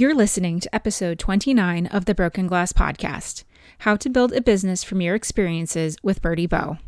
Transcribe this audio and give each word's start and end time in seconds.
You're 0.00 0.14
listening 0.14 0.60
to 0.60 0.74
episode 0.74 1.18
29 1.18 1.84
of 1.88 2.06
the 2.06 2.14
Broken 2.14 2.46
Glass 2.46 2.72
Podcast 2.72 3.44
How 3.80 3.96
to 3.96 4.08
Build 4.08 4.32
a 4.32 4.40
Business 4.40 4.82
from 4.82 5.02
Your 5.02 5.14
Experiences 5.14 5.98
with 6.02 6.22
Birdee 6.22 6.48
Bow. 6.48 6.78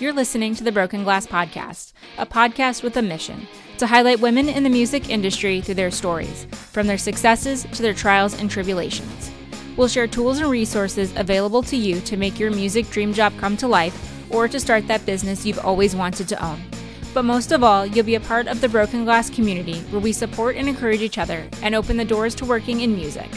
You're 0.00 0.12
listening 0.12 0.56
to 0.56 0.64
the 0.64 0.72
Broken 0.72 1.04
Glass 1.04 1.28
Podcast, 1.28 1.92
a 2.18 2.26
podcast 2.26 2.82
with 2.82 2.96
a 2.96 3.02
mission 3.02 3.46
to 3.76 3.86
highlight 3.86 4.18
women 4.18 4.48
in 4.48 4.64
the 4.64 4.70
music 4.70 5.08
industry 5.08 5.60
through 5.60 5.74
their 5.74 5.92
stories, 5.92 6.46
from 6.50 6.88
their 6.88 6.98
successes 6.98 7.62
to 7.62 7.80
their 7.80 7.94
trials 7.94 8.34
and 8.34 8.50
tribulations. 8.50 9.30
We'll 9.76 9.86
share 9.86 10.08
tools 10.08 10.40
and 10.40 10.50
resources 10.50 11.14
available 11.14 11.62
to 11.62 11.76
you 11.76 12.00
to 12.00 12.16
make 12.16 12.40
your 12.40 12.50
music 12.50 12.90
dream 12.90 13.12
job 13.12 13.32
come 13.38 13.56
to 13.58 13.68
life 13.68 14.32
or 14.34 14.48
to 14.48 14.58
start 14.58 14.88
that 14.88 15.06
business 15.06 15.46
you've 15.46 15.64
always 15.64 15.94
wanted 15.94 16.28
to 16.30 16.44
own. 16.44 16.67
But 17.14 17.24
most 17.24 17.52
of 17.52 17.64
all, 17.64 17.86
you'll 17.86 18.04
be 18.04 18.16
a 18.16 18.20
part 18.20 18.46
of 18.46 18.60
the 18.60 18.68
Broken 18.68 19.04
Glass 19.04 19.30
community 19.30 19.80
where 19.90 20.00
we 20.00 20.12
support 20.12 20.56
and 20.56 20.68
encourage 20.68 21.00
each 21.00 21.16
other 21.16 21.48
and 21.62 21.74
open 21.74 21.96
the 21.96 22.04
doors 22.04 22.34
to 22.36 22.44
working 22.44 22.82
in 22.82 22.94
music. 22.94 23.30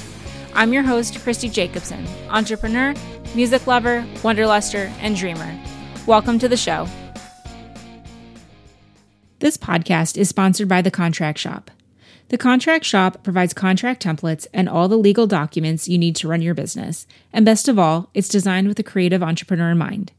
I'm 0.54 0.74
your 0.74 0.84
host, 0.84 1.20
Christy 1.22 1.48
Jacobson, 1.48 2.06
entrepreneur, 2.30 2.94
music 3.34 3.68
lover, 3.68 4.06
wanderluster, 4.16 4.92
and 5.00 5.16
dreamer. 5.16 5.58
Welcome 6.06 6.38
to 6.40 6.50
the 6.50 6.58
show. 6.58 6.86
This 9.40 9.56
podcast 9.56 10.18
is 10.18 10.28
sponsored 10.28 10.68
by 10.68 10.82
The 10.82 10.92
Contract 10.92 11.40
Shop. 11.40 11.72
The 12.28 12.38
Contract 12.38 12.84
Shop 12.84 13.24
provides 13.24 13.54
contract 13.54 14.04
templates 14.04 14.48
and 14.54 14.68
all 14.68 14.90
the 14.90 14.98
legal 14.98 15.28
documents 15.28 15.88
you 15.88 15.98
need 15.98 16.16
to 16.18 16.28
run 16.28 16.42
your 16.42 16.54
business. 16.54 17.08
And 17.32 17.46
best 17.46 17.70
of 17.70 17.80
all, 17.80 18.10
it's 18.14 18.30
designed 18.30 18.68
with 18.68 18.80
a 18.80 18.84
creative 18.84 19.24
entrepreneur 19.24 19.72
in 19.72 19.78
mind. 19.78 20.12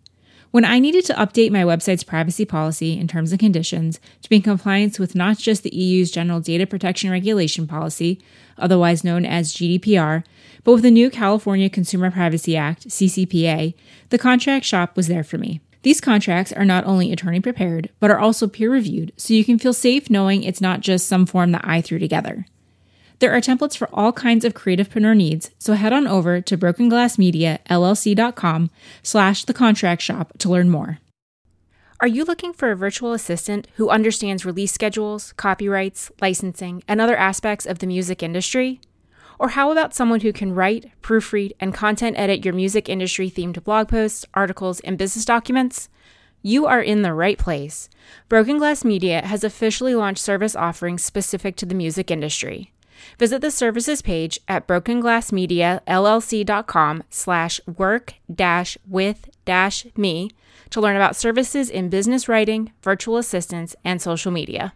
When 0.53 0.67
I 0.67 0.81
needed 0.81 1.07
to 1.07 1.15
update 1.15 1.51
my 1.51 1.63
website's 1.63 2.05
privacy 2.05 2.45
policy 2.45 2.99
and 2.99 3.09
terms 3.09 3.33
and 3.33 3.41
conditions 3.41 3.99
to 4.21 4.29
be 4.29 4.37
in 4.37 4.43
compliance 4.43 4.99
with 4.99 5.15
not 5.15 5.39
just 5.39 5.63
the 5.63 5.75
EU's 5.75 6.11
General 6.11 6.41
Data 6.41 6.67
Protection 6.67 7.11
Regulation 7.11 7.67
Policy, 7.67 8.21
otherwise 8.59 9.03
known 9.03 9.25
as 9.25 9.55
GDPR, 9.55 10.25
but 10.63 10.75
with 10.75 10.83
the 10.83 10.91
new 10.91 11.09
California 11.09 11.71
Consumer 11.71 12.11
Privacy 12.11 12.55
Act, 12.55 12.87
CCPA, 12.87 13.73
the 14.11 14.19
contract 14.19 14.67
shop 14.67 14.95
was 14.95 15.09
there 15.09 15.25
for 15.25 15.39
me. 15.39 15.63
These 15.85 16.03
contracts 16.03 16.53
are 16.53 16.67
not 16.67 16.85
only 16.85 17.13
attorney 17.13 17.41
prepared, 17.41 17.89
but 17.99 18.11
are 18.11 18.21
also 18.21 18.47
peer 18.47 18.71
reviewed, 18.71 19.15
so 19.17 19.33
you 19.33 19.47
can 19.47 19.59
feel 19.59 19.73
safe 19.73 20.11
knowing 20.11 20.43
it's 20.43 20.61
not 20.61 20.81
just 20.81 21.09
some 21.09 21.25
form 21.25 21.53
that 21.53 21.67
I 21.67 21.81
threw 21.81 21.99
together. 21.99 22.45
There 23.23 23.33
are 23.33 23.41
templates 23.41 23.77
for 23.77 23.89
all 23.93 24.13
kinds 24.13 24.45
of 24.45 24.53
creativepreneur 24.53 25.17
needs, 25.17 25.53
so 25.57 25.75
head 25.75 25.93
on 25.93 26.09
over 26.09 26.41
to 26.41 26.59
brokenglassmediallc.com 26.59 28.71
slash 29.05 29.45
the 29.45 29.55
contract 29.55 30.03
shop 30.03 30.33
to 30.39 30.51
learn 30.51 30.69
more. 30.69 30.99
Are 32.01 32.09
you 32.09 32.25
looking 32.25 32.53
for 32.53 32.73
a 32.73 32.77
virtual 32.77 33.13
assistant 33.13 33.69
who 33.77 33.91
understands 33.91 34.45
release 34.45 34.73
schedules, 34.73 35.35
copyrights, 35.35 36.11
licensing, 36.21 36.83
and 36.89 37.01
other 37.01 37.17
aspects 37.17 37.65
of 37.65 37.79
the 37.79 37.87
music 37.87 38.25
industry? 38.25 38.81
Or 39.39 39.51
how 39.51 39.71
about 39.71 39.95
someone 39.95 40.23
who 40.23 40.33
can 40.33 40.53
write, 40.53 40.91
proofread, 41.01 41.53
and 41.61 41.73
content 41.73 42.19
edit 42.19 42.45
your 42.45 42.55
music 42.55 42.89
industry 42.89 43.31
themed 43.31 43.63
blog 43.63 43.87
posts, 43.87 44.27
articles, 44.35 44.81
and 44.81 44.99
business 44.99 45.25
documents? 45.25 45.89
You 46.43 46.67
are 46.67 46.83
in 46.83 47.03
the 47.03 47.15
right 47.15 47.39
place. 47.39 47.89
Broken 48.29 48.59
Glass 48.59 48.85
Media 48.85 49.25
has 49.25 49.45
officially 49.45 49.95
launched 49.95 50.25
service 50.25 50.57
offerings 50.57 51.05
specific 51.05 51.55
to 51.55 51.67
the 51.67 51.77
music 51.77 52.11
industry. 52.11 52.73
Visit 53.19 53.41
the 53.41 53.51
services 53.51 54.03
page 54.03 54.39
at 54.49 54.67
brokenglassmediallc.com 54.67 57.03
slash 57.11 57.61
work 57.77 58.15
dash 58.33 58.79
with 58.87 59.29
dash 59.45 59.87
me 59.97 60.31
to 60.71 60.81
learn 60.81 60.97
about 60.97 61.17
services 61.17 61.69
in 61.71 61.89
business 61.89 62.29
writing, 62.29 62.73
virtual 62.83 63.19
assistants, 63.19 63.75
and 63.85 64.01
social 64.01 64.33
media. 64.33 64.73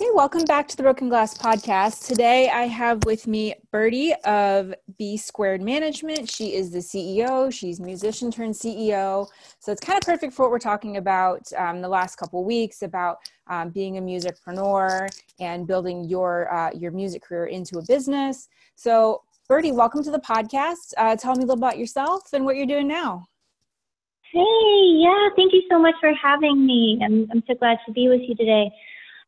Okay, 0.00 0.08
welcome 0.14 0.46
back 0.46 0.68
to 0.68 0.76
the 0.78 0.82
Broken 0.82 1.10
Glass 1.10 1.36
Podcast. 1.36 2.06
Today 2.06 2.48
I 2.48 2.62
have 2.62 3.04
with 3.04 3.26
me 3.26 3.54
Birdee 3.74 4.18
of 4.22 4.74
B 4.96 5.18
Squared 5.18 5.60
Management. 5.60 6.30
She 6.30 6.54
is 6.54 6.70
the 6.70 6.78
CEO. 6.78 7.52
She's 7.52 7.78
musician 7.78 8.30
turned 8.30 8.54
CEO. 8.54 9.26
So 9.58 9.70
it's 9.70 9.82
kind 9.82 9.98
of 9.98 10.02
perfect 10.02 10.32
for 10.32 10.44
what 10.44 10.50
we're 10.50 10.60
talking 10.60 10.96
about 10.96 11.42
um, 11.58 11.82
the 11.82 11.90
last 11.90 12.16
couple 12.16 12.42
weeks 12.42 12.80
about 12.80 13.18
um, 13.48 13.68
being 13.68 13.98
a 13.98 14.00
musicpreneur 14.00 15.10
and 15.40 15.66
building 15.66 16.04
your 16.04 16.50
uh, 16.50 16.70
your 16.72 16.90
music 16.90 17.22
career 17.22 17.44
into 17.44 17.76
a 17.76 17.82
business. 17.84 18.48
So 18.76 19.20
Birdee, 19.50 19.74
welcome 19.74 20.02
to 20.04 20.10
the 20.10 20.20
podcast. 20.20 20.94
Uh, 20.96 21.16
tell 21.16 21.34
me 21.34 21.42
a 21.42 21.46
little 21.46 21.58
about 21.58 21.76
yourself 21.76 22.32
and 22.32 22.46
what 22.46 22.56
you're 22.56 22.64
doing 22.64 22.88
now. 22.88 23.26
Hey, 24.32 24.40
yeah, 24.40 25.28
thank 25.36 25.52
you 25.52 25.62
so 25.70 25.78
much 25.78 25.96
for 26.00 26.14
having 26.14 26.64
me. 26.64 26.98
I'm, 27.04 27.28
I'm 27.30 27.42
so 27.46 27.54
glad 27.54 27.76
to 27.84 27.92
be 27.92 28.08
with 28.08 28.22
you 28.22 28.34
today. 28.34 28.72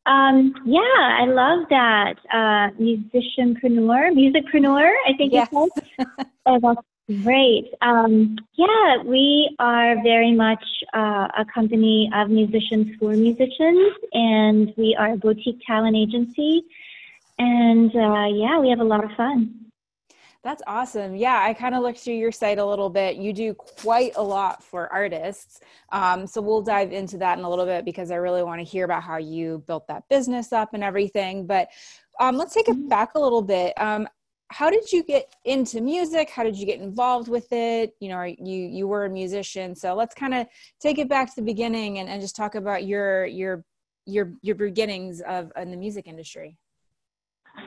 Um, 0.07 0.55
yeah, 0.67 0.81
I 0.81 1.25
love 1.25 1.67
that. 1.71 2.17
Uh, 2.31 2.71
musicianpreneur, 2.79 4.13
musicpreneur, 4.13 4.91
I 5.09 5.15
think 5.17 5.33
yes. 5.33 5.49
you 5.51 5.71
said. 5.97 6.27
oh, 6.47 6.61
that's 6.61 7.23
great. 7.23 7.73
Um, 7.81 8.37
yeah, 8.55 9.03
we 9.05 9.55
are 9.59 10.03
very 10.03 10.33
much 10.33 10.65
uh, 10.93 11.29
a 11.39 11.45
company 11.53 12.11
of 12.15 12.29
musicians 12.29 12.95
for 12.99 13.13
musicians, 13.13 13.95
and 14.13 14.75
we 14.77 14.95
are 14.99 15.13
a 15.13 15.17
boutique 15.17 15.61
talent 15.67 15.97
agency. 15.97 16.65
And 17.39 17.91
uh, 17.97 18.27
yeah, 18.27 18.59
we 18.61 18.69
have 18.71 18.81
a 18.81 18.85
lot 18.85 19.05
of 19.05 19.11
fun. 19.17 19.64
That's 20.45 20.63
awesome. 20.67 21.17
Yeah, 21.17 21.41
I 21.43 21.55
kind 21.55 21.75
of 21.75 21.83
looked 21.83 22.01
through 22.01 22.15
your 22.15 22.31
site 22.31 22.59
a 22.59 22.65
little 22.65 22.91
bit. 22.91 23.17
You 23.17 23.33
do 23.33 23.55
quite 23.55 24.13
a 24.17 24.23
lot 24.23 24.63
for 24.63 24.93
artists. 24.93 25.61
Um, 25.91 26.27
so 26.27 26.43
we'll 26.43 26.61
dive 26.61 26.93
into 26.93 27.17
that 27.19 27.39
in 27.39 27.45
a 27.45 27.49
little 27.49 27.65
bit 27.65 27.87
because 27.87 28.11
I 28.11 28.17
really 28.17 28.43
want 28.43 28.61
to 28.61 28.65
hear 28.65 28.85
about 28.85 29.03
how 29.03 29.17
you 29.17 29.65
built 29.67 29.89
that 29.89 30.07
business 30.11 30.53
up 30.53 30.75
and 30.75 30.85
everything. 30.85 31.47
But 31.47 31.69
um, 32.21 32.37
let's 32.37 32.53
take 32.53 32.69
it 32.69 32.77
mm-hmm. 32.77 32.89
back 32.89 33.15
a 33.15 33.19
little 33.19 33.41
bit. 33.41 33.73
Um, 33.79 34.07
how 34.49 34.69
did 34.69 34.93
you 34.93 35.03
get 35.03 35.35
into 35.47 35.81
music? 35.81 36.29
How 36.29 36.45
did 36.45 36.57
you 36.57 36.67
get 36.67 36.79
involved 36.79 37.29
with 37.29 37.51
it? 37.51 37.95
You 38.01 38.11
know, 38.11 38.23
you 38.23 38.37
you 38.69 38.87
were 38.87 39.07
a 39.07 39.11
musician, 39.11 39.75
so 39.75 39.95
let's 39.95 40.15
kind 40.15 40.35
of 40.35 40.47
take 40.79 40.99
it 40.99 41.09
back 41.09 41.31
to 41.31 41.37
the 41.37 41.43
beginning 41.43 41.99
and, 41.99 42.09
and 42.09 42.21
just 42.21 42.37
talk 42.37 42.55
about 42.55 42.85
your 42.85 43.25
your 43.25 43.65
your 44.05 44.35
your 44.43 44.55
beginnings 44.55 45.23
of 45.23 45.51
in 45.57 45.71
the 45.71 45.77
music 45.77 46.07
industry. 46.07 46.59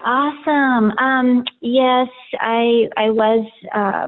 Awesome. 0.04 0.92
Um, 0.98 1.44
yes, 1.62 2.08
I 2.40 2.88
I 2.96 3.10
was 3.10 3.46
uh, 3.74 4.08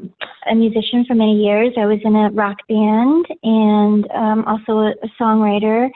a 0.49 0.55
musician 0.55 1.05
for 1.05 1.15
many 1.15 1.43
years. 1.43 1.73
I 1.77 1.85
was 1.85 1.99
in 2.03 2.15
a 2.15 2.29
rock 2.31 2.57
band 2.67 3.25
and 3.43 4.09
um, 4.11 4.45
also 4.45 4.79
a, 4.79 4.89
a 4.91 5.09
songwriter. 5.19 5.89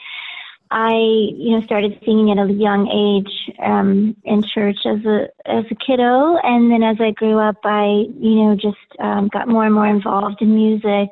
I 0.71 0.93
you 0.93 1.51
know 1.51 1.61
started 1.61 1.99
singing 2.03 2.31
at 2.31 2.37
a 2.37 2.51
young 2.51 2.87
age 2.89 3.55
um, 3.63 4.15
in 4.23 4.41
church 4.41 4.79
as 4.85 5.05
a 5.05 5.29
as 5.45 5.65
a 5.69 5.75
kiddo, 5.75 6.37
and 6.37 6.71
then 6.71 6.81
as 6.81 6.97
I 6.99 7.11
grew 7.11 7.37
up, 7.39 7.57
I 7.63 8.05
you 8.19 8.35
know 8.35 8.55
just 8.55 8.77
um, 8.99 9.27
got 9.27 9.47
more 9.47 9.65
and 9.65 9.75
more 9.75 9.87
involved 9.87 10.41
in 10.41 10.55
music, 10.55 11.09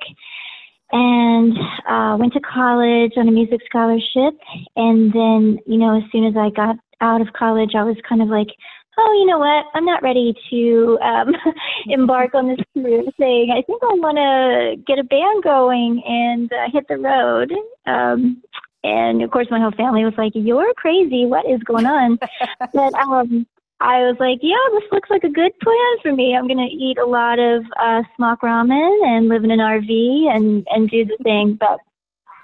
and 0.91 1.57
uh, 1.87 2.17
went 2.17 2.33
to 2.33 2.39
college 2.39 3.13
on 3.17 3.27
a 3.27 3.31
music 3.31 3.61
scholarship. 3.65 4.39
And 4.75 5.13
then 5.13 5.59
you 5.65 5.77
know 5.77 5.97
as 5.97 6.03
soon 6.11 6.25
as 6.25 6.35
I 6.37 6.49
got 6.49 6.75
out 7.01 7.21
of 7.21 7.33
college, 7.33 7.71
I 7.75 7.83
was 7.83 7.97
kind 8.07 8.21
of 8.21 8.27
like, 8.27 8.49
oh, 8.97 9.17
you 9.19 9.25
know 9.25 9.39
what? 9.39 9.65
I'm 9.73 9.85
not 9.85 10.03
ready 10.03 10.33
to 10.49 10.99
um, 11.01 11.33
embark 11.87 12.33
on 12.35 12.47
this 12.47 12.59
career 12.73 13.03
thing. 13.17 13.51
I 13.51 13.61
think 13.63 13.81
I 13.83 13.93
want 13.95 14.17
to 14.17 14.83
get 14.85 14.99
a 14.99 15.03
band 15.03 15.43
going 15.43 16.03
and 16.05 16.51
uh, 16.51 16.69
hit 16.71 16.87
the 16.87 16.97
road. 16.97 17.51
Um, 17.85 18.41
and 18.83 19.21
of 19.21 19.31
course, 19.31 19.47
my 19.51 19.59
whole 19.59 19.71
family 19.71 20.03
was 20.03 20.13
like, 20.17 20.31
"You're 20.33 20.73
crazy. 20.73 21.25
What 21.25 21.45
is 21.45 21.61
going 21.63 21.85
on?" 21.85 22.17
but 22.73 22.93
um, 22.95 23.45
I 23.81 24.03
was 24.03 24.15
like, 24.19 24.39
"Yeah, 24.41 24.63
this 24.73 24.91
looks 24.91 25.09
like 25.09 25.23
a 25.23 25.29
good 25.29 25.51
plan 25.59 25.93
for 26.01 26.13
me. 26.13 26.35
I'm 26.35 26.47
gonna 26.47 26.69
eat 26.71 26.97
a 26.97 27.05
lot 27.05 27.39
of 27.39 27.65
uh, 27.79 28.03
smock 28.15 28.41
ramen 28.41 29.05
and 29.05 29.27
live 29.27 29.43
in 29.43 29.51
an 29.51 29.59
RV 29.59 30.35
and 30.35 30.65
and 30.69 30.89
do 30.89 31.05
the 31.05 31.17
thing." 31.23 31.57
But 31.59 31.79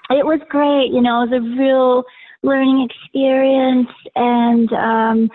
it 0.10 0.26
was 0.26 0.40
great. 0.50 0.92
You 0.92 1.02
know, 1.02 1.24
it 1.24 1.30
was 1.30 1.40
a 1.40 1.62
real 1.62 2.06
learning 2.44 2.88
experience 2.90 3.90
and 4.16 4.72
um 4.74 5.30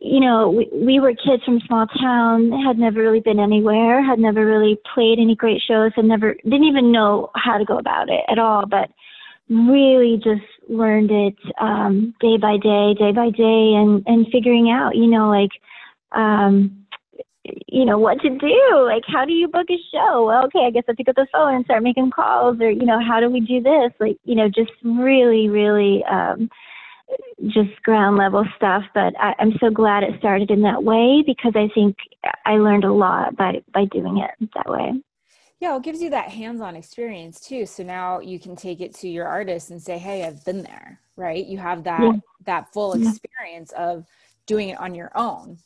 you 0.00 0.20
know 0.20 0.50
we, 0.50 0.68
we 0.72 1.00
were 1.00 1.14
kids 1.14 1.42
from 1.44 1.60
small 1.66 1.86
town 2.00 2.52
had 2.64 2.78
never 2.78 3.00
really 3.00 3.20
been 3.20 3.40
anywhere 3.40 4.04
had 4.04 4.18
never 4.18 4.44
really 4.44 4.78
played 4.94 5.18
any 5.18 5.34
great 5.34 5.60
shows 5.66 5.92
had 5.96 6.04
never 6.04 6.34
didn't 6.44 6.64
even 6.64 6.92
know 6.92 7.30
how 7.34 7.56
to 7.56 7.64
go 7.64 7.78
about 7.78 8.08
it 8.10 8.20
at 8.28 8.38
all 8.38 8.66
but 8.66 8.90
really 9.48 10.16
just 10.16 10.46
learned 10.68 11.10
it 11.10 11.36
um 11.60 12.14
day 12.20 12.36
by 12.38 12.56
day 12.56 12.94
day 12.94 13.12
by 13.12 13.30
day 13.30 13.74
and 13.76 14.02
and 14.06 14.26
figuring 14.32 14.70
out 14.70 14.96
you 14.96 15.06
know 15.06 15.28
like 15.28 15.50
um 16.12 16.78
you 17.66 17.84
know 17.84 17.98
what 17.98 18.20
to 18.20 18.30
do. 18.30 18.84
Like 18.86 19.02
how 19.06 19.24
do 19.24 19.32
you 19.32 19.48
book 19.48 19.66
a 19.68 19.76
show? 19.92 20.26
Well 20.26 20.44
okay 20.46 20.64
i 20.66 20.70
guess 20.70 20.84
i 20.88 20.94
pick 20.96 21.08
up 21.08 21.16
the 21.16 21.26
phone 21.32 21.56
and 21.56 21.64
start 21.64 21.82
making 21.82 22.10
calls 22.10 22.60
or 22.60 22.70
you 22.70 22.86
know 22.86 23.00
how 23.04 23.20
do 23.20 23.28
we 23.28 23.40
do 23.40 23.60
this? 23.60 23.92
Like 23.98 24.16
you 24.24 24.34
know 24.34 24.48
just 24.48 24.72
really 24.84 25.48
really 25.48 26.04
um 26.04 26.48
just 27.48 27.82
ground 27.82 28.16
level 28.16 28.44
stuff 28.56 28.82
but 28.94 29.12
I, 29.20 29.34
i'm 29.38 29.52
so 29.60 29.68
glad 29.70 30.02
it 30.02 30.18
started 30.18 30.50
in 30.50 30.62
that 30.62 30.82
way 30.82 31.22
because 31.26 31.52
i 31.54 31.68
think 31.74 31.96
i 32.46 32.52
learned 32.52 32.84
a 32.84 32.92
lot 32.92 33.36
by 33.36 33.62
by 33.72 33.84
doing 33.86 34.18
it 34.18 34.48
that 34.54 34.70
way 34.70 34.92
yeah 35.62 35.76
it 35.76 35.82
gives 35.84 36.02
you 36.02 36.10
that 36.10 36.28
hands-on 36.28 36.74
experience 36.74 37.40
too 37.40 37.64
so 37.64 37.84
now 37.84 38.18
you 38.18 38.38
can 38.38 38.56
take 38.56 38.80
it 38.80 38.92
to 38.92 39.08
your 39.08 39.26
artist 39.26 39.70
and 39.70 39.80
say 39.80 39.96
hey 39.96 40.24
i've 40.24 40.44
been 40.44 40.62
there 40.62 41.00
right 41.16 41.46
you 41.46 41.56
have 41.56 41.84
that 41.84 42.00
yeah. 42.00 42.12
that 42.44 42.72
full 42.72 42.92
experience 42.94 43.70
of 43.72 44.04
doing 44.46 44.70
it 44.70 44.80
on 44.80 44.94
your 44.94 45.12
own 45.14 45.56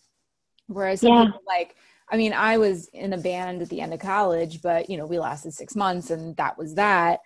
whereas 0.66 1.02
yeah. 1.02 1.24
people 1.24 1.40
like 1.46 1.76
i 2.10 2.16
mean 2.16 2.34
i 2.34 2.58
was 2.58 2.88
in 2.88 3.14
a 3.14 3.18
band 3.18 3.62
at 3.62 3.70
the 3.70 3.80
end 3.80 3.94
of 3.94 3.98
college 3.98 4.60
but 4.60 4.90
you 4.90 4.98
know 4.98 5.06
we 5.06 5.18
lasted 5.18 5.52
six 5.52 5.74
months 5.74 6.10
and 6.10 6.36
that 6.36 6.58
was 6.58 6.74
that 6.74 7.20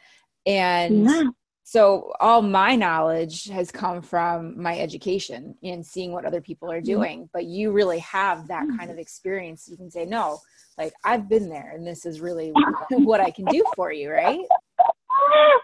and 0.47 1.07
yeah. 1.07 1.25
so 1.65 2.13
all 2.21 2.41
my 2.41 2.77
knowledge 2.77 3.49
has 3.49 3.73
come 3.73 4.01
from 4.01 4.61
my 4.63 4.79
education 4.79 5.57
and 5.65 5.85
seeing 5.85 6.13
what 6.13 6.25
other 6.25 6.41
people 6.41 6.71
are 6.71 6.77
mm-hmm. 6.77 6.93
doing 6.93 7.31
but 7.33 7.47
you 7.47 7.73
really 7.73 7.99
have 7.99 8.47
that 8.47 8.63
mm-hmm. 8.63 8.77
kind 8.77 8.93
of 8.93 8.99
experience 8.99 9.67
you 9.69 9.77
can 9.77 9.91
say 9.91 10.05
no 10.05 10.39
like 10.79 10.93
I've 11.05 11.29
been 11.29 11.49
there 11.49 11.73
and 11.75 11.87
this 11.87 12.07
is 12.07 12.21
really 12.21 12.53
what 12.91 13.21
I 13.21 13.31
can 13.31 13.45
do 13.47 13.65
for 13.77 13.93
you, 13.93 14.11
right? 14.11 14.47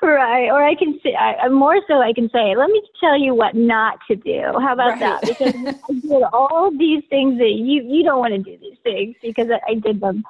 Right. 0.02 0.48
Or 0.50 0.62
I 0.62 0.74
can 0.74 0.98
say, 1.02 1.14
I, 1.14 1.48
more 1.48 1.80
so, 1.88 2.00
I 2.00 2.12
can 2.12 2.28
say, 2.30 2.54
let 2.56 2.68
me 2.68 2.82
tell 3.00 3.18
you 3.18 3.34
what 3.34 3.54
not 3.54 3.98
to 4.08 4.16
do. 4.16 4.42
How 4.60 4.72
about 4.72 5.00
right. 5.00 5.00
that? 5.00 5.20
Because 5.22 5.54
I 5.90 5.92
did 5.92 6.22
all 6.32 6.70
these 6.70 7.02
things 7.10 7.38
that 7.38 7.52
you, 7.56 7.82
you 7.82 8.04
don't 8.04 8.20
want 8.20 8.32
to 8.32 8.38
do 8.38 8.56
these 8.58 8.78
things 8.84 9.16
because 9.22 9.48
I, 9.50 9.72
I 9.72 9.74
did 9.74 10.00
them. 10.00 10.22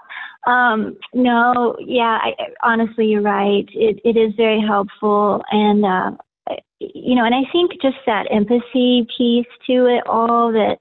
Um, 0.47 0.97
no, 1.13 1.77
yeah, 1.81 2.19
I, 2.23 2.33
honestly, 2.63 3.07
you're 3.07 3.23
right. 3.23 3.69
It, 3.73 4.01
it 4.05 4.17
is 4.17 4.35
very 4.37 4.61
helpful. 4.61 5.43
And, 5.51 5.85
uh, 5.85 6.11
you 6.79 7.15
know, 7.15 7.25
and 7.25 7.35
I 7.35 7.43
think 7.53 7.73
just 7.83 7.97
that 8.07 8.27
empathy 8.31 9.07
piece 9.17 9.47
to 9.67 9.87
it 9.87 10.07
all 10.07 10.53
that, 10.53 10.79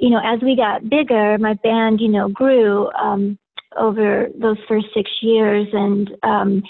you 0.00 0.10
know, 0.10 0.20
as 0.24 0.40
we 0.42 0.56
got 0.56 0.88
bigger, 0.88 1.38
my 1.38 1.54
band, 1.54 2.00
you 2.00 2.08
know, 2.08 2.28
grew 2.28 2.90
um, 2.92 3.38
over 3.76 4.28
those 4.38 4.58
first 4.68 4.86
six 4.94 5.10
years, 5.22 5.68
and 5.72 6.10
um, 6.22 6.62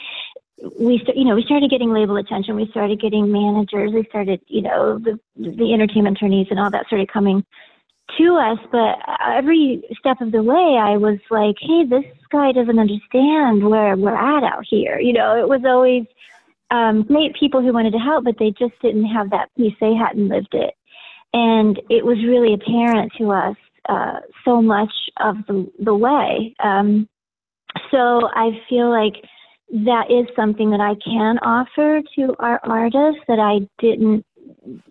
we, 0.79 0.99
st- 0.99 1.17
you 1.17 1.25
know, 1.25 1.35
we 1.35 1.45
started 1.45 1.71
getting 1.71 1.93
label 1.93 2.17
attention. 2.17 2.57
We 2.57 2.69
started 2.71 3.01
getting 3.01 3.31
managers. 3.31 3.93
We 3.93 4.05
started, 4.09 4.41
you 4.47 4.63
know, 4.63 4.99
the 4.99 5.19
the 5.37 5.73
entertainment 5.73 6.17
attorneys 6.17 6.49
and 6.51 6.61
all 6.61 6.71
that 6.71 6.87
started 6.87 7.13
coming 7.13 7.45
to 8.19 8.37
us. 8.37 8.59
But 8.71 8.99
every 9.27 9.83
step 9.99 10.21
of 10.21 10.33
the 10.33 10.43
way, 10.43 10.79
I 10.81 10.97
was 10.97 11.19
like, 11.31 11.57
hey, 11.61 11.85
this 11.85 12.05
guy 12.31 12.53
doesn't 12.53 12.79
understand 12.79 13.69
where 13.69 13.97
we're 13.97 14.15
at 14.15 14.45
out 14.45 14.65
here. 14.69 14.99
You 14.99 15.13
know, 15.13 15.37
it 15.39 15.49
was 15.49 15.63
always 15.65 16.05
um, 16.71 17.07
people 17.39 17.63
who 17.63 17.73
wanted 17.73 17.93
to 17.93 17.99
help, 17.99 18.25
but 18.25 18.39
they 18.39 18.51
just 18.51 18.75
didn't 18.83 19.07
have 19.07 19.31
that 19.31 19.51
piece. 19.57 19.75
They 19.81 19.95
hadn't 19.95 20.29
lived 20.29 20.55
it. 20.55 20.75
And 21.35 21.81
it 21.91 22.05
was 22.05 22.19
really 22.25 22.55
apparent 22.55 23.13
to 23.19 23.33
us 23.33 23.57
uh, 23.89 24.21
so 24.45 24.63
much 24.63 24.93
of 25.21 25.37
the, 25.49 25.69
the 25.81 25.95
way. 25.95 26.55
Um, 26.63 27.09
so 27.91 28.29
I 28.33 28.51
feel 28.69 28.89
like 28.89 29.15
that 29.71 30.11
is 30.11 30.27
something 30.37 30.71
that 30.71 30.81
I 30.81 30.95
can 31.05 31.39
offer 31.39 32.03
to 32.15 32.37
our 32.39 32.61
artists 32.63 33.21
that 33.27 33.41
I 33.41 33.69
didn't, 33.83 34.25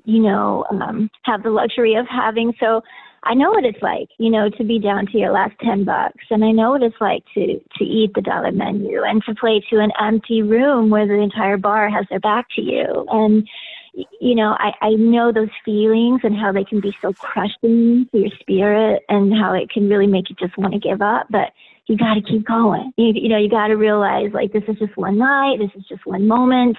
you 0.04 0.22
know, 0.22 0.66
um, 0.70 1.10
have 1.24 1.44
the 1.44 1.50
luxury 1.50 1.96
of 1.96 2.08
having. 2.10 2.54
So 2.60 2.82
I 3.24 3.36
know 3.36 3.52
what 3.52 3.64
it's 3.64 3.82
like, 3.82 4.10
you 4.20 4.30
know, 4.30 4.50
to 4.50 4.64
be 4.66 4.80
down 4.80 5.06
to 5.08 5.18
your 5.18 5.32
last 5.32 5.54
10 5.64 5.86
bucks. 5.86 6.26
And 6.30 6.44
I 6.44 6.52
know 6.52 6.72
what 6.72 6.84
it's 6.84 7.00
like 7.00 7.24
to, 7.36 7.58
to 7.78 7.84
eat 7.86 8.12
the 8.16 8.22
dollar 8.22 8.52
menu 8.52 9.02
and 9.02 9.24
to 9.24 9.36
play 9.36 9.64
to 9.70 9.80
an 9.80 9.92
empty 10.02 10.42
room 10.42 10.90
where 10.90 11.08
the 11.08 11.22
entire 11.22 11.58
bar 11.58 11.90
has 11.90 12.06
their 12.10 12.20
back 12.20 12.48
to 12.58 12.62
you. 12.62 13.06
And, 13.10 13.48
you 13.94 14.36
know, 14.36 14.56
I, 14.58 14.72
I 14.82 14.90
know 14.92 15.32
those 15.32 15.50
feelings 15.64 16.22
and 16.24 16.36
how 16.36 16.52
they 16.52 16.64
can 16.64 16.80
be 16.80 16.96
so 17.02 17.14
crushing 17.14 18.08
to 18.12 18.18
your 18.18 18.32
spirit 18.40 19.04
and 19.10 19.34
how 19.34 19.54
it 19.54 19.70
can 19.70 19.90
really 19.90 20.08
make 20.08 20.30
you 20.30 20.36
just 20.40 20.58
want 20.58 20.74
to 20.74 20.80
give 20.80 21.02
up. 21.02 21.28
But 21.30 21.52
you 21.88 21.98
got 21.98 22.16
to 22.16 22.22
keep 22.22 22.48
going. 22.48 22.92
You, 22.98 23.14
you 23.14 23.30
know, 23.30 23.38
you 23.38 23.50
got 23.50 23.68
to 23.68 23.76
realize 23.76 24.32
like 24.34 24.54
this 24.54 24.64
is 24.68 24.78
just 24.80 24.98
one 24.98 25.18
night, 25.18 25.58
this 25.60 25.72
is 25.76 25.86
just 25.88 26.06
one 26.06 26.28
moment. 26.28 26.78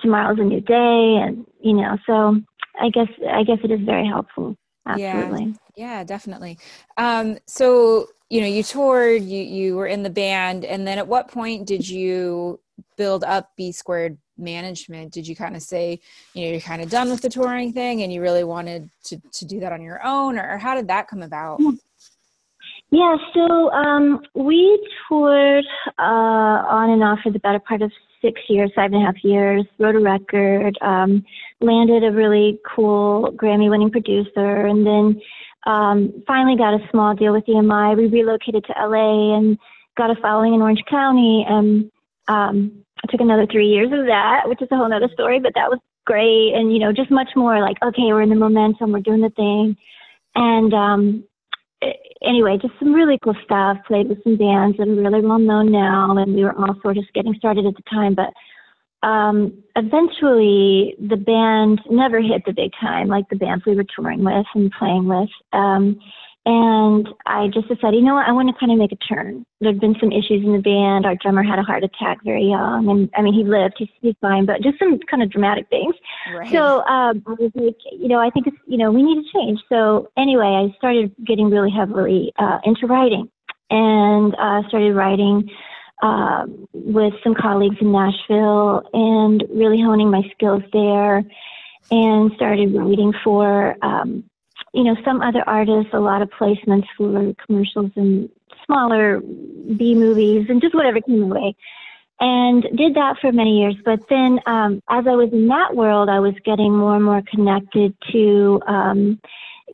Tomorrow's 0.00 0.38
a 0.38 0.44
new 0.44 0.60
day, 0.60 1.22
and 1.22 1.46
you 1.60 1.72
know. 1.72 1.96
So 2.06 2.40
I 2.80 2.90
guess 2.90 3.08
I 3.30 3.42
guess 3.42 3.58
it 3.64 3.70
is 3.70 3.80
very 3.80 4.06
helpful. 4.06 4.56
Absolutely. 4.86 5.56
Yeah, 5.74 5.98
yeah, 5.98 6.04
definitely. 6.04 6.58
Um, 6.98 7.38
so 7.46 8.08
you 8.28 8.40
know, 8.40 8.46
you 8.46 8.62
toured, 8.62 9.22
you 9.22 9.42
you 9.42 9.76
were 9.76 9.86
in 9.86 10.02
the 10.02 10.10
band, 10.10 10.64
and 10.64 10.86
then 10.86 10.98
at 10.98 11.08
what 11.08 11.28
point 11.28 11.66
did 11.66 11.88
you 11.88 12.60
build 12.96 13.24
up 13.24 13.52
B 13.56 13.72
squared 13.72 14.18
management 14.38 15.12
did 15.12 15.26
you 15.26 15.34
kind 15.34 15.56
of 15.56 15.62
say 15.62 15.98
you 16.34 16.44
know 16.44 16.50
you're 16.52 16.60
kind 16.60 16.82
of 16.82 16.90
done 16.90 17.10
with 17.10 17.22
the 17.22 17.28
touring 17.28 17.72
thing 17.72 18.02
and 18.02 18.12
you 18.12 18.20
really 18.20 18.44
wanted 18.44 18.88
to, 19.04 19.20
to 19.32 19.44
do 19.44 19.60
that 19.60 19.72
on 19.72 19.82
your 19.82 20.04
own 20.04 20.38
or, 20.38 20.58
how 20.58 20.74
did 20.74 20.88
that 20.88 21.08
come 21.08 21.22
about? 21.22 21.60
Yeah 22.90 23.16
so 23.34 23.70
um, 23.72 24.20
we 24.34 24.88
toured 25.08 25.64
uh, 25.98 26.02
on 26.02 26.90
and 26.90 27.02
off 27.02 27.18
for 27.22 27.32
the 27.32 27.38
better 27.40 27.58
part 27.58 27.82
of 27.82 27.90
six 28.22 28.40
years 28.48 28.70
five 28.76 28.92
and 28.92 29.02
a 29.02 29.06
half 29.06 29.16
years 29.24 29.64
wrote 29.78 29.96
a 29.96 30.00
record 30.00 30.78
um, 30.82 31.24
landed 31.60 32.04
a 32.04 32.12
really 32.12 32.58
cool 32.74 33.32
grammy 33.32 33.68
winning 33.68 33.90
producer 33.90 34.66
and 34.66 34.86
then 34.86 35.20
um, 35.66 36.22
finally 36.26 36.56
got 36.56 36.74
a 36.74 36.88
small 36.90 37.14
deal 37.14 37.32
with 37.32 37.44
emi 37.46 37.96
we 37.96 38.06
relocated 38.06 38.64
to 38.64 38.72
la 38.86 39.36
and 39.36 39.58
got 39.96 40.10
a 40.10 40.20
following 40.22 40.54
in 40.54 40.62
orange 40.62 40.82
county 40.88 41.44
and 41.48 41.90
um, 42.28 42.84
I 43.04 43.10
took 43.10 43.20
another 43.20 43.46
three 43.50 43.68
years 43.68 43.92
of 43.92 44.06
that, 44.06 44.48
which 44.48 44.62
is 44.62 44.68
a 44.70 44.76
whole 44.76 44.92
other 44.92 45.08
story, 45.12 45.40
but 45.40 45.52
that 45.54 45.70
was 45.70 45.78
great. 46.04 46.54
And, 46.54 46.72
you 46.72 46.78
know, 46.78 46.92
just 46.92 47.10
much 47.10 47.30
more 47.36 47.60
like, 47.60 47.76
okay, 47.82 48.06
we're 48.06 48.22
in 48.22 48.30
the 48.30 48.36
momentum, 48.36 48.92
we're 48.92 49.00
doing 49.00 49.20
the 49.20 49.30
thing. 49.30 49.76
And 50.34 50.72
um, 50.74 51.24
anyway, 52.22 52.58
just 52.60 52.74
some 52.78 52.92
really 52.92 53.18
cool 53.22 53.36
stuff. 53.44 53.78
Played 53.86 54.08
with 54.08 54.22
some 54.24 54.36
bands 54.36 54.76
that 54.78 54.88
are 54.88 54.94
really 54.94 55.20
well 55.20 55.38
known 55.38 55.70
now, 55.72 56.16
and 56.16 56.34
we 56.34 56.44
were 56.44 56.56
all 56.56 56.74
sort 56.82 56.98
of 56.98 57.04
getting 57.14 57.34
started 57.34 57.66
at 57.66 57.74
the 57.74 57.82
time. 57.90 58.14
But 58.14 58.32
um, 59.06 59.62
eventually, 59.76 60.94
the 60.98 61.16
band 61.16 61.80
never 61.90 62.20
hit 62.20 62.42
the 62.44 62.52
big 62.52 62.72
time 62.80 63.08
like 63.08 63.28
the 63.28 63.36
bands 63.36 63.64
we 63.66 63.76
were 63.76 63.84
touring 63.84 64.24
with 64.24 64.46
and 64.54 64.72
playing 64.78 65.06
with. 65.06 65.28
Um, 65.52 65.98
and 66.46 67.08
I 67.26 67.48
just 67.48 67.66
decided, 67.66 67.96
you 67.96 68.02
know 68.02 68.14
what, 68.14 68.28
I 68.28 68.30
want 68.30 68.48
to 68.48 68.54
kind 68.58 68.70
of 68.70 68.78
make 68.78 68.92
a 68.92 68.96
turn. 68.96 69.44
There'd 69.60 69.80
been 69.80 69.96
some 69.98 70.12
issues 70.12 70.44
in 70.44 70.52
the 70.52 70.60
band. 70.60 71.04
Our 71.04 71.16
drummer 71.16 71.42
had 71.42 71.58
a 71.58 71.62
heart 71.62 71.82
attack 71.82 72.18
very 72.24 72.44
young, 72.44 72.88
and 72.88 73.10
I 73.16 73.22
mean, 73.22 73.34
he 73.34 73.42
lived, 73.42 73.74
he's, 73.78 73.88
he's 74.00 74.14
fine, 74.20 74.46
but 74.46 74.62
just 74.62 74.78
some 74.78 74.96
kind 75.10 75.24
of 75.24 75.30
dramatic 75.30 75.68
things. 75.70 75.96
Right. 76.32 76.52
So 76.52 76.84
um, 76.84 77.24
I 77.26 77.32
was 77.32 77.50
like, 77.56 77.74
you 77.90 78.06
know, 78.06 78.20
I 78.20 78.30
think 78.30 78.46
it's, 78.46 78.56
you 78.68 78.78
know, 78.78 78.92
we 78.92 79.02
need 79.02 79.24
to 79.24 79.32
change. 79.32 79.58
So 79.68 80.08
anyway, 80.16 80.46
I 80.46 80.76
started 80.78 81.12
getting 81.26 81.50
really 81.50 81.70
heavily 81.70 82.32
uh, 82.38 82.60
into 82.62 82.86
writing, 82.86 83.28
and 83.68 84.32
uh, 84.38 84.68
started 84.68 84.94
writing 84.94 85.50
uh, 86.00 86.46
with 86.72 87.14
some 87.24 87.34
colleagues 87.34 87.76
in 87.80 87.90
Nashville, 87.90 88.88
and 88.92 89.42
really 89.50 89.82
honing 89.82 90.12
my 90.12 90.22
skills 90.32 90.62
there, 90.72 91.24
and 91.90 92.30
started 92.36 92.72
writing 92.72 93.12
for. 93.24 93.76
Um, 93.82 94.30
you 94.76 94.84
know, 94.84 94.94
some 95.06 95.22
other 95.22 95.42
artists, 95.46 95.90
a 95.94 95.98
lot 95.98 96.20
of 96.20 96.28
placements 96.28 96.86
for 96.98 97.32
commercials 97.46 97.90
and 97.96 98.28
smaller 98.66 99.20
B 99.20 99.94
movies 99.94 100.46
and 100.50 100.60
just 100.60 100.74
whatever 100.74 101.00
came 101.00 101.22
away. 101.22 101.56
And 102.20 102.62
did 102.76 102.94
that 102.94 103.16
for 103.20 103.32
many 103.32 103.58
years. 103.58 103.74
But 103.84 104.00
then 104.10 104.38
um, 104.46 104.82
as 104.88 105.06
I 105.06 105.14
was 105.14 105.30
in 105.32 105.48
that 105.48 105.74
world, 105.74 106.10
I 106.10 106.20
was 106.20 106.34
getting 106.44 106.76
more 106.76 106.96
and 106.96 107.04
more 107.04 107.22
connected 107.30 107.94
to, 108.12 108.60
um, 108.66 109.18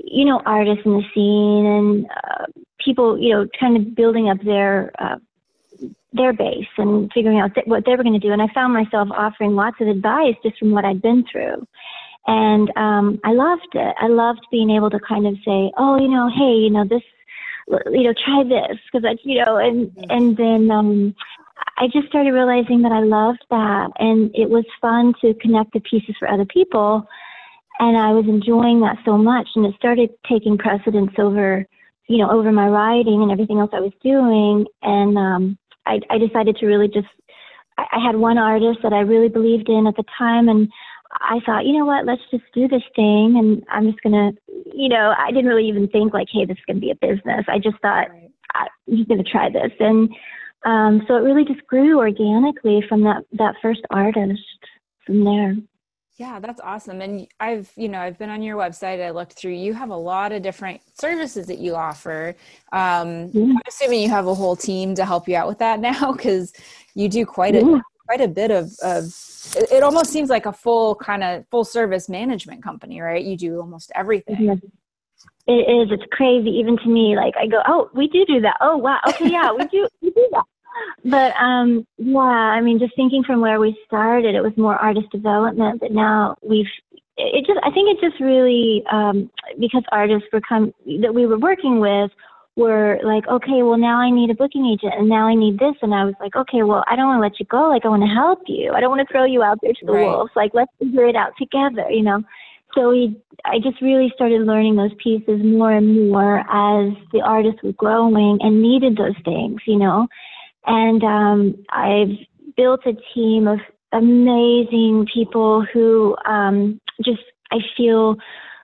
you 0.03 0.25
know, 0.25 0.41
artists 0.47 0.83
in 0.85 0.93
the 0.93 1.05
scene 1.13 1.67
and 1.67 2.07
uh, 2.07 2.47
people, 2.85 3.19
you 3.19 3.31
know, 3.35 3.49
kind 3.59 3.77
of 3.77 3.95
building 3.95 4.31
up 4.31 4.39
their. 4.45 4.93
Uh, 4.99 5.17
their 6.15 6.35
base 6.35 6.67
and 6.77 7.11
figuring 7.15 7.41
out 7.41 7.55
th- 7.55 7.67
what 7.67 7.87
they 7.87 7.93
were 7.97 8.03
going 8.03 8.13
to 8.13 8.19
do. 8.19 8.33
And 8.33 8.43
I 8.43 8.47
found 8.53 8.75
myself 8.75 9.09
offering 9.11 9.57
lots 9.57 9.77
of 9.81 9.89
advice 9.89 10.35
just 10.43 10.59
from 10.59 10.71
what 10.71 10.85
I'd 10.85 11.01
been 11.01 11.25
through. 11.33 11.67
And 12.27 12.71
um, 12.77 13.21
I 13.25 13.33
loved 13.33 13.75
it. 13.75 13.95
I 14.01 14.07
loved 14.07 14.47
being 14.51 14.71
able 14.71 14.91
to 14.91 15.01
kind 15.01 15.27
of 15.27 15.35
say, 15.45 15.73
oh, 15.77 15.99
you 16.01 16.09
know, 16.09 16.29
hey, 16.29 16.55
you 16.55 16.71
know, 16.71 16.85
this, 16.89 17.03
you 17.91 18.05
know, 18.05 18.15
try 18.25 18.45
this 18.45 18.79
because 18.93 19.05
I, 19.05 19.17
you 19.25 19.45
know, 19.45 19.57
and 19.57 19.89
mm-hmm. 19.89 20.11
and 20.11 20.37
then 20.37 20.71
um, 20.71 21.15
I 21.79 21.87
just 21.87 22.09
started 22.09 22.33
realizing 22.33 22.83
that 22.83 22.93
I 22.93 23.01
loved 23.01 23.45
that, 23.51 23.91
and 23.99 24.31
it 24.35 24.51
was 24.51 24.65
fun 24.81 25.15
to 25.21 25.35
connect 25.35 25.73
the 25.73 25.81
pieces 25.81 26.15
for 26.19 26.29
other 26.29 26.45
people, 26.45 27.07
and 27.81 27.97
I 27.97 28.13
was 28.13 28.27
enjoying 28.29 28.81
that 28.81 28.99
so 29.05 29.17
much, 29.17 29.49
and 29.57 29.67
it 29.67 29.75
started 29.77 30.11
taking 30.29 30.59
precedence 30.59 31.13
over, 31.19 31.67
you 32.09 32.19
know, 32.19 32.31
over 32.31 32.53
my 32.53 32.69
writing 32.69 33.23
and 33.23 33.33
everything 33.33 33.59
else 33.59 33.71
I 33.73 33.81
was 33.81 33.93
doing, 34.03 34.67
and 34.83 35.19
um, 35.19 35.59
I, 35.87 36.01
I 36.11 36.19
decided 36.19 36.57
to 36.57 36.67
really 36.67 36.89
just. 36.89 37.09
I, 37.79 37.87
I 37.93 38.07
had 38.07 38.17
one 38.17 38.39
artist 38.39 38.81
that 38.83 38.93
I 38.93 39.01
really 39.01 39.29
believed 39.29 39.69
in 39.69 39.87
at 39.87 39.97
the 39.97 40.05
time, 40.19 40.49
and 40.49 40.69
I 41.21 41.41
thought, 41.45 41.67
you 41.67 41.79
know 41.79 41.85
what, 41.85 42.07
let's 42.07 42.23
just 42.31 42.45
do 42.55 42.69
this 42.69 42.83
thing. 42.97 43.37
And 43.39 43.65
I'm 43.71 43.91
just 43.91 44.03
going 44.03 44.13
to, 44.13 44.41
you 44.75 44.89
know, 44.89 45.15
I 45.17 45.31
didn't 45.31 45.47
really 45.47 45.69
even 45.69 45.89
think 45.89 46.15
like, 46.15 46.29
hey, 46.33 46.45
this 46.45 46.57
is 46.57 46.65
going 46.67 46.77
to 46.77 46.81
be 46.81 46.91
a 46.91 46.95
business. 46.95 47.45
I 47.49 47.59
just 47.59 47.79
thought, 47.83 48.09
right. 48.11 48.31
I'm 48.55 48.97
just 48.97 49.09
going 49.09 49.23
to 49.23 49.31
try 49.31 49.51
this. 49.51 49.73
And 49.79 50.09
um, 50.65 51.05
so 51.07 51.17
it 51.17 51.21
really 51.21 51.45
just 51.45 51.67
grew 51.67 51.99
organically 51.99 52.83
from 52.89 53.03
that, 53.03 53.25
that 53.33 53.57
first 53.61 53.83
artist 53.91 54.41
from 55.05 55.25
there. 55.25 55.57
Yeah, 56.17 56.39
that's 56.41 56.61
awesome. 56.61 57.01
And 57.01 57.27
I've, 57.41 57.73
you 57.75 57.89
know, 57.89 57.99
I've 57.99 58.19
been 58.19 58.31
on 58.31 58.43
your 58.43 58.57
website. 58.57 59.03
I 59.03 59.11
looked 59.11 59.33
through. 59.33 59.53
You 59.53 59.73
have 59.73 59.91
a 59.91 59.97
lot 59.97 60.31
of 60.31 60.43
different 60.43 60.81
services 60.95 61.47
that 61.47 61.59
you 61.59 61.75
offer. 61.75 62.37
Um, 62.73 63.31
yeah. 63.33 63.55
I'm 63.55 63.61
assuming 63.67 64.03
you 64.03 64.11
have 64.11 64.27
a 64.27 64.35
whole 64.35 64.55
team 64.55 64.95
to 64.97 65.07
help 65.07 65.27
you 65.27 65.37
out 65.37 65.49
with 65.49 65.59
that 65.59 65.81
now, 66.01 66.13
because 66.13 66.53
you 66.95 67.09
do 67.09 67.25
quite 67.25 67.57
a. 67.57 67.83
quite 68.07 68.21
a 68.21 68.29
bit 68.29 68.51
of. 68.51 68.73
of 68.83 69.05
it, 69.57 69.73
it, 69.73 69.83
almost 69.83 70.11
seems 70.11 70.31
like 70.31 70.47
a 70.47 70.53
full 70.53 70.95
kind 70.97 71.23
of 71.23 71.47
full 71.51 71.65
service 71.65 72.09
management 72.09 72.63
company, 72.63 73.01
right? 73.01 73.25
You 73.25 73.37
do 73.37 73.61
almost 73.61 73.93
everything. 73.95 74.45
Yeah. 74.45 74.55
It 75.47 75.53
is. 75.53 75.89
It's 75.91 76.05
crazy, 76.13 76.51
even 76.51 76.77
to 76.79 76.89
me. 76.89 77.17
Like 77.17 77.35
I 77.37 77.47
go, 77.47 77.63
oh, 77.67 77.91
we 77.95 78.09
do 78.09 78.25
do 78.27 78.41
that. 78.43 78.57
Oh, 78.61 78.77
wow. 78.77 79.01
Okay, 79.09 79.31
yeah, 79.31 79.53
we 79.53 79.67
do. 79.67 79.89
We 80.01 80.11
do 80.11 80.29
that 80.33 80.45
but 81.05 81.35
um 81.37 81.87
yeah 81.99 82.19
i 82.19 82.61
mean 82.61 82.79
just 82.79 82.95
thinking 82.97 83.23
from 83.25 83.41
where 83.41 83.61
we 83.61 83.77
started 83.87 84.35
it 84.35 84.43
was 84.43 84.57
more 84.57 84.77
artist 84.77 85.09
development 85.11 85.81
but 85.81 85.93
now 85.93 86.37
we've 86.43 86.67
it 87.17 87.47
just 87.47 87.61
i 87.63 87.71
think 87.71 87.89
it 87.91 88.01
just 88.01 88.21
really 88.21 88.83
um 88.91 89.31
because 89.59 89.83
artists 89.93 90.29
were 90.33 90.41
come 90.41 90.73
that 91.01 91.15
we 91.15 91.27
were 91.27 91.39
working 91.39 91.81
with 91.81 92.11
were 92.55 92.99
like 93.03 93.27
okay 93.29 93.63
well 93.63 93.79
now 93.79 93.99
i 93.99 94.11
need 94.11 94.29
a 94.29 94.35
booking 94.35 94.67
agent 94.67 94.93
and 94.99 95.09
now 95.09 95.27
i 95.27 95.35
need 95.35 95.59
this. 95.59 95.75
And 95.83 95.95
i 95.95 96.05
was 96.05 96.15
like 96.21 96.37
okay 96.37 96.63
well 96.63 96.85
i 96.89 96.97
don't 96.97 97.07
want 97.07 97.19
to 97.19 97.23
let 97.23 97.41
you 97.41 97.47
go. 97.47 97.69
Like 97.69 97.85
i 97.85 97.89
want 97.89 98.03
to 98.03 98.15
help 98.15 98.41
you. 98.47 98.73
I 98.73 98.81
don't 98.81 98.91
want 98.91 99.07
to 99.07 99.13
throw 99.13 99.25
you 99.25 99.43
out 99.43 99.59
there 99.63 99.73
to 99.73 99.87
the 99.87 99.93
right. 99.93 100.07
wolves. 100.07 100.33
Like 100.37 100.53
let's 100.55 100.73
figure 100.79 101.07
it 101.07 101.17
out 101.17 101.33
together 101.39 101.91
you 101.91 102.03
know? 102.03 102.23
So 102.75 102.91
we 102.91 103.17
i 103.45 103.59
just 103.59 103.81
really 103.81 104.13
started 104.15 104.43
learning 104.43 104.77
those 104.77 104.95
pieces 105.03 105.41
more 105.43 105.73
and 105.73 106.11
more 106.11 106.41
as 106.41 106.93
the 107.13 107.21
artist 107.21 107.63
was 107.63 107.75
growing 107.77 108.39
and 108.41 108.63
needed 108.63 108.97
those 108.97 109.17
things 109.25 109.61
you 109.67 109.79
know? 109.79 110.09
And 110.67 111.03
um, 111.03 111.65
I've 111.71 112.17
built 112.57 112.81
a 112.87 112.93
team 113.15 113.49
of 113.49 113.59
amazing 113.93 115.07
people 115.13 115.65
who 115.73 116.17
um, 116.25 116.81
just, 117.05 117.23
I 117.51 117.59
feel 117.77 118.17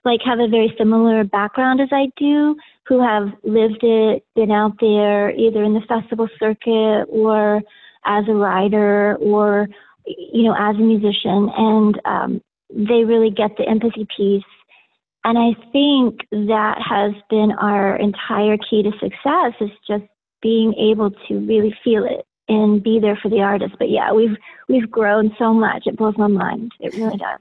like 0.05 0.21
have 0.25 0.39
a 0.39 0.47
very 0.47 0.73
similar 0.77 1.23
background 1.23 1.81
as 1.81 1.89
I 1.91 2.11
do, 2.17 2.55
who 2.87 3.01
have 3.01 3.29
lived 3.43 3.83
it, 3.83 4.25
been 4.35 4.51
out 4.51 4.73
there 4.79 5.31
either 5.31 5.63
in 5.63 5.73
the 5.73 5.81
festival 5.87 6.27
circuit 6.39 7.05
or 7.09 7.61
as 8.05 8.25
a 8.27 8.33
writer 8.33 9.15
or, 9.17 9.67
you 10.05 10.43
know, 10.43 10.55
as 10.57 10.75
a 10.75 10.79
musician. 10.79 11.49
And 11.55 12.01
um, 12.05 12.41
they 12.69 13.03
really 13.03 13.29
get 13.29 13.57
the 13.57 13.67
empathy 13.67 14.07
piece. 14.15 14.43
And 15.23 15.37
I 15.37 15.53
think 15.71 16.21
that 16.31 16.77
has 16.81 17.13
been 17.29 17.51
our 17.51 17.95
entire 17.97 18.57
key 18.57 18.83
to 18.83 18.91
success 18.99 19.53
is 19.59 19.69
just 19.87 20.03
being 20.41 20.73
able 20.75 21.11
to 21.11 21.39
really 21.39 21.75
feel 21.83 22.05
it 22.05 22.25
and 22.47 22.81
be 22.81 22.99
there 22.99 23.19
for 23.21 23.29
the 23.29 23.41
artist. 23.41 23.75
But 23.77 23.89
yeah, 23.89 24.13
we've 24.13 24.37
we've 24.67 24.89
grown 24.89 25.35
so 25.37 25.53
much. 25.53 25.83
It 25.85 25.97
blows 25.97 26.17
my 26.17 26.27
mind. 26.27 26.71
It 26.79 26.93
really 26.95 27.17
does. 27.17 27.39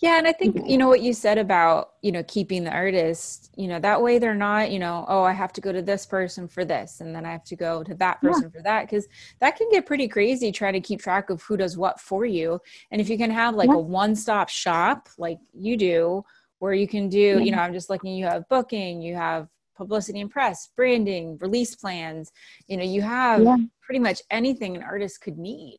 Yeah, 0.00 0.18
and 0.18 0.26
I 0.26 0.32
think 0.32 0.68
you 0.68 0.76
know 0.76 0.88
what 0.88 1.00
you 1.00 1.12
said 1.12 1.38
about, 1.38 1.92
you 2.02 2.12
know, 2.12 2.22
keeping 2.24 2.64
the 2.64 2.72
artist, 2.72 3.50
you 3.56 3.68
know, 3.68 3.78
that 3.80 4.02
way 4.02 4.18
they're 4.18 4.34
not, 4.34 4.70
you 4.70 4.78
know, 4.78 5.04
oh, 5.08 5.22
I 5.22 5.32
have 5.32 5.52
to 5.54 5.60
go 5.60 5.72
to 5.72 5.82
this 5.82 6.04
person 6.06 6.48
for 6.48 6.64
this 6.64 7.00
and 7.00 7.14
then 7.14 7.24
I 7.24 7.32
have 7.32 7.44
to 7.44 7.56
go 7.56 7.82
to 7.84 7.94
that 7.96 8.20
person 8.20 8.44
yeah. 8.44 8.58
for 8.58 8.62
that 8.62 8.88
cuz 8.88 9.06
that 9.40 9.56
can 9.56 9.70
get 9.70 9.86
pretty 9.86 10.08
crazy 10.08 10.50
trying 10.50 10.72
to 10.74 10.80
keep 10.80 11.00
track 11.00 11.30
of 11.30 11.42
who 11.42 11.56
does 11.56 11.76
what 11.76 12.00
for 12.00 12.24
you. 12.24 12.60
And 12.90 13.00
if 13.00 13.08
you 13.08 13.16
can 13.16 13.30
have 13.30 13.54
like 13.54 13.68
yeah. 13.68 13.76
a 13.76 13.78
one-stop 13.78 14.48
shop 14.48 15.08
like 15.18 15.38
you 15.52 15.76
do 15.76 16.24
where 16.58 16.74
you 16.74 16.88
can 16.88 17.08
do, 17.08 17.18
yeah. 17.18 17.38
you 17.38 17.50
know, 17.52 17.58
I'm 17.58 17.72
just 17.72 17.90
looking 17.90 18.16
you 18.16 18.26
have 18.26 18.48
booking, 18.48 19.02
you 19.02 19.14
have 19.14 19.48
publicity 19.76 20.20
and 20.20 20.30
press, 20.30 20.68
branding, 20.76 21.38
release 21.40 21.74
plans. 21.74 22.30
You 22.68 22.76
know, 22.76 22.84
you 22.84 23.02
have 23.02 23.44
pretty 23.80 23.98
much 23.98 24.22
anything 24.30 24.76
an 24.76 24.82
artist 24.82 25.20
could 25.20 25.38
need. 25.38 25.78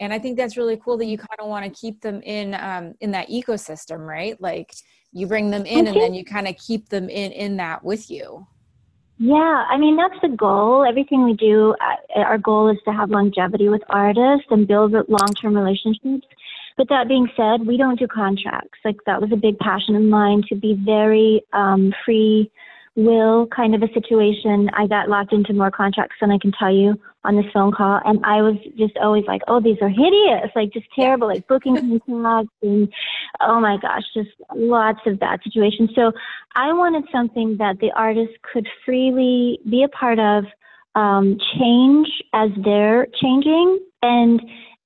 And 0.00 0.12
I 0.12 0.18
think 0.18 0.36
that's 0.36 0.56
really 0.56 0.76
cool 0.76 0.96
that 0.98 1.06
you 1.06 1.16
kind 1.16 1.38
of 1.38 1.48
want 1.48 1.64
to 1.64 1.70
keep 1.70 2.00
them 2.00 2.20
in 2.22 2.54
um, 2.54 2.94
in 3.00 3.10
that 3.12 3.28
ecosystem, 3.28 4.06
right? 4.06 4.40
Like 4.40 4.74
you 5.12 5.26
bring 5.26 5.50
them 5.50 5.64
in, 5.66 5.86
and 5.86 5.96
then 5.96 6.14
you 6.14 6.24
kind 6.24 6.48
of 6.48 6.56
keep 6.56 6.88
them 6.88 7.08
in 7.08 7.32
in 7.32 7.56
that 7.58 7.84
with 7.84 8.10
you. 8.10 8.46
Yeah, 9.18 9.64
I 9.68 9.76
mean 9.76 9.96
that's 9.96 10.20
the 10.22 10.28
goal. 10.28 10.84
Everything 10.84 11.24
we 11.24 11.34
do, 11.34 11.76
uh, 11.80 12.20
our 12.20 12.38
goal 12.38 12.68
is 12.68 12.78
to 12.84 12.92
have 12.92 13.10
longevity 13.10 13.68
with 13.68 13.82
artists 13.88 14.46
and 14.50 14.66
build 14.66 14.92
long-term 15.08 15.56
relationships. 15.56 16.26
But 16.76 16.88
that 16.88 17.06
being 17.06 17.28
said, 17.36 17.66
we 17.66 17.76
don't 17.76 17.98
do 17.98 18.08
contracts. 18.08 18.78
Like 18.84 18.96
that 19.06 19.20
was 19.20 19.30
a 19.32 19.36
big 19.36 19.58
passion 19.58 19.94
of 19.94 20.02
mine 20.02 20.42
to 20.48 20.56
be 20.56 20.74
very 20.74 21.42
um, 21.52 21.94
free 22.04 22.50
will 22.96 23.46
kind 23.48 23.74
of 23.74 23.82
a 23.82 23.92
situation. 23.92 24.70
I 24.76 24.86
got 24.86 25.08
locked 25.08 25.32
into 25.32 25.52
more 25.52 25.70
contracts 25.70 26.16
than 26.20 26.30
I 26.30 26.38
can 26.38 26.52
tell 26.52 26.72
you 26.72 26.98
on 27.24 27.36
this 27.36 27.46
phone 27.52 27.72
call. 27.72 28.00
And 28.04 28.24
I 28.24 28.42
was 28.42 28.56
just 28.78 28.96
always 28.98 29.24
like, 29.26 29.42
oh, 29.48 29.60
these 29.60 29.78
are 29.80 29.88
hideous, 29.88 30.50
like 30.54 30.72
just 30.72 30.86
terrible, 30.96 31.26
like 31.26 31.46
booking 31.48 31.76
contracts 32.06 32.52
and 32.62 32.88
oh 33.40 33.60
my 33.60 33.78
gosh, 33.80 34.02
just 34.14 34.30
lots 34.54 35.00
of 35.06 35.18
bad 35.18 35.40
situations. 35.42 35.90
So 35.94 36.12
I 36.54 36.72
wanted 36.72 37.04
something 37.10 37.56
that 37.58 37.78
the 37.80 37.90
artist 37.96 38.32
could 38.52 38.68
freely 38.84 39.58
be 39.68 39.82
a 39.82 39.88
part 39.88 40.18
of, 40.18 40.44
um, 40.94 41.38
change 41.58 42.08
as 42.32 42.50
they're 42.64 43.08
changing. 43.20 43.80
And 44.02 44.40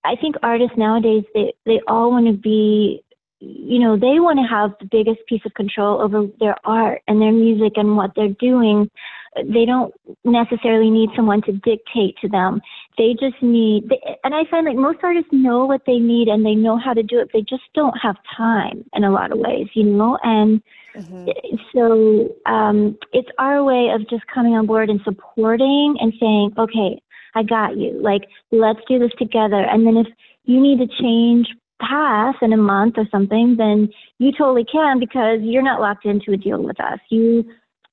I 0.05 0.17
think 0.17 0.37
artists 0.43 0.77
nowadays, 0.79 1.25
they, 1.35 1.53
they 1.67 1.81
all 1.87 2.11
want 2.11 2.27
to 2.27 2.33
be 2.33 3.03
you 3.41 3.79
know, 3.79 3.97
they 3.97 4.19
want 4.19 4.39
to 4.39 4.47
have 4.49 4.73
the 4.81 4.89
biggest 4.91 5.27
piece 5.29 5.43
of 5.47 5.55
control 5.55 6.01
over 6.01 6.27
their 6.41 6.57
art 6.65 7.03
and 7.07 7.21
their 7.21 7.33
music 7.33 7.75
and 7.77 7.97
what 7.97 8.11
they're 8.17 8.35
doing. 8.41 8.91
They 9.37 9.65
don't 9.65 9.95
necessarily 10.25 10.91
need 10.91 11.11
someone 11.15 11.43
to 11.43 11.53
dictate 11.53 12.17
to 12.23 12.29
them. 12.29 12.61
They 12.97 13.13
just 13.13 13.41
need, 13.41 13.89
they, 13.91 14.01
and 14.25 14.35
I 14.35 14.43
find 14.51 14.67
like 14.67 14.77
most 14.77 14.99
artists 15.05 15.31
know 15.31 15.67
what 15.67 15.83
they 15.87 15.99
need 15.99 16.27
and 16.27 16.45
they 16.45 16.57
know 16.57 16.79
how 16.79 16.95
to 16.95 17.03
do 17.03 17.21
it. 17.21 17.31
They 17.33 17.43
just 17.43 17.63
don't 17.75 17.97
have 18.03 18.17
time 18.37 18.85
in 18.95 19.05
a 19.05 19.13
lot 19.13 19.31
of 19.31 19.39
ways, 19.39 19.69
you 19.75 19.85
know? 19.85 20.19
And 20.25 20.61
mm-hmm. 20.97 21.29
so 21.73 22.35
um, 22.51 22.99
it's 23.13 23.29
our 23.39 23.63
way 23.63 23.91
of 23.95 24.09
just 24.11 24.27
coming 24.35 24.55
on 24.55 24.67
board 24.67 24.91
and 24.91 25.01
supporting 25.05 25.97
and 26.01 26.13
saying, 26.19 26.55
okay, 26.59 27.01
I 27.37 27.45
got 27.45 27.77
you. 27.77 28.01
Like, 28.03 28.23
let's 28.51 28.81
do 28.89 28.99
this 28.99 29.13
together. 29.17 29.61
And 29.61 29.87
then 29.87 29.97
if 29.97 30.09
you 30.45 30.61
need 30.61 30.79
to 30.79 30.89
change 31.01 31.47
pass 31.81 32.35
in 32.43 32.53
a 32.53 32.57
month 32.57 32.95
or 32.97 33.07
something, 33.11 33.57
then 33.57 33.89
you 34.19 34.33
totally 34.33 34.65
can 34.65 34.99
because 34.99 35.39
you're 35.43 35.63
not 35.63 35.81
locked 35.81 36.05
into 36.05 36.33
a 36.33 36.37
deal 36.37 36.63
with 36.63 36.81
us. 36.81 36.99
You 37.11 37.45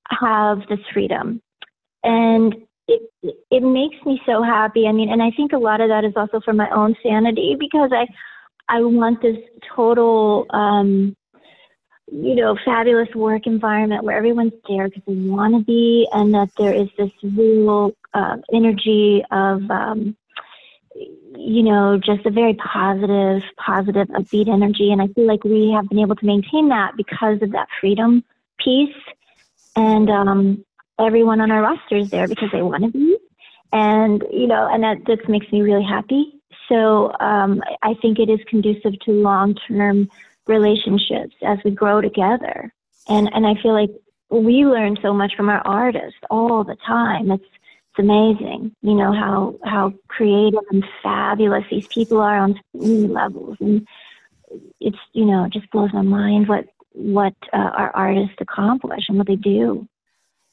have 0.10 0.60
this 0.70 0.80
freedom. 0.94 1.42
And 2.04 2.56
it, 2.88 3.02
it 3.50 3.64
makes 3.64 4.04
me 4.06 4.22
so 4.26 4.44
happy. 4.44 4.88
I 4.88 4.92
mean, 4.92 5.12
and 5.12 5.22
I 5.22 5.32
think 5.32 5.54
a 5.54 5.58
lot 5.58 5.82
of 5.82 5.90
that 5.90 6.06
is 6.06 6.14
also 6.16 6.40
for 6.44 6.54
my 6.54 6.70
own 6.70 6.96
sanity 7.02 7.56
because 7.60 7.92
I, 7.92 8.08
I 8.68 8.82
want 8.82 9.22
this 9.22 9.38
total, 9.76 10.46
um, 10.52 11.16
you 12.12 12.36
know, 12.36 12.56
fabulous 12.64 13.10
work 13.16 13.48
environment 13.48 14.04
where 14.04 14.18
everyone's 14.18 14.54
there 14.70 14.88
because 14.88 15.04
they 15.08 15.16
want 15.16 15.56
to 15.56 15.64
be, 15.64 16.08
and 16.12 16.34
that 16.36 16.50
there 16.58 16.74
is 16.74 16.88
this 16.98 17.10
real 17.24 17.92
uh, 18.14 18.38
energy 18.54 19.24
of 19.32 19.70
um, 19.72 20.16
you 21.38 21.64
know, 21.64 21.98
just 21.98 22.26
a 22.26 22.30
very 22.30 22.54
positive, 22.54 23.44
positive, 23.58 24.08
upbeat 24.10 24.48
energy. 24.48 24.92
And 24.92 25.02
I 25.02 25.08
feel 25.08 25.28
like 25.28 25.44
we 25.44 25.72
have 25.72 25.90
been 25.90 26.00
able 26.00 26.16
to 26.16 26.26
maintain 26.26 26.70
that 26.70 26.96
because 26.98 27.42
of 27.42 27.52
that 27.52 27.68
freedom 27.80 28.24
piece. 28.58 28.96
And 29.76 30.10
um, 30.10 30.66
everyone 31.00 31.42
on 31.42 31.52
our 31.52 31.62
roster 31.62 31.98
is 31.98 32.10
there 32.10 32.28
because 32.28 32.50
they 32.52 32.62
want 32.62 32.84
to 32.84 32.92
be. 32.92 33.18
And, 33.72 34.24
you 34.32 34.48
know, 34.48 34.68
and 34.72 34.84
that 34.84 35.06
just 35.06 35.28
makes 35.28 35.52
me 35.52 35.62
really 35.62 35.84
happy. 35.84 36.34
So 36.70 37.12
um, 37.20 37.62
I 37.84 37.94
think 38.02 38.20
it 38.20 38.30
is 38.30 38.40
conducive 38.48 39.00
to 39.02 39.12
long 39.12 39.56
term 39.68 40.10
relationships 40.48 41.36
as 41.44 41.60
we 41.66 41.72
grow 41.72 42.02
together. 42.02 42.74
And, 43.08 43.30
and 43.34 43.46
I 43.46 43.56
feel 43.62 43.74
like 43.74 43.92
we 44.30 44.66
learn 44.66 44.98
so 45.02 45.14
much 45.14 45.36
from 45.36 45.50
our 45.50 45.62
artists 45.66 46.20
all 46.30 46.64
the 46.64 46.78
time. 46.88 47.32
It's, 47.32 47.44
it's 47.98 48.04
amazing, 48.04 48.76
you 48.82 48.94
know, 48.94 49.14
how 49.14 49.56
how 49.64 49.94
creative 50.08 50.60
and 50.72 50.84
fabulous 51.02 51.64
these 51.70 51.88
people 51.88 52.20
are 52.20 52.38
on 52.38 52.54
so 52.54 52.80
many 52.80 53.08
levels, 53.08 53.58
and 53.60 53.88
it's 54.80 54.98
you 55.14 55.26
know 55.26 55.48
just 55.52 55.70
blows 55.72 55.94
my 55.94 56.02
mind 56.02 56.48
what 56.48 56.66
what 56.92 57.36
uh, 57.54 57.58
our 57.58 57.96
artists 57.96 58.36
accomplish 58.40 59.06
and 59.08 59.18
what 59.18 59.28
they 59.28 59.36
do. 59.36 59.88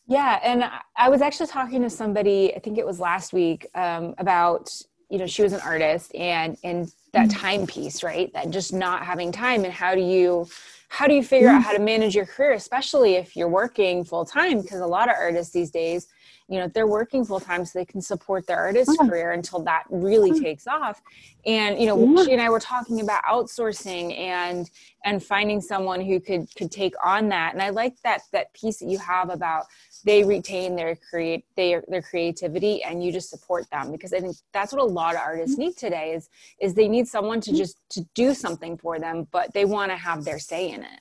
Yeah, 0.06 0.40
and 0.42 0.70
I 0.96 1.08
was 1.08 1.22
actually 1.22 1.46
talking 1.46 1.82
to 1.82 1.90
somebody, 1.90 2.54
I 2.54 2.58
think 2.58 2.76
it 2.76 2.84
was 2.84 3.00
last 3.00 3.32
week, 3.32 3.66
um, 3.74 4.14
about 4.18 4.70
you 5.10 5.18
know 5.18 5.26
she 5.26 5.42
was 5.42 5.52
an 5.52 5.60
artist 5.60 6.14
and 6.14 6.56
and 6.62 6.92
that 7.12 7.28
mm-hmm. 7.28 7.38
time 7.38 7.66
piece, 7.66 8.02
right? 8.02 8.32
That 8.34 8.50
just 8.50 8.72
not 8.72 9.04
having 9.04 9.32
time, 9.32 9.64
and 9.64 9.72
how 9.72 9.94
do 9.94 10.00
you 10.00 10.46
how 10.92 11.06
do 11.06 11.14
you 11.14 11.22
figure 11.22 11.48
out 11.48 11.62
how 11.62 11.72
to 11.72 11.78
manage 11.78 12.14
your 12.14 12.26
career, 12.26 12.52
especially 12.52 13.14
if 13.14 13.34
you're 13.34 13.48
working 13.48 14.04
full 14.04 14.26
time? 14.26 14.60
Because 14.60 14.80
a 14.80 14.86
lot 14.86 15.08
of 15.08 15.14
artists 15.18 15.50
these 15.50 15.70
days 15.70 16.06
you 16.52 16.58
know 16.58 16.68
they're 16.68 16.86
working 16.86 17.24
full 17.24 17.40
time 17.40 17.64
so 17.64 17.78
they 17.78 17.84
can 17.84 18.02
support 18.02 18.46
their 18.46 18.58
artist 18.58 18.90
career 19.00 19.32
until 19.32 19.62
that 19.62 19.84
really 19.88 20.38
takes 20.38 20.66
off. 20.66 21.00
And 21.46 21.80
you 21.80 21.86
know 21.86 22.24
she 22.24 22.32
and 22.32 22.42
i 22.42 22.50
were 22.50 22.60
talking 22.60 23.00
about 23.00 23.24
outsourcing 23.24 24.16
and 24.18 24.70
and 25.04 25.22
finding 25.22 25.62
someone 25.62 26.00
who 26.00 26.20
could 26.20 26.54
could 26.54 26.70
take 26.70 26.94
on 27.02 27.30
that. 27.30 27.54
And 27.54 27.62
i 27.62 27.70
like 27.70 27.94
that 28.02 28.22
that 28.32 28.52
piece 28.52 28.80
that 28.80 28.86
you 28.86 28.98
have 28.98 29.30
about 29.30 29.64
they 30.04 30.24
retain 30.24 30.76
their 30.76 30.96
create 30.96 31.44
their 31.56 31.84
their 31.88 32.02
creativity 32.02 32.82
and 32.82 33.02
you 33.02 33.12
just 33.12 33.30
support 33.30 33.68
them 33.70 33.92
because 33.92 34.12
i 34.12 34.20
think 34.20 34.36
that's 34.52 34.72
what 34.72 34.82
a 34.82 34.84
lot 34.84 35.14
of 35.14 35.20
artists 35.20 35.58
need 35.58 35.76
today 35.76 36.12
is 36.12 36.28
is 36.60 36.74
they 36.74 36.88
need 36.88 37.06
someone 37.06 37.40
to 37.40 37.52
just 37.52 37.78
to 37.88 38.04
do 38.14 38.34
something 38.34 38.76
for 38.76 38.98
them 38.98 39.26
but 39.30 39.52
they 39.52 39.64
want 39.64 39.90
to 39.90 39.96
have 39.96 40.24
their 40.24 40.38
say 40.38 40.70
in 40.70 40.82
it. 40.82 41.00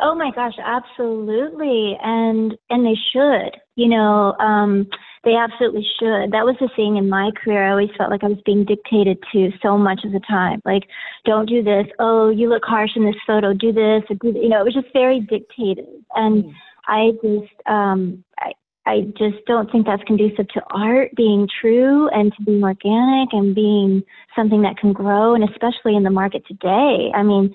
Oh 0.00 0.14
my 0.14 0.30
gosh 0.34 0.54
absolutely. 0.64 1.96
And 2.02 2.56
and 2.70 2.84
they 2.84 2.96
should 3.12 3.56
you 3.76 3.88
know 3.88 4.34
um 4.38 4.86
they 5.24 5.36
absolutely 5.36 5.86
should. 6.00 6.32
That 6.32 6.44
was 6.44 6.56
the 6.60 6.68
thing 6.74 6.96
in 6.96 7.08
my 7.08 7.30
career. 7.44 7.64
I 7.64 7.70
always 7.70 7.90
felt 7.96 8.10
like 8.10 8.24
i 8.24 8.28
was 8.28 8.42
being 8.44 8.64
dictated 8.64 9.22
to 9.32 9.52
so 9.62 9.78
much 9.78 10.00
of 10.04 10.10
the 10.10 10.20
time. 10.20 10.60
Like 10.64 10.82
don't 11.24 11.48
do 11.48 11.62
this. 11.62 11.86
Oh 11.98 12.30
you 12.30 12.48
look 12.48 12.64
harsh 12.64 12.90
in 12.96 13.04
this 13.04 13.20
photo. 13.26 13.52
Do 13.52 13.72
this 13.72 14.02
or 14.10 14.16
do 14.16 14.38
you 14.38 14.48
know 14.48 14.60
it 14.60 14.64
was 14.64 14.74
just 14.74 14.92
very 14.92 15.20
dictated. 15.20 15.86
And 16.14 16.44
mm 16.44 16.54
I 16.86 17.12
just 17.22 17.52
um, 17.66 18.24
I, 18.38 18.52
I 18.84 19.00
just 19.16 19.44
don't 19.46 19.70
think 19.70 19.86
that's 19.86 20.02
conducive 20.04 20.48
to 20.48 20.62
art 20.70 21.10
being 21.16 21.48
true 21.60 22.08
and 22.08 22.32
to 22.34 22.42
being 22.42 22.64
organic 22.64 23.32
and 23.32 23.54
being 23.54 24.02
something 24.34 24.62
that 24.62 24.76
can 24.76 24.92
grow 24.92 25.34
and 25.34 25.48
especially 25.48 25.94
in 25.94 26.02
the 26.02 26.10
market 26.10 26.44
today. 26.46 27.12
I 27.14 27.22
mean, 27.22 27.54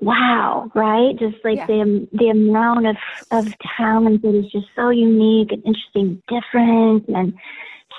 wow, 0.00 0.70
right? 0.74 1.18
Just 1.18 1.36
like 1.44 1.58
yeah. 1.58 1.66
the 1.66 2.08
the 2.12 2.28
amount 2.28 2.86
of 2.86 2.96
of 3.30 3.52
talent 3.76 4.22
that 4.22 4.34
is 4.34 4.50
just 4.50 4.66
so 4.74 4.88
unique 4.88 5.52
and 5.52 5.62
interesting, 5.64 6.22
different, 6.28 7.08
and 7.08 7.34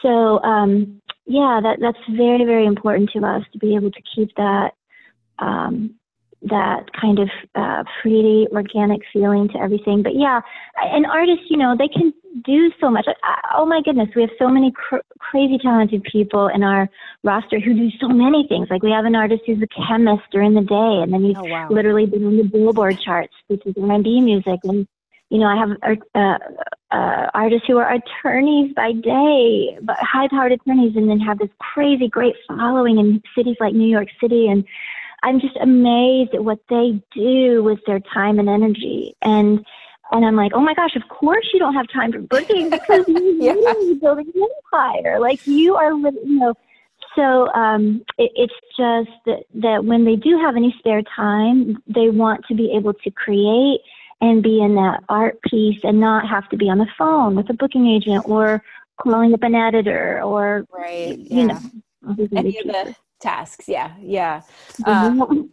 so 0.01 0.41
um, 0.43 1.01
yeah, 1.25 1.59
that 1.61 1.77
that's 1.79 1.97
very 2.09 2.43
very 2.45 2.65
important 2.65 3.11
to 3.11 3.25
us 3.25 3.43
to 3.53 3.59
be 3.59 3.75
able 3.75 3.91
to 3.91 4.01
keep 4.15 4.35
that 4.35 4.71
um, 5.39 5.95
that 6.43 6.91
kind 6.99 7.19
of 7.19 7.29
uh, 7.55 7.83
free, 8.01 8.47
organic 8.51 9.01
feeling 9.11 9.47
to 9.49 9.57
everything. 9.59 10.03
But 10.03 10.15
yeah, 10.15 10.41
an 10.81 11.05
artist, 11.05 11.41
you 11.49 11.57
know, 11.57 11.75
they 11.77 11.87
can 11.87 12.13
do 12.43 12.71
so 12.81 12.89
much. 12.89 13.05
oh 13.55 13.65
my 13.65 13.81
goodness, 13.83 14.09
we 14.15 14.21
have 14.23 14.31
so 14.37 14.49
many 14.49 14.71
cr- 14.71 15.05
crazy 15.19 15.57
talented 15.57 16.03
people 16.03 16.47
in 16.47 16.63
our 16.63 16.89
roster 17.23 17.59
who 17.59 17.73
do 17.73 17.89
so 17.99 18.07
many 18.07 18.45
things. 18.47 18.67
Like 18.69 18.83
we 18.83 18.91
have 18.91 19.05
an 19.05 19.15
artist 19.15 19.43
who's 19.45 19.61
a 19.61 19.87
chemist 19.87 20.23
during 20.31 20.53
the 20.53 20.61
day, 20.61 21.01
and 21.01 21.13
then 21.13 21.23
he's 21.23 21.37
oh, 21.37 21.45
wow. 21.45 21.67
literally 21.69 22.05
been 22.05 22.25
on 22.25 22.37
the 22.37 22.43
Billboard 22.43 22.99
charts, 22.99 23.33
which 23.47 23.65
is 23.65 23.75
R&B 23.81 24.21
music, 24.21 24.59
and 24.63 24.87
you 25.29 25.39
know, 25.39 25.47
I 25.47 25.55
have 25.55 25.97
uh, 26.13 26.37
uh, 26.91 27.29
artists 27.33 27.65
who 27.65 27.77
are 27.77 27.91
attorneys 27.91 28.71
by 28.75 28.91
day, 28.91 29.79
but 29.81 29.97
high-powered 29.99 30.51
attorneys, 30.51 30.95
and 30.95 31.09
then 31.09 31.19
have 31.21 31.39
this 31.39 31.49
crazy 31.57 32.07
great 32.07 32.35
following 32.47 32.99
in 32.99 33.19
cities 33.35 33.55
like 33.59 33.73
New 33.73 33.87
York 33.87 34.09
City 34.21 34.47
and 34.47 34.63
I'm 35.23 35.39
just 35.39 35.57
amazed 35.59 36.33
at 36.33 36.43
what 36.43 36.59
they 36.69 37.01
do 37.15 37.63
with 37.63 37.79
their 37.87 37.99
time 37.99 38.39
and 38.39 38.49
energy. 38.49 39.15
And 39.21 39.65
and 40.11 40.25
I'm 40.25 40.35
like, 40.35 40.51
oh 40.53 40.59
my 40.59 40.75
gosh, 40.75 40.95
of 40.95 41.07
course 41.09 41.49
you 41.53 41.59
don't 41.59 41.73
have 41.73 41.87
time 41.91 42.11
for 42.11 42.19
booking 42.19 42.69
because 42.69 43.07
you're 43.07 43.33
yeah. 43.39 43.73
building 43.99 44.31
an 44.35 44.47
empire. 44.73 45.19
Like 45.19 45.45
you 45.47 45.75
are, 45.75 45.91
you 45.93 46.39
know. 46.39 46.53
So 47.15 47.47
um, 47.53 48.03
it, 48.17 48.31
it's 48.35 48.53
just 48.77 49.09
that, 49.25 49.43
that 49.55 49.85
when 49.85 50.03
they 50.03 50.15
do 50.15 50.37
have 50.39 50.55
any 50.55 50.75
spare 50.77 51.03
time, 51.15 51.81
they 51.87 52.09
want 52.09 52.45
to 52.47 52.55
be 52.55 52.73
able 52.75 52.93
to 52.93 53.11
create 53.11 53.81
and 54.19 54.41
be 54.41 54.61
in 54.61 54.75
that 54.75 55.03
art 55.09 55.41
piece 55.41 55.79
and 55.83 55.99
not 55.99 56.27
have 56.27 56.47
to 56.49 56.57
be 56.57 56.69
on 56.69 56.77
the 56.77 56.87
phone 56.97 57.35
with 57.35 57.49
a 57.49 57.53
booking 57.53 57.87
agent 57.87 58.27
or 58.27 58.63
calling 59.01 59.33
up 59.33 59.43
an 59.43 59.55
editor 59.55 60.21
or 60.23 60.65
right, 60.71 61.17
you 61.17 61.39
yeah. 61.39 61.45
know 61.45 61.59
any 62.35 62.57
of 62.59 62.65
the 62.67 62.95
tasks 63.23 63.67
yeah 63.67 63.93
yeah 63.99 64.41
um, 64.85 65.49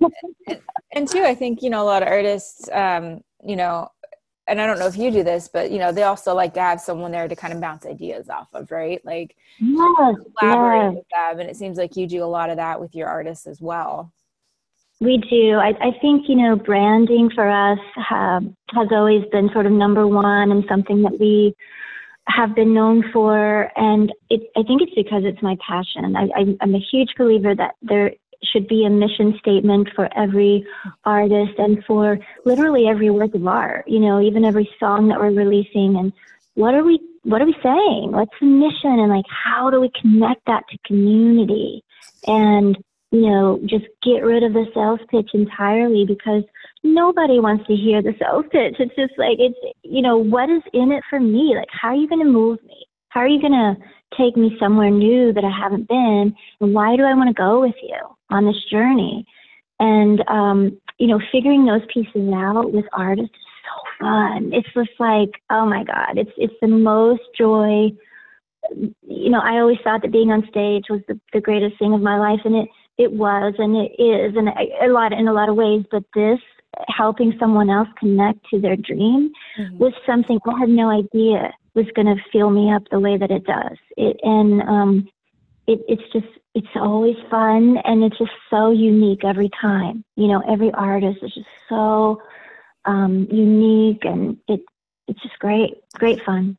and, 0.46 0.60
and 0.92 1.08
two 1.08 1.22
i 1.22 1.34
think 1.34 1.62
you 1.62 1.70
know 1.70 1.82
a 1.82 1.84
lot 1.84 2.02
of 2.02 2.08
artists 2.08 2.68
um, 2.72 3.22
you 3.44 3.56
know 3.56 3.88
and 4.50 4.60
I 4.60 4.66
don't 4.66 4.80
know 4.80 4.88
if 4.88 4.96
you 4.96 5.12
do 5.12 5.22
this, 5.22 5.48
but 5.48 5.70
you 5.70 5.78
know, 5.78 5.92
they 5.92 6.02
also 6.02 6.34
like 6.34 6.54
to 6.54 6.60
have 6.60 6.80
someone 6.80 7.12
there 7.12 7.28
to 7.28 7.36
kind 7.36 7.54
of 7.54 7.60
bounce 7.60 7.86
ideas 7.86 8.28
off 8.28 8.48
of, 8.52 8.70
right? 8.72 9.00
Like 9.04 9.36
yes, 9.60 10.16
collaborate 10.38 10.82
yes. 10.82 10.94
with 10.94 11.04
them. 11.08 11.40
And 11.40 11.48
it 11.48 11.56
seems 11.56 11.78
like 11.78 11.96
you 11.96 12.08
do 12.08 12.24
a 12.24 12.26
lot 12.26 12.50
of 12.50 12.56
that 12.56 12.80
with 12.80 12.92
your 12.92 13.08
artists 13.08 13.46
as 13.46 13.60
well. 13.60 14.12
We 15.00 15.18
do. 15.18 15.54
I, 15.54 15.68
I 15.80 15.98
think, 16.00 16.28
you 16.28 16.34
know, 16.34 16.56
branding 16.56 17.30
for 17.32 17.48
us 17.48 17.78
have, 17.94 18.42
has 18.70 18.88
always 18.90 19.24
been 19.30 19.50
sort 19.52 19.66
of 19.66 19.72
number 19.72 20.06
one 20.08 20.50
and 20.50 20.64
something 20.68 21.02
that 21.02 21.18
we 21.18 21.54
have 22.34 22.54
been 22.54 22.74
known 22.74 23.04
for, 23.12 23.70
and 23.76 24.12
it, 24.28 24.42
I 24.56 24.62
think 24.62 24.82
it's 24.82 24.94
because 24.94 25.22
it's 25.24 25.42
my 25.42 25.56
passion. 25.66 26.16
I, 26.16 26.28
I, 26.34 26.56
I'm 26.60 26.74
a 26.74 26.86
huge 26.90 27.10
believer 27.16 27.54
that 27.54 27.74
there 27.82 28.12
should 28.42 28.66
be 28.68 28.84
a 28.84 28.90
mission 28.90 29.36
statement 29.38 29.88
for 29.94 30.08
every 30.16 30.66
artist 31.04 31.52
and 31.58 31.84
for 31.84 32.18
literally 32.44 32.86
every 32.88 33.10
work 33.10 33.34
of 33.34 33.46
art. 33.46 33.86
You 33.86 34.00
know, 34.00 34.20
even 34.20 34.44
every 34.44 34.68
song 34.78 35.08
that 35.08 35.18
we're 35.18 35.30
releasing, 35.30 35.96
and 35.96 36.12
what 36.54 36.74
are 36.74 36.84
we 36.84 37.00
what 37.22 37.42
are 37.42 37.46
we 37.46 37.56
saying? 37.62 38.12
What's 38.12 38.32
the 38.40 38.46
mission, 38.46 38.98
and 38.98 39.08
like 39.08 39.26
how 39.28 39.70
do 39.70 39.80
we 39.80 39.90
connect 40.00 40.46
that 40.46 40.64
to 40.70 40.78
community? 40.86 41.84
And 42.26 42.76
you 43.10 43.28
know, 43.28 43.60
just 43.66 43.86
get 44.02 44.24
rid 44.24 44.42
of 44.42 44.52
the 44.52 44.66
sales 44.72 45.00
pitch 45.10 45.30
entirely 45.34 46.04
because 46.06 46.44
nobody 46.82 47.40
wants 47.40 47.66
to 47.66 47.74
hear 47.74 48.02
the 48.02 48.14
sales 48.18 48.46
pitch. 48.50 48.76
It's 48.78 48.94
just 48.94 49.18
like, 49.18 49.38
it's, 49.38 49.58
you 49.82 50.02
know, 50.02 50.16
what 50.16 50.48
is 50.48 50.62
in 50.72 50.92
it 50.92 51.02
for 51.08 51.20
me? 51.20 51.54
Like, 51.56 51.68
how 51.70 51.88
are 51.88 51.94
you 51.94 52.08
going 52.08 52.24
to 52.24 52.30
move 52.30 52.58
me? 52.64 52.86
How 53.08 53.20
are 53.20 53.28
you 53.28 53.40
going 53.40 53.52
to 53.52 53.76
take 54.16 54.36
me 54.36 54.56
somewhere 54.58 54.90
new 54.90 55.32
that 55.32 55.44
I 55.44 55.50
haven't 55.50 55.88
been? 55.88 56.34
And 56.60 56.74
why 56.74 56.96
do 56.96 57.04
I 57.04 57.14
want 57.14 57.28
to 57.28 57.34
go 57.34 57.60
with 57.60 57.74
you 57.82 57.98
on 58.30 58.46
this 58.46 58.62
journey? 58.70 59.26
And, 59.78 60.22
um, 60.28 60.78
you 60.98 61.06
know, 61.06 61.20
figuring 61.32 61.64
those 61.64 61.82
pieces 61.92 62.30
out 62.34 62.72
with 62.72 62.84
artists 62.92 63.34
is 63.34 63.40
so 63.64 64.04
fun. 64.04 64.50
It's 64.52 64.68
just 64.74 64.98
like, 64.98 65.30
oh 65.50 65.66
my 65.66 65.84
God, 65.84 66.16
it's, 66.16 66.30
it's 66.36 66.54
the 66.60 66.68
most 66.68 67.22
joy. 67.36 67.90
You 68.72 69.30
know, 69.30 69.40
I 69.40 69.58
always 69.58 69.78
thought 69.82 70.02
that 70.02 70.12
being 70.12 70.30
on 70.30 70.46
stage 70.48 70.84
was 70.90 71.00
the, 71.08 71.18
the 71.32 71.40
greatest 71.40 71.78
thing 71.78 71.94
of 71.94 72.02
my 72.02 72.18
life. 72.18 72.40
And 72.44 72.54
it, 72.54 72.68
it 72.98 73.12
was 73.12 73.54
and 73.56 73.74
it 73.76 73.92
is 73.98 74.36
and 74.36 74.48
a 74.48 74.92
lot 74.92 75.14
in 75.14 75.26
a 75.26 75.32
lot 75.32 75.48
of 75.48 75.56
ways 75.56 75.82
but 75.90 76.02
this 76.14 76.38
helping 76.88 77.36
someone 77.38 77.70
else 77.70 77.88
connect 77.98 78.38
to 78.50 78.60
their 78.60 78.76
dream 78.76 79.32
mm-hmm. 79.58 79.78
was 79.78 79.92
something 80.06 80.38
I 80.46 80.58
had 80.58 80.68
no 80.68 80.90
idea 80.90 81.52
was 81.74 81.86
going 81.94 82.06
to 82.06 82.22
fill 82.32 82.50
me 82.50 82.72
up 82.72 82.82
the 82.90 83.00
way 83.00 83.16
that 83.16 83.30
it 83.30 83.44
does. 83.44 83.76
It 83.96 84.18
and 84.22 84.62
um, 84.62 85.08
it, 85.66 85.80
it's 85.88 86.12
just 86.12 86.26
it's 86.54 86.66
always 86.74 87.16
fun 87.30 87.78
and 87.84 88.02
it's 88.02 88.18
just 88.18 88.32
so 88.48 88.70
unique 88.70 89.24
every 89.24 89.50
time. 89.60 90.04
You 90.16 90.28
know, 90.28 90.42
every 90.48 90.72
artist 90.72 91.18
is 91.22 91.34
just 91.34 91.48
so 91.68 92.22
um, 92.84 93.28
unique 93.30 94.04
and 94.04 94.36
it 94.48 94.60
it's 95.08 95.22
just 95.22 95.38
great, 95.38 95.74
great 95.94 96.22
fun. 96.22 96.56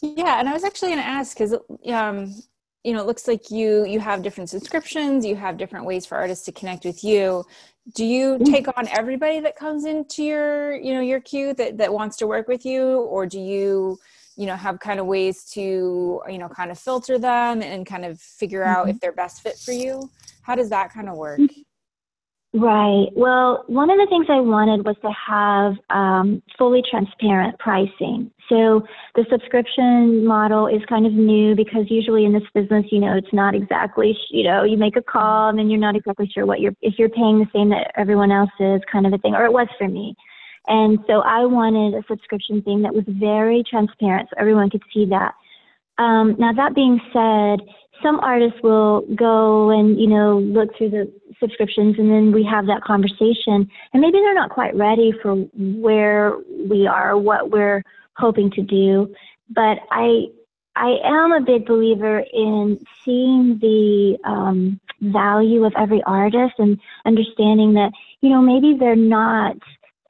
Yeah, 0.00 0.38
and 0.38 0.48
I 0.48 0.52
was 0.52 0.64
actually 0.64 0.90
going 0.90 1.02
to 1.02 1.08
ask 1.08 1.36
because 1.36 1.54
um, 1.88 2.34
you 2.84 2.92
know 2.92 3.00
it 3.00 3.06
looks 3.06 3.28
like 3.28 3.50
you 3.50 3.84
you 3.84 4.00
have 4.00 4.22
different 4.22 4.48
subscriptions 4.48 5.24
you 5.24 5.36
have 5.36 5.56
different 5.56 5.84
ways 5.84 6.06
for 6.06 6.16
artists 6.16 6.44
to 6.44 6.52
connect 6.52 6.84
with 6.84 7.04
you 7.04 7.44
do 7.94 8.04
you 8.04 8.38
mm. 8.38 8.44
take 8.44 8.66
on 8.76 8.88
everybody 8.88 9.40
that 9.40 9.56
comes 9.56 9.84
into 9.84 10.22
your 10.22 10.74
you 10.74 10.94
know 10.94 11.00
your 11.00 11.20
queue 11.20 11.52
that 11.54 11.76
that 11.76 11.92
wants 11.92 12.16
to 12.16 12.26
work 12.26 12.48
with 12.48 12.64
you 12.64 13.00
or 13.02 13.26
do 13.26 13.40
you 13.40 13.98
you 14.36 14.46
know 14.46 14.56
have 14.56 14.78
kind 14.80 15.00
of 15.00 15.06
ways 15.06 15.44
to 15.44 16.20
you 16.28 16.38
know 16.38 16.48
kind 16.48 16.70
of 16.70 16.78
filter 16.78 17.18
them 17.18 17.62
and 17.62 17.86
kind 17.86 18.04
of 18.04 18.20
figure 18.20 18.64
out 18.64 18.86
mm-hmm. 18.86 18.90
if 18.90 19.00
they're 19.00 19.12
best 19.12 19.42
fit 19.42 19.58
for 19.58 19.72
you 19.72 20.08
how 20.42 20.54
does 20.54 20.70
that 20.70 20.92
kind 20.92 21.08
of 21.08 21.16
work 21.16 21.38
mm-hmm. 21.38 21.60
Right. 22.52 23.06
Well, 23.14 23.62
one 23.68 23.90
of 23.90 23.98
the 23.98 24.08
things 24.10 24.26
I 24.28 24.40
wanted 24.40 24.84
was 24.84 24.96
to 25.02 25.12
have 25.12 25.74
um, 25.88 26.42
fully 26.58 26.82
transparent 26.90 27.56
pricing. 27.60 28.28
So 28.48 28.82
the 29.14 29.24
subscription 29.30 30.26
model 30.26 30.66
is 30.66 30.82
kind 30.88 31.06
of 31.06 31.12
new 31.12 31.54
because 31.54 31.84
usually 31.88 32.24
in 32.24 32.32
this 32.32 32.42
business, 32.52 32.86
you 32.90 32.98
know, 32.98 33.16
it's 33.16 33.32
not 33.32 33.54
exactly, 33.54 34.18
you 34.30 34.42
know, 34.42 34.64
you 34.64 34.76
make 34.76 34.96
a 34.96 35.02
call 35.02 35.48
and 35.48 35.56
then 35.56 35.70
you're 35.70 35.78
not 35.78 35.94
exactly 35.94 36.28
sure 36.34 36.44
what 36.44 36.58
you're, 36.58 36.74
if 36.82 36.94
you're 36.98 37.08
paying 37.08 37.38
the 37.38 37.46
same 37.54 37.68
that 37.68 37.92
everyone 37.96 38.32
else 38.32 38.50
is 38.58 38.80
kind 38.90 39.06
of 39.06 39.12
a 39.12 39.18
thing, 39.18 39.34
or 39.36 39.44
it 39.44 39.52
was 39.52 39.68
for 39.78 39.86
me. 39.86 40.16
And 40.66 40.98
so 41.06 41.20
I 41.20 41.46
wanted 41.46 41.94
a 41.94 42.04
subscription 42.08 42.62
thing 42.62 42.82
that 42.82 42.92
was 42.92 43.04
very 43.06 43.62
transparent 43.62 44.28
so 44.28 44.40
everyone 44.40 44.70
could 44.70 44.82
see 44.92 45.04
that. 45.06 45.34
Um, 45.98 46.34
now, 46.38 46.52
that 46.52 46.74
being 46.74 47.00
said, 47.12 47.60
some 48.02 48.20
artists 48.20 48.58
will 48.62 49.02
go 49.14 49.70
and 49.70 50.00
you 50.00 50.06
know 50.06 50.38
look 50.38 50.76
through 50.76 50.90
the 50.90 51.12
subscriptions 51.40 51.96
and 51.98 52.10
then 52.10 52.32
we 52.32 52.44
have 52.44 52.66
that 52.66 52.82
conversation. 52.82 53.68
And 53.92 54.00
maybe 54.00 54.18
they're 54.18 54.34
not 54.34 54.50
quite 54.50 54.76
ready 54.76 55.12
for 55.22 55.34
where 55.34 56.34
we 56.68 56.86
are 56.86 57.16
what 57.16 57.50
we're 57.50 57.82
hoping 58.16 58.50
to 58.52 58.62
do. 58.62 59.12
But 59.48 59.78
i 59.90 60.26
i 60.76 60.98
am 61.04 61.32
a 61.32 61.40
big 61.40 61.66
believer 61.66 62.22
in 62.32 62.78
seeing 63.04 63.58
the 63.60 64.18
um, 64.24 64.78
value 65.00 65.64
of 65.64 65.72
every 65.76 66.02
artist 66.04 66.54
and 66.58 66.78
understanding 67.04 67.74
that 67.74 67.90
you 68.20 68.30
know 68.30 68.42
maybe 68.42 68.76
they're 68.78 68.94
not 68.94 69.56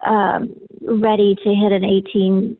um, 0.06 0.54
ready 0.82 1.34
to 1.36 1.54
hit 1.54 1.72
an 1.72 1.84
18 1.84 2.56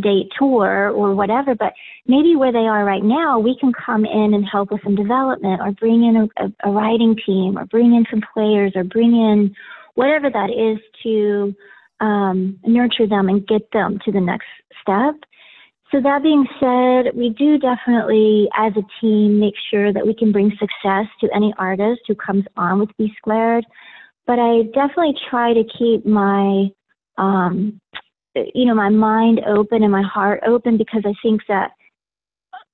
date 0.00 0.28
tour 0.38 0.90
or 0.90 1.14
whatever, 1.14 1.54
but 1.54 1.72
maybe 2.06 2.36
where 2.36 2.52
they 2.52 2.58
are 2.58 2.84
right 2.84 3.04
now, 3.04 3.38
we 3.38 3.56
can 3.58 3.72
come 3.72 4.04
in 4.04 4.34
and 4.34 4.44
help 4.50 4.72
with 4.72 4.82
some 4.82 4.94
development 4.94 5.60
or 5.60 5.72
bring 5.72 6.04
in 6.04 6.16
a, 6.16 6.44
a, 6.44 6.70
a 6.70 6.72
writing 6.72 7.16
team 7.26 7.58
or 7.58 7.66
bring 7.66 7.94
in 7.94 8.04
some 8.10 8.22
players 8.32 8.72
or 8.74 8.84
bring 8.84 9.12
in 9.12 9.54
whatever 9.94 10.30
that 10.30 10.50
is 10.50 10.78
to 11.02 11.54
um, 12.00 12.58
nurture 12.66 13.06
them 13.06 13.28
and 13.28 13.46
get 13.46 13.70
them 13.72 13.98
to 14.04 14.12
the 14.12 14.20
next 14.20 14.46
step. 14.80 15.14
So 15.90 16.00
that 16.00 16.22
being 16.22 16.46
said, 16.58 17.14
we 17.14 17.28
do 17.28 17.58
definitely, 17.58 18.48
as 18.56 18.72
a 18.76 18.82
team, 19.00 19.38
make 19.38 19.54
sure 19.70 19.92
that 19.92 20.06
we 20.06 20.14
can 20.14 20.32
bring 20.32 20.50
success 20.52 21.06
to 21.20 21.28
any 21.34 21.52
artist 21.58 22.00
who 22.08 22.14
comes 22.14 22.44
on 22.56 22.80
with 22.80 22.88
B 22.96 23.12
Squared. 23.18 23.66
But 24.26 24.38
I 24.38 24.62
definitely 24.74 25.14
try 25.28 25.52
to 25.52 25.64
keep 25.78 26.06
my, 26.06 26.68
um, 27.18 27.78
you 28.34 28.64
know, 28.64 28.74
my 28.74 28.88
mind 28.88 29.40
open 29.46 29.82
and 29.82 29.92
my 29.92 30.02
heart 30.02 30.40
open 30.46 30.78
because 30.78 31.02
I 31.04 31.14
think 31.22 31.42
that 31.48 31.72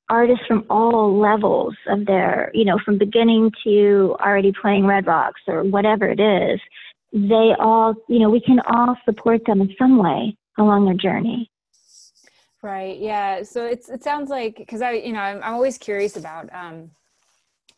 artists 0.09 0.47
from 0.47 0.65
all 0.71 1.19
levels 1.19 1.75
of 1.89 2.07
their, 2.07 2.51
you 2.55 2.65
know, 2.65 2.79
from 2.85 2.99
beginning 2.99 3.53
to 3.65 4.17
already 4.21 4.53
playing 4.53 4.87
Red 4.87 5.07
Rocks 5.07 5.41
or 5.47 5.65
whatever 5.65 6.07
it 6.07 6.21
is, 6.21 6.61
they 7.13 7.55
all, 7.59 7.95
you 8.09 8.19
know, 8.19 8.31
we 8.31 8.41
can 8.41 8.61
all 8.61 8.97
support 9.05 9.45
them 9.47 9.61
in 9.61 9.75
some 9.79 9.99
way 9.99 10.37
along 10.59 10.87
their 10.87 10.95
journey. 10.95 11.51
Right. 12.63 12.99
Yeah. 12.99 13.45
So 13.45 13.67
it's 13.67 13.89
it 13.89 14.03
sounds 14.03 14.31
like 14.31 14.57
because 14.57 14.83
I 14.83 14.93
you 14.93 15.13
know 15.13 15.21
I'm, 15.21 15.37
I'm 15.43 15.55
always 15.55 15.79
curious 15.79 16.17
about 16.17 16.53
um, 16.53 16.91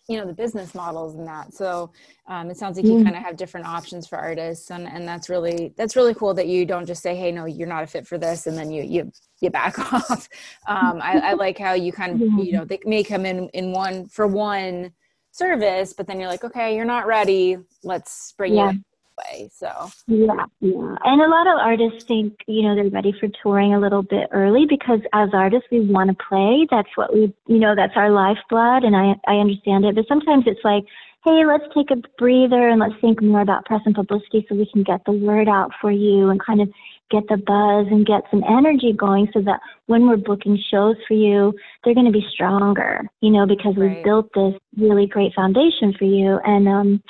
you 0.09 0.17
know 0.19 0.27
the 0.27 0.33
business 0.33 0.75
models 0.75 1.15
and 1.15 1.27
that. 1.27 1.55
So 1.55 1.93
um, 2.27 2.51
it 2.51 2.57
sounds 2.57 2.77
like 2.77 2.87
you 2.87 2.95
mm. 2.95 3.05
kind 3.05 3.17
of 3.17 3.23
have 3.23 3.37
different 3.37 3.67
options 3.67 4.07
for 4.07 4.19
artists, 4.19 4.71
and 4.71 4.87
and 4.87 5.07
that's 5.07 5.29
really 5.29 5.73
that's 5.77 5.97
really 5.97 6.15
cool 6.15 6.35
that 6.35 6.49
you 6.49 6.67
don't 6.67 6.87
just 6.87 7.03
say 7.03 7.15
hey 7.15 7.31
no 7.31 7.45
you're 7.45 7.69
not 7.69 7.85
a 7.85 7.87
fit 7.87 8.07
for 8.07 8.19
this 8.19 8.47
and 8.47 8.57
then 8.57 8.71
you 8.71 8.83
you 8.83 9.13
you 9.41 9.51
back 9.51 9.79
off. 9.93 10.29
Um, 10.67 11.01
I, 11.03 11.21
I 11.21 11.33
like 11.35 11.59
how 11.59 11.75
you 11.75 11.93
kind 11.93 12.15
of 12.15 12.21
you 12.45 12.53
know 12.53 12.65
they 12.65 12.81
may 12.85 13.05
come 13.05 13.25
in 13.27 13.49
in 13.51 13.73
one 13.73 14.09
for 14.09 14.27
one 14.27 14.93
service, 15.33 15.93
but 15.93 16.07
then 16.07 16.19
you're 16.19 16.29
like 16.29 16.45
okay 16.45 16.75
you're 16.75 16.85
not 16.85 17.07
ready. 17.07 17.59
Let's 17.85 18.33
bring 18.37 18.55
yeah. 18.55 18.73
you 18.73 18.81
way. 19.21 19.51
So 19.53 19.91
yeah, 20.07 20.47
yeah. 20.61 20.97
And 21.05 21.21
a 21.23 21.29
lot 21.29 21.47
of 21.47 21.59
artists 21.61 22.05
think 22.05 22.35
you 22.47 22.63
know 22.63 22.75
they're 22.75 22.91
ready 22.91 23.15
for 23.19 23.29
touring 23.43 23.75
a 23.75 23.81
little 23.81 24.03
bit 24.03 24.29
early 24.33 24.67
because 24.69 25.01
as 25.13 25.31
artists 25.33 25.69
we 25.71 25.81
want 25.81 26.11
to 26.11 26.25
play. 26.29 26.67
That's 26.71 26.91
what 26.97 27.13
we 27.13 27.35
you 27.47 27.59
know 27.59 27.75
that's 27.75 27.97
our 27.97 28.11
lifeblood, 28.11 28.85
and 28.85 28.97
I 28.97 29.15
I 29.27 29.37
understand 29.37 29.85
it. 29.85 29.95
But 29.95 30.07
sometimes 30.09 30.45
it's 30.47 30.65
like. 30.65 30.85
Hey, 31.23 31.45
let's 31.45 31.65
take 31.75 31.91
a 31.91 31.97
breather 32.17 32.71
and 32.71 32.81
let's 32.81 32.99
think 32.99 33.21
more 33.21 33.43
about 33.43 33.67
press 33.67 33.83
and 33.85 33.95
publicity 33.95 34.47
so 34.49 34.55
we 34.55 34.67
can 34.73 34.83
get 34.83 35.05
the 35.05 35.13
word 35.13 35.51
out 35.51 35.71
for 35.79 35.93
you 35.93 36.31
and 36.31 36.43
kind 36.43 36.63
of 36.63 36.71
get 37.11 37.25
the 37.29 37.37
buzz 37.37 37.87
and 37.91 38.07
get 38.07 38.23
some 38.31 38.43
energy 38.49 38.93
going 38.97 39.29
so 39.35 39.43
that 39.43 39.61
when 39.87 40.09
we're 40.09 40.17
booking 40.17 40.59
shows 40.71 40.97
for 41.07 41.15
you, 41.15 41.53
they're 41.85 41.95
going 41.95 42.07
to 42.07 42.13
be 42.13 42.25
stronger, 42.33 43.03
you 43.21 43.31
know, 43.31 43.47
because 43.47 43.77
right. 43.77 43.97
we've 43.97 44.05
built 44.05 44.31
this 44.35 44.55
really 44.79 45.07
great 45.07 45.35
foundation 45.35 45.93
for 45.99 46.05
you. 46.05 46.39
And, 46.45 46.69
um, 46.69 47.03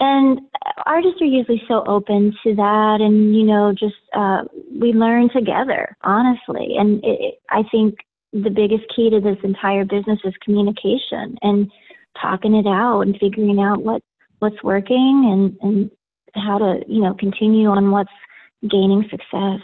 and 0.00 0.40
artists 0.86 1.20
are 1.20 1.26
usually 1.26 1.62
so 1.68 1.84
open 1.86 2.34
to 2.42 2.54
that 2.54 2.98
and 3.00 3.36
you 3.36 3.44
know 3.44 3.72
just 3.72 3.94
uh 4.14 4.42
we 4.78 4.92
learn 4.92 5.28
together 5.30 5.96
honestly. 6.02 6.76
And 6.78 7.00
it, 7.04 7.40
i 7.50 7.62
think 7.70 7.96
the 8.32 8.50
biggest 8.50 8.84
key 8.94 9.10
to 9.10 9.20
this 9.20 9.38
entire 9.42 9.84
business 9.84 10.18
is 10.24 10.34
communication 10.44 11.36
and 11.42 11.70
talking 12.20 12.54
it 12.54 12.66
out 12.66 13.02
and 13.02 13.16
figuring 13.18 13.58
out 13.58 13.82
what 13.82 14.02
what's 14.40 14.62
working 14.62 15.56
and 15.62 15.70
and 15.70 15.90
how 16.34 16.58
to 16.58 16.80
you 16.86 17.02
know 17.02 17.14
continue 17.14 17.68
on 17.68 17.90
what's 17.90 18.10
gaining 18.68 19.08
success 19.10 19.60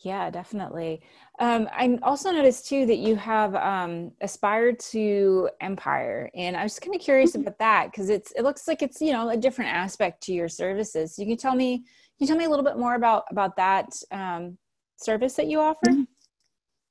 yeah 0.00 0.30
definitely 0.30 1.00
um, 1.40 1.68
I 1.72 1.98
also 2.02 2.32
noticed 2.32 2.68
too 2.68 2.84
that 2.86 2.98
you 2.98 3.14
have 3.14 3.54
um, 3.54 4.10
Aspire 4.20 4.72
to 4.72 5.48
Empire, 5.60 6.30
and 6.34 6.56
I 6.56 6.64
was 6.64 6.72
just 6.72 6.82
kind 6.82 6.96
of 6.96 7.00
curious 7.00 7.32
mm-hmm. 7.32 7.42
about 7.42 7.58
that 7.58 7.92
because 7.92 8.10
it's 8.10 8.32
it 8.32 8.42
looks 8.42 8.66
like 8.66 8.82
it's 8.82 9.00
you 9.00 9.12
know 9.12 9.28
a 9.30 9.36
different 9.36 9.72
aspect 9.72 10.20
to 10.24 10.32
your 10.32 10.48
services. 10.48 11.14
So 11.14 11.22
You 11.22 11.28
can 11.28 11.36
tell 11.36 11.54
me, 11.54 11.78
can 11.78 11.84
you 12.18 12.26
tell 12.26 12.36
me 12.36 12.44
a 12.44 12.50
little 12.50 12.64
bit 12.64 12.76
more 12.76 12.96
about 12.96 13.24
about 13.30 13.54
that 13.56 13.86
um, 14.10 14.58
service 14.96 15.34
that 15.34 15.46
you 15.46 15.60
offer? 15.60 15.90
Mm-hmm. 15.90 16.02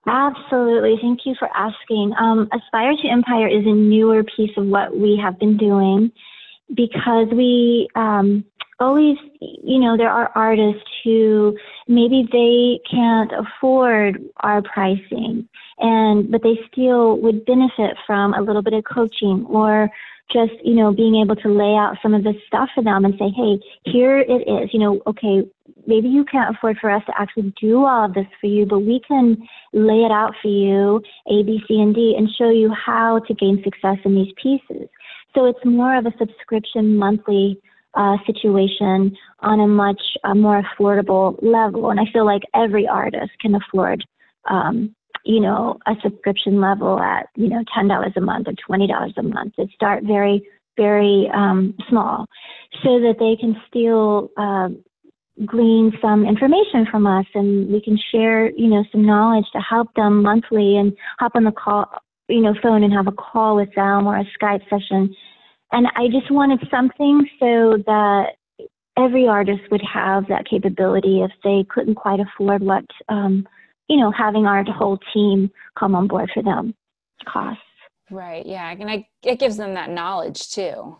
Absolutely. 0.10 0.98
Thank 1.02 1.26
you 1.26 1.36
for 1.38 1.50
asking. 1.54 2.14
Um, 2.18 2.48
Aspire 2.54 2.96
to 3.02 3.08
Empire 3.10 3.50
is 3.50 3.66
a 3.66 3.74
newer 3.74 4.24
piece 4.24 4.52
of 4.56 4.66
what 4.66 4.96
we 4.96 5.20
have 5.22 5.38
been 5.38 5.58
doing 5.58 6.10
because 6.74 7.28
we 7.34 7.90
um, 7.96 8.46
always, 8.80 9.18
you 9.40 9.80
know, 9.80 9.98
there 9.98 10.10
are 10.10 10.32
artists 10.36 10.90
who 11.04 11.58
maybe 11.88 12.28
they 12.32 12.80
can't 12.90 13.32
afford 13.32 14.24
our 14.38 14.62
pricing 14.62 15.48
and, 15.80 16.32
but 16.32 16.44
they 16.44 16.60
still 16.72 17.18
would 17.18 17.46
benefit 17.46 17.96
from 18.06 18.34
a 18.34 18.42
little 18.42 18.62
bit 18.62 18.74
of 18.74 18.84
coaching 18.84 19.46
or 19.50 19.90
just, 20.32 20.54
you 20.64 20.76
know, 20.76 20.94
being 20.94 21.16
able 21.16 21.36
to 21.38 21.50
lay 21.50 21.76
out 21.76 21.98
some 22.02 22.14
of 22.14 22.24
this 22.24 22.36
stuff 22.46 22.70
for 22.76 22.84
them 22.84 23.06
and 23.06 23.14
say, 23.18 23.30
hey, 23.30 23.60
here 23.86 24.20
it 24.20 24.48
is, 24.48 24.70
you 24.74 24.80
know, 24.80 25.02
okay, 25.08 25.42
maybe 25.86 26.10
you 26.10 26.26
can't 26.26 26.56
afford 26.56 26.78
for 26.80 26.92
us 26.92 27.04
to 27.06 27.14
actually 27.20 27.54
do 27.60 27.86
all 27.86 28.06
of 28.06 28.14
this 28.14 28.28
for 28.42 28.48
you, 28.48 28.66
but 28.66 28.80
we 28.80 29.00
can 29.08 29.38
lay 29.72 30.04
it 30.04 30.12
out 30.12 30.34
for 30.42 30.50
you, 30.50 31.02
A, 31.28 31.44
B, 31.44 31.62
C, 31.68 31.80
and 31.80 31.96
D, 31.96 32.16
and 32.18 32.30
show 32.38 32.50
you 32.50 32.72
how 32.72 33.20
to 33.20 33.34
gain 33.34 33.64
success 33.64 33.98
in 34.04 34.16
these 34.16 34.34
pieces. 34.42 34.90
So 35.34 35.46
it's 35.46 35.64
more 35.64 35.96
of 35.96 36.06
a 36.06 36.14
subscription 36.18 36.98
monthly 36.98 37.62
uh, 37.94 38.18
situation 38.26 39.16
on 39.40 39.60
a 39.60 39.68
much 39.68 40.02
uh, 40.24 40.36
more 40.36 40.62
affordable 40.62 41.38
level. 41.42 41.90
And 41.90 42.00
I 42.00 42.04
feel 42.12 42.26
like 42.26 42.44
every 42.56 42.88
artist 42.88 43.32
can 43.40 43.56
afford, 43.56 44.06
um, 44.50 44.96
you 45.26 45.40
know, 45.40 45.78
a 45.88 45.94
subscription 46.02 46.62
level 46.62 47.00
at, 47.00 47.28
you 47.36 47.50
know, 47.50 47.64
$10 47.76 48.16
a 48.16 48.22
month 48.22 48.48
or 48.48 48.54
$20 48.78 49.18
a 49.18 49.24
month. 49.24 49.54
It 49.58 49.70
start 49.74 50.04
very, 50.04 50.48
very 50.78 51.30
um, 51.34 51.76
small 51.90 52.28
so 52.84 53.00
that 53.00 53.16
they 53.20 53.36
can 53.40 53.56
still 53.68 54.30
uh, 54.38 54.70
glean 55.46 55.92
some 56.02 56.26
information 56.26 56.86
from 56.90 57.06
us 57.06 57.26
and 57.36 57.72
we 57.72 57.82
can 57.82 57.98
share, 58.12 58.50
you 58.52 58.68
know, 58.68 58.84
some 58.92 59.06
knowledge 59.06 59.46
to 59.54 59.60
help 59.60 59.94
them 59.96 60.24
monthly 60.24 60.78
and 60.78 60.94
hop 61.20 61.34
on 61.36 61.44
the 61.44 61.52
call, 61.52 61.86
you 62.28 62.42
know, 62.42 62.54
phone 62.62 62.84
and 62.84 62.94
have 62.94 63.08
a 63.08 63.12
call 63.12 63.56
with 63.56 63.74
them 63.76 64.08
or 64.08 64.18
a 64.18 64.26
Skype 64.40 64.68
session 64.70 65.16
and 65.72 65.88
I 65.96 66.08
just 66.08 66.32
wanted 66.32 66.66
something 66.72 67.30
so 67.40 67.78
that 67.86 68.38
every 68.98 69.28
artist 69.28 69.62
would 69.70 69.84
have 69.84 70.28
that 70.28 70.48
capability 70.50 71.22
if 71.22 71.32
they 71.44 71.66
couldn't 71.70 71.96
quite 71.96 72.20
afford 72.20 72.64
what, 72.64 72.86
um, 73.10 73.48
you 73.88 73.98
know, 73.98 74.12
having 74.12 74.46
our 74.46 74.64
whole 74.64 75.00
team 75.14 75.52
come 75.78 75.94
on 75.96 76.08
board 76.08 76.32
for 76.34 76.42
them 76.42 76.74
costs. 77.26 77.62
Right. 78.10 78.46
Yeah. 78.46 78.72
And 78.72 78.90
I, 78.90 79.08
it 79.24 79.40
gives 79.40 79.58
them 79.58 79.74
that 79.76 79.90
knowledge 79.90 80.50
too. 80.50 80.98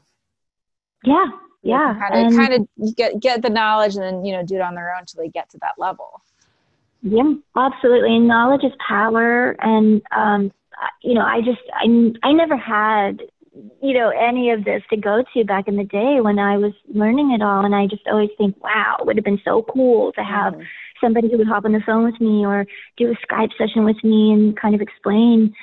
Yeah. 1.04 1.26
Yeah. 1.64 1.96
Kind 2.10 2.28
of, 2.28 2.34
kind 2.36 2.54
of 2.54 2.96
get, 2.96 3.20
get 3.20 3.42
the 3.42 3.50
knowledge 3.50 3.96
and 3.96 4.04
then, 4.04 4.26
you 4.26 4.34
know, 4.34 4.44
do 4.44 4.56
it 4.56 4.62
on 4.62 4.76
their 4.76 4.94
own 4.94 5.00
until 5.00 5.24
they 5.24 5.30
get 5.30 5.50
to 5.52 5.58
that 5.60 5.74
level. 5.78 6.22
Yeah, 7.02 7.34
absolutely. 7.56 8.16
And 8.16 8.28
knowledge 8.28 8.64
is 8.64 8.74
power. 8.86 9.56
And, 9.60 10.02
um, 10.16 10.52
you 11.02 11.14
know, 11.14 11.22
I 11.22 11.42
just, 11.42 11.62
I, 11.74 11.86
I 12.28 12.34
never 12.34 12.58
had 12.58 13.22
you 13.82 13.94
know 13.94 14.10
any 14.10 14.52
of 14.52 14.64
this 14.64 14.82
to 14.90 14.98
go 14.98 15.24
to 15.34 15.44
back 15.44 15.68
in 15.68 15.78
the 15.78 15.84
day 15.84 16.20
when 16.22 16.40
I 16.40 16.58
was 16.58 16.74
learning 16.94 17.32
it 17.32 17.42
all 17.42 17.66
and 17.66 17.76
I 17.76 17.88
just 17.88 18.08
always 18.08 18.30
think 18.38 18.62
wow 18.64 18.98
it 19.00 19.06
would 19.06 19.18
have 19.18 19.26
been 19.26 19.42
so 19.44 19.66
cool 19.74 20.12
to 20.14 20.24
have 20.24 20.54
mm. 20.54 20.64
somebody 21.02 21.30
who 21.30 21.38
would 21.38 21.48
hop 21.48 21.66
on 21.66 21.74
the 21.74 21.82
phone 21.86 22.04
with 22.04 22.20
me 22.20 22.46
or 22.46 22.66
do 22.98 23.12
a 23.12 23.16
Skype 23.26 23.52
session 23.58 23.86
with 23.86 24.04
me 24.04 24.32
and 24.32 24.60
kind 24.60 24.76
of 24.76 24.82
explain 24.82 25.54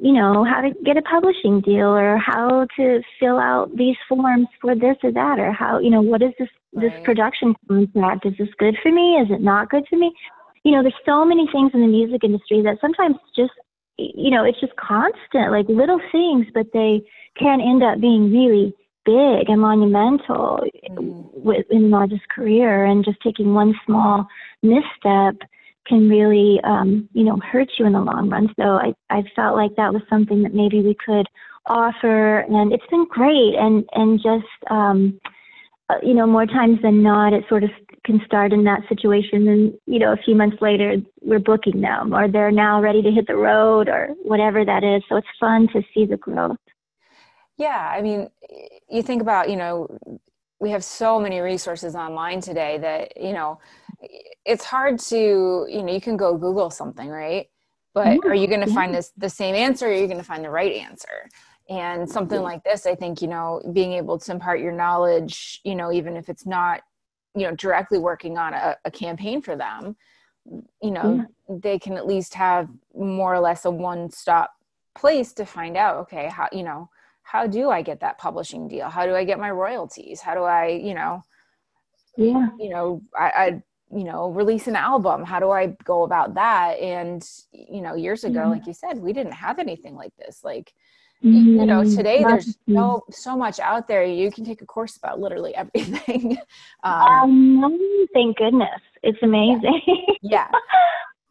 you 0.00 0.12
know 0.12 0.44
how 0.44 0.60
to 0.60 0.70
get 0.84 0.96
a 0.96 1.02
publishing 1.02 1.60
deal 1.60 1.88
or 1.88 2.16
how 2.16 2.66
to 2.76 3.00
fill 3.18 3.38
out 3.38 3.70
these 3.76 3.96
forms 4.08 4.48
for 4.60 4.74
this 4.74 4.96
or 5.02 5.12
that 5.12 5.38
or 5.38 5.52
how 5.52 5.78
you 5.78 5.90
know 5.90 6.00
what 6.00 6.22
is 6.22 6.32
this 6.38 6.48
right. 6.72 6.90
this 6.90 7.04
production 7.04 7.54
contract 7.68 8.26
is 8.26 8.34
this 8.38 8.48
good 8.58 8.76
for 8.82 8.90
me 8.90 9.16
is 9.16 9.28
it 9.30 9.42
not 9.42 9.68
good 9.68 9.84
for 9.88 9.96
me 9.96 10.12
you 10.64 10.72
know 10.72 10.82
there's 10.82 10.94
so 11.04 11.24
many 11.24 11.46
things 11.52 11.70
in 11.74 11.80
the 11.80 11.86
music 11.86 12.24
industry 12.24 12.62
that 12.62 12.78
sometimes 12.80 13.16
just 13.36 13.52
you 14.14 14.30
know, 14.30 14.44
it's 14.44 14.60
just 14.60 14.76
constant, 14.76 15.52
like 15.52 15.68
little 15.68 16.00
things, 16.10 16.46
but 16.54 16.66
they 16.72 17.02
can 17.38 17.60
end 17.60 17.82
up 17.82 18.00
being 18.00 18.32
really 18.32 18.74
big 19.04 19.48
and 19.48 19.60
monumental 19.60 20.64
mm-hmm. 20.90 21.50
in 21.70 21.94
artist's 21.94 22.26
career. 22.34 22.84
And 22.84 23.04
just 23.04 23.18
taking 23.22 23.54
one 23.54 23.74
small 23.86 24.26
misstep 24.62 25.36
can 25.86 26.08
really, 26.08 26.60
um, 26.64 27.08
you 27.12 27.24
know, 27.24 27.38
hurt 27.38 27.68
you 27.78 27.86
in 27.86 27.92
the 27.92 28.00
long 28.00 28.28
run. 28.28 28.48
So 28.56 28.62
I, 28.62 28.94
I 29.10 29.22
felt 29.34 29.56
like 29.56 29.76
that 29.76 29.92
was 29.92 30.02
something 30.08 30.42
that 30.42 30.54
maybe 30.54 30.82
we 30.82 30.94
could 30.94 31.26
offer, 31.66 32.40
and 32.40 32.72
it's 32.72 32.86
been 32.90 33.06
great. 33.08 33.54
And 33.54 33.88
and 33.92 34.20
just, 34.22 34.70
um, 34.70 35.20
Uh, 35.90 35.98
you 36.02 36.14
know, 36.14 36.26
more 36.26 36.46
times 36.46 36.78
than 36.82 37.02
not, 37.02 37.32
it 37.32 37.44
sort 37.48 37.64
of 37.64 37.70
can 38.04 38.20
start 38.24 38.52
in 38.52 38.64
that 38.64 38.80
situation. 38.88 39.48
And 39.48 39.74
you 39.86 39.98
know 39.98 40.12
a 40.12 40.16
few 40.16 40.34
months 40.34 40.58
later 40.60 40.96
we're 41.20 41.38
booking 41.38 41.80
them 41.80 42.14
or 42.14 42.28
they're 42.28 42.50
now 42.52 42.80
ready 42.80 43.02
to 43.02 43.10
hit 43.10 43.26
the 43.26 43.36
road 43.36 43.88
or 43.88 44.08
whatever 44.22 44.64
that 44.64 44.84
is. 44.84 45.02
So 45.08 45.16
it's 45.16 45.26
fun 45.38 45.68
to 45.72 45.82
see 45.92 46.06
the 46.06 46.16
growth. 46.16 46.56
Yeah 47.56 47.92
i 47.94 48.00
mean 48.00 48.30
you 48.88 49.02
think 49.02 49.20
about 49.20 49.50
you 49.50 49.56
know 49.56 49.86
we 50.60 50.70
have 50.70 50.82
so 50.82 51.20
many 51.20 51.40
resources 51.40 51.94
online 51.94 52.40
today 52.40 52.78
that 52.78 53.12
you 53.16 53.32
know 53.34 53.58
it's 54.46 54.64
hard 54.64 54.98
to 54.98 55.66
you 55.68 55.82
know 55.82 55.92
you 55.92 56.00
can 56.00 56.16
go 56.16 56.36
google 56.36 56.70
something 56.70 57.08
right? 57.08 57.48
But 57.92 58.06
mm-hmm. 58.06 58.30
are 58.30 58.34
you 58.34 58.46
going 58.46 58.66
to 58.66 58.72
find 58.72 58.94
this 58.94 59.12
the 59.16 59.28
same 59.28 59.54
answer 59.54 59.86
or 59.86 59.90
are 59.90 59.94
you 59.94 60.06
going 60.06 60.18
to 60.18 60.24
find 60.24 60.44
the 60.44 60.50
right 60.50 60.72
answer 60.72 61.28
and 61.70 62.10
something 62.10 62.42
like 62.42 62.62
this 62.64 62.84
i 62.84 62.94
think 62.94 63.22
you 63.22 63.28
know 63.28 63.62
being 63.72 63.92
able 63.92 64.18
to 64.18 64.32
impart 64.32 64.60
your 64.60 64.72
knowledge 64.72 65.60
you 65.64 65.74
know 65.74 65.90
even 65.92 66.16
if 66.16 66.28
it's 66.28 66.44
not 66.44 66.82
you 67.34 67.46
know 67.46 67.54
directly 67.54 67.98
working 67.98 68.36
on 68.36 68.52
a, 68.52 68.76
a 68.84 68.90
campaign 68.90 69.40
for 69.40 69.56
them 69.56 69.96
you 70.82 70.90
know 70.90 71.24
yeah. 71.48 71.56
they 71.62 71.78
can 71.78 71.96
at 71.96 72.06
least 72.06 72.34
have 72.34 72.68
more 72.94 73.32
or 73.32 73.40
less 73.40 73.64
a 73.64 73.70
one 73.70 74.10
stop 74.10 74.50
place 74.96 75.32
to 75.32 75.46
find 75.46 75.76
out 75.76 75.96
okay 75.96 76.28
how 76.28 76.48
you 76.52 76.64
know 76.64 76.90
how 77.22 77.46
do 77.46 77.70
i 77.70 77.80
get 77.80 78.00
that 78.00 78.18
publishing 78.18 78.66
deal 78.66 78.88
how 78.88 79.06
do 79.06 79.14
i 79.14 79.24
get 79.24 79.38
my 79.38 79.50
royalties 79.50 80.20
how 80.20 80.34
do 80.34 80.42
i 80.42 80.66
you 80.66 80.94
know 80.94 81.22
yeah 82.16 82.48
you 82.58 82.68
know 82.68 83.00
i, 83.16 83.30
I 83.30 83.62
you 83.96 84.04
know 84.04 84.30
release 84.30 84.66
an 84.66 84.74
album 84.74 85.24
how 85.24 85.38
do 85.38 85.50
i 85.50 85.66
go 85.84 86.02
about 86.02 86.34
that 86.34 86.78
and 86.80 87.24
you 87.52 87.80
know 87.80 87.94
years 87.94 88.24
ago 88.24 88.40
mm-hmm. 88.40 88.50
like 88.50 88.66
you 88.66 88.72
said 88.72 88.98
we 88.98 89.12
didn't 89.12 89.32
have 89.32 89.60
anything 89.60 89.94
like 89.94 90.12
this 90.16 90.40
like. 90.42 90.72
You 91.22 91.66
know 91.66 91.84
today 91.84 92.22
there's 92.22 92.56
so 92.68 93.04
so 93.10 93.36
much 93.36 93.60
out 93.60 93.88
there. 93.88 94.04
You 94.04 94.30
can 94.30 94.44
take 94.44 94.62
a 94.62 94.66
course 94.66 94.96
about 94.96 95.20
literally 95.20 95.54
everything. 95.62 96.38
Um, 96.82 97.62
um 97.62 98.06
thank 98.14 98.38
goodness. 98.38 98.80
It's 99.02 99.18
amazing. 99.22 99.80
Yeah. 100.22 100.48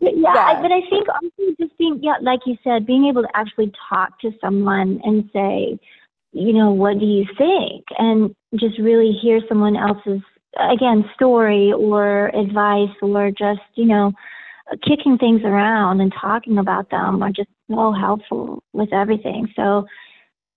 Yeah, 0.01 0.11
yeah. 0.15 0.29
I, 0.29 0.61
but 0.61 0.71
I 0.71 0.79
think 0.89 1.09
also 1.09 1.55
just 1.59 1.77
being 1.77 1.99
yeah 2.01 2.15
like 2.21 2.39
you 2.45 2.55
said 2.63 2.85
being 2.85 3.07
able 3.07 3.21
to 3.21 3.27
actually 3.33 3.69
talk 3.89 4.17
to 4.21 4.31
someone 4.39 5.01
and 5.03 5.29
say 5.33 5.77
you 6.31 6.53
know 6.53 6.71
what 6.71 6.99
do 6.99 7.05
you 7.05 7.25
think? 7.37 7.83
And 7.97 8.33
just 8.55 8.79
really 8.79 9.11
hear 9.11 9.41
someone 9.49 9.75
else's 9.75 10.21
again 10.57 11.03
story 11.15 11.73
or 11.73 12.27
advice 12.29 12.95
or 13.01 13.31
just 13.31 13.59
you 13.75 13.87
know 13.87 14.13
kicking 14.87 15.17
things 15.17 15.41
around 15.43 16.01
and 16.01 16.13
talking 16.19 16.57
about 16.57 16.89
them 16.89 17.21
are 17.23 17.31
just 17.31 17.49
so 17.69 17.91
helpful 17.91 18.63
with 18.73 18.91
everything. 18.93 19.47
So 19.55 19.85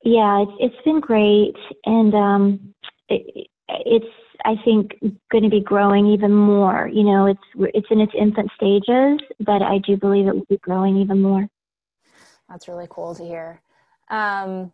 yeah 0.05 0.43
it's 0.43 0.53
it's 0.61 0.85
been 0.85 1.01
great. 1.01 1.57
And 1.85 2.15
um 2.15 2.75
it, 3.09 3.49
it's 3.69 4.07
i 4.45 4.55
think 4.65 4.93
going 5.31 5.45
to 5.45 5.51
be 5.51 5.61
growing 5.61 6.07
even 6.07 6.33
more. 6.35 6.89
You 6.93 7.05
know 7.05 7.27
it's 7.27 7.41
it's 7.75 7.89
in 7.91 8.01
its 8.01 8.13
infant 8.19 8.51
stages 8.57 9.21
but 9.41 9.63
i 9.63 9.79
do 9.79 9.97
believe 9.97 10.27
it 10.27 10.35
will 10.35 10.47
be 10.49 10.59
growing 10.59 10.97
even 10.97 11.23
more. 11.23 11.49
That's 12.49 12.69
really 12.69 12.87
cool 12.91 13.15
to 13.15 13.25
hear. 13.25 13.61
Um 14.11 14.73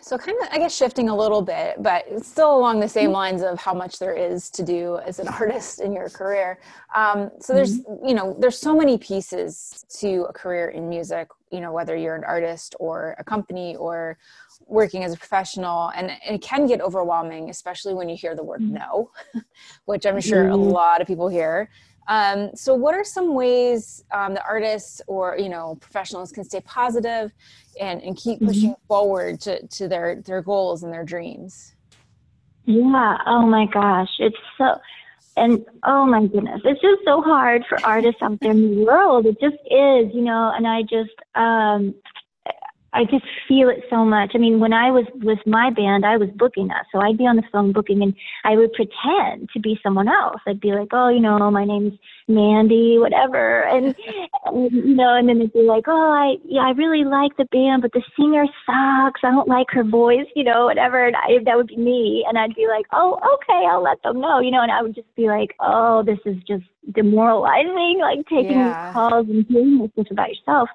so 0.00 0.16
kind 0.16 0.36
of 0.42 0.48
i 0.50 0.58
guess 0.58 0.74
shifting 0.74 1.08
a 1.08 1.16
little 1.16 1.42
bit 1.42 1.82
but 1.82 2.04
still 2.24 2.56
along 2.56 2.80
the 2.80 2.88
same 2.88 3.10
lines 3.10 3.42
of 3.42 3.58
how 3.58 3.74
much 3.74 3.98
there 3.98 4.14
is 4.14 4.50
to 4.50 4.62
do 4.62 4.98
as 5.04 5.18
an 5.18 5.28
artist 5.40 5.80
in 5.80 5.92
your 5.92 6.08
career 6.08 6.58
um, 6.94 7.30
so 7.40 7.52
there's 7.52 7.80
mm-hmm. 7.80 8.06
you 8.06 8.14
know 8.14 8.36
there's 8.38 8.58
so 8.58 8.74
many 8.76 8.96
pieces 8.98 9.84
to 9.88 10.26
a 10.28 10.32
career 10.32 10.68
in 10.68 10.88
music 10.88 11.28
you 11.50 11.60
know 11.60 11.72
whether 11.72 11.96
you're 11.96 12.16
an 12.16 12.24
artist 12.24 12.74
or 12.80 13.14
a 13.18 13.24
company 13.24 13.76
or 13.76 14.18
working 14.66 15.04
as 15.04 15.12
a 15.12 15.16
professional 15.16 15.88
and, 15.94 16.10
and 16.10 16.36
it 16.36 16.42
can 16.42 16.66
get 16.66 16.80
overwhelming 16.80 17.50
especially 17.50 17.94
when 17.94 18.08
you 18.08 18.16
hear 18.16 18.34
the 18.34 18.42
word 18.42 18.60
mm-hmm. 18.60 18.74
no 18.74 19.10
which 19.84 20.06
i'm 20.06 20.20
sure 20.20 20.48
a 20.48 20.52
mm-hmm. 20.52 20.70
lot 20.70 21.00
of 21.00 21.06
people 21.06 21.28
hear 21.28 21.68
um, 22.08 22.50
so 22.54 22.74
what 22.74 22.94
are 22.94 23.04
some 23.04 23.34
ways 23.34 24.04
um, 24.12 24.34
the 24.34 24.44
artists 24.44 25.00
or 25.06 25.36
you 25.38 25.48
know 25.48 25.76
professionals 25.80 26.32
can 26.32 26.44
stay 26.44 26.60
positive 26.60 27.32
and, 27.80 28.02
and 28.02 28.16
keep 28.16 28.36
mm-hmm. 28.36 28.46
pushing 28.46 28.70
mm-hmm. 28.70 28.86
forward 28.86 29.40
to, 29.42 29.66
to 29.66 29.88
their, 29.88 30.16
their 30.22 30.42
goals 30.42 30.82
and 30.82 30.92
their 30.92 31.04
dreams? 31.04 31.74
Yeah. 32.64 33.18
Oh 33.26 33.46
my 33.46 33.66
gosh. 33.66 34.10
It's 34.18 34.36
so, 34.58 34.78
and 35.36 35.64
oh 35.82 36.06
my 36.06 36.26
goodness, 36.26 36.60
it's 36.64 36.80
just 36.80 37.02
so 37.04 37.20
hard 37.20 37.64
for 37.68 37.84
artists 37.84 38.22
out 38.22 38.38
there 38.40 38.52
in 38.52 38.76
the 38.76 38.84
world. 38.84 39.26
It 39.26 39.40
just 39.40 39.56
is, 39.66 40.14
you 40.14 40.22
know, 40.22 40.52
and 40.54 40.66
I 40.66 40.82
just, 40.82 41.14
um, 41.34 41.94
I 42.94 43.04
just 43.04 43.24
feel 43.48 43.68
it 43.68 43.82
so 43.90 44.04
much. 44.04 44.32
I 44.34 44.38
mean, 44.38 44.60
when 44.60 44.72
I 44.72 44.92
was 44.92 45.04
with 45.14 45.40
my 45.46 45.70
band, 45.70 46.06
I 46.06 46.16
was 46.16 46.28
booking 46.36 46.70
us. 46.70 46.86
So 46.92 47.00
I'd 47.00 47.18
be 47.18 47.26
on 47.26 47.34
the 47.34 47.42
phone 47.50 47.72
booking 47.72 48.02
and 48.02 48.14
I 48.44 48.56
would 48.56 48.72
pretend 48.72 49.50
to 49.52 49.60
be 49.60 49.78
someone 49.82 50.06
else. 50.06 50.40
I'd 50.46 50.60
be 50.60 50.72
like, 50.72 50.88
oh, 50.92 51.08
you 51.08 51.18
know, 51.18 51.50
my 51.50 51.64
name's 51.64 51.98
Mandy, 52.28 52.96
whatever. 52.98 53.62
And, 53.64 53.96
and 54.46 54.72
you 54.72 54.94
know, 54.94 55.16
and 55.16 55.28
then 55.28 55.40
they'd 55.40 55.52
be 55.52 55.62
like, 55.62 55.84
oh, 55.88 56.12
I, 56.12 56.36
yeah, 56.44 56.62
I 56.62 56.70
really 56.70 57.04
like 57.04 57.36
the 57.36 57.46
band, 57.50 57.82
but 57.82 57.92
the 57.92 58.02
singer 58.16 58.46
sucks. 58.64 59.20
I 59.24 59.30
don't 59.32 59.48
like 59.48 59.66
her 59.70 59.82
voice, 59.82 60.26
you 60.36 60.44
know, 60.44 60.66
whatever. 60.66 61.04
And 61.04 61.16
I, 61.16 61.42
that 61.44 61.56
would 61.56 61.66
be 61.66 61.76
me. 61.76 62.24
And 62.28 62.38
I'd 62.38 62.54
be 62.54 62.68
like, 62.68 62.86
oh, 62.92 63.18
okay, 63.34 63.66
I'll 63.68 63.82
let 63.82 64.00
them 64.04 64.20
know, 64.20 64.38
you 64.38 64.52
know, 64.52 64.62
and 64.62 64.70
I 64.70 64.82
would 64.82 64.94
just 64.94 65.12
be 65.16 65.26
like, 65.26 65.50
oh, 65.58 66.04
this 66.04 66.20
is 66.24 66.36
just 66.46 66.64
demoralizing, 66.92 67.98
like 68.00 68.24
taking 68.28 68.58
yeah. 68.58 68.86
these 68.86 68.94
calls 68.94 69.26
and 69.28 69.44
hearing 69.48 69.78
this 69.80 69.90
stuff 69.94 70.12
about 70.12 70.28
yourself 70.28 70.68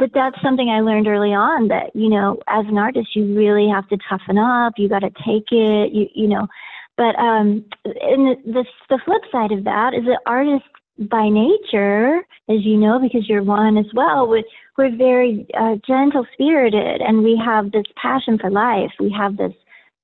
but 0.00 0.10
that's 0.14 0.40
something 0.42 0.70
I 0.70 0.80
learned 0.80 1.06
early 1.06 1.34
on 1.34 1.68
that, 1.68 1.94
you 1.94 2.08
know, 2.08 2.40
as 2.48 2.64
an 2.66 2.78
artist, 2.78 3.14
you 3.14 3.36
really 3.36 3.68
have 3.68 3.86
to 3.90 3.98
toughen 4.08 4.38
up. 4.38 4.72
You 4.78 4.88
got 4.88 5.00
to 5.00 5.10
take 5.10 5.52
it, 5.52 5.92
you, 5.92 6.08
you 6.14 6.26
know. 6.26 6.48
But, 6.96 7.14
um, 7.16 7.66
and 7.84 8.38
the, 8.46 8.64
the, 8.88 8.98
flip 9.04 9.22
side 9.30 9.52
of 9.52 9.64
that 9.64 9.92
is 9.92 10.04
that 10.06 10.20
artists 10.24 10.66
by 10.98 11.28
nature, 11.28 12.16
as 12.48 12.64
you 12.64 12.78
know, 12.78 12.98
because 12.98 13.28
you're 13.28 13.42
one 13.42 13.76
as 13.76 13.86
well, 13.92 14.26
we're, 14.26 14.42
we're 14.78 14.96
very 14.96 15.46
uh, 15.58 15.76
gentle 15.86 16.26
spirited 16.32 17.02
and 17.02 17.22
we 17.22 17.40
have 17.42 17.70
this 17.70 17.86
passion 18.00 18.38
for 18.38 18.50
life. 18.50 18.92
We 18.98 19.10
have 19.12 19.36
this 19.36 19.52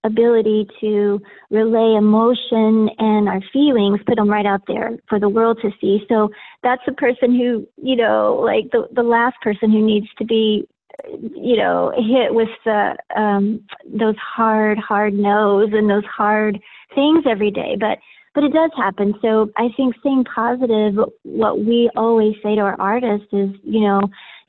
ability 0.07 0.69
to 0.81 1.21
relay 1.51 1.97
emotion 1.97 2.89
and 2.99 3.29
our 3.29 3.41
feelings, 3.53 4.01
put 4.07 4.17
them 4.17 4.29
right 4.29 4.47
out 4.47 4.63
there 4.67 4.97
for 5.09 5.19
the 5.21 5.29
world 5.29 5.59
to 5.63 5.71
see. 5.81 6.05
So 6.09 6.31
that's 6.63 6.83
the 6.87 6.93
person 6.93 7.37
who, 7.37 7.67
you 7.77 7.97
know, 7.97 8.41
like 8.43 8.71
the, 8.73 8.89
the 8.93 9.03
last 9.03 9.37
person 9.43 9.71
who 9.71 9.85
needs 9.85 10.07
to 10.19 10.25
be, 10.25 10.67
you 11.09 11.57
know, 11.57 11.93
hit 11.97 12.35
with 12.35 12.49
the, 12.65 12.97
um, 13.15 13.61
those 13.85 14.17
hard, 14.17 14.79
hard 14.79 15.15
no's 15.15 15.71
and 15.73 15.91
those 15.91 16.05
hard 16.05 16.59
things 16.95 17.25
every 17.29 17.51
day. 17.51 17.77
But, 17.79 17.99
but 18.35 18.45
it 18.45 18.53
does 18.53 18.71
happen. 18.77 19.15
So 19.23 19.51
I 19.57 19.69
think 19.77 19.97
staying 20.01 20.25
positive, 20.25 20.95
what 21.23 21.65
we 21.65 21.91
always 21.97 22.35
say 22.43 22.55
to 22.55 22.61
our 22.61 22.81
artists 22.81 23.29
is, 23.33 23.51
you 23.63 23.81
know, 23.81 24.01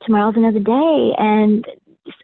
tomorrow's 0.04 0.36
another 0.36 0.60
day 0.60 1.12
and 1.18 1.66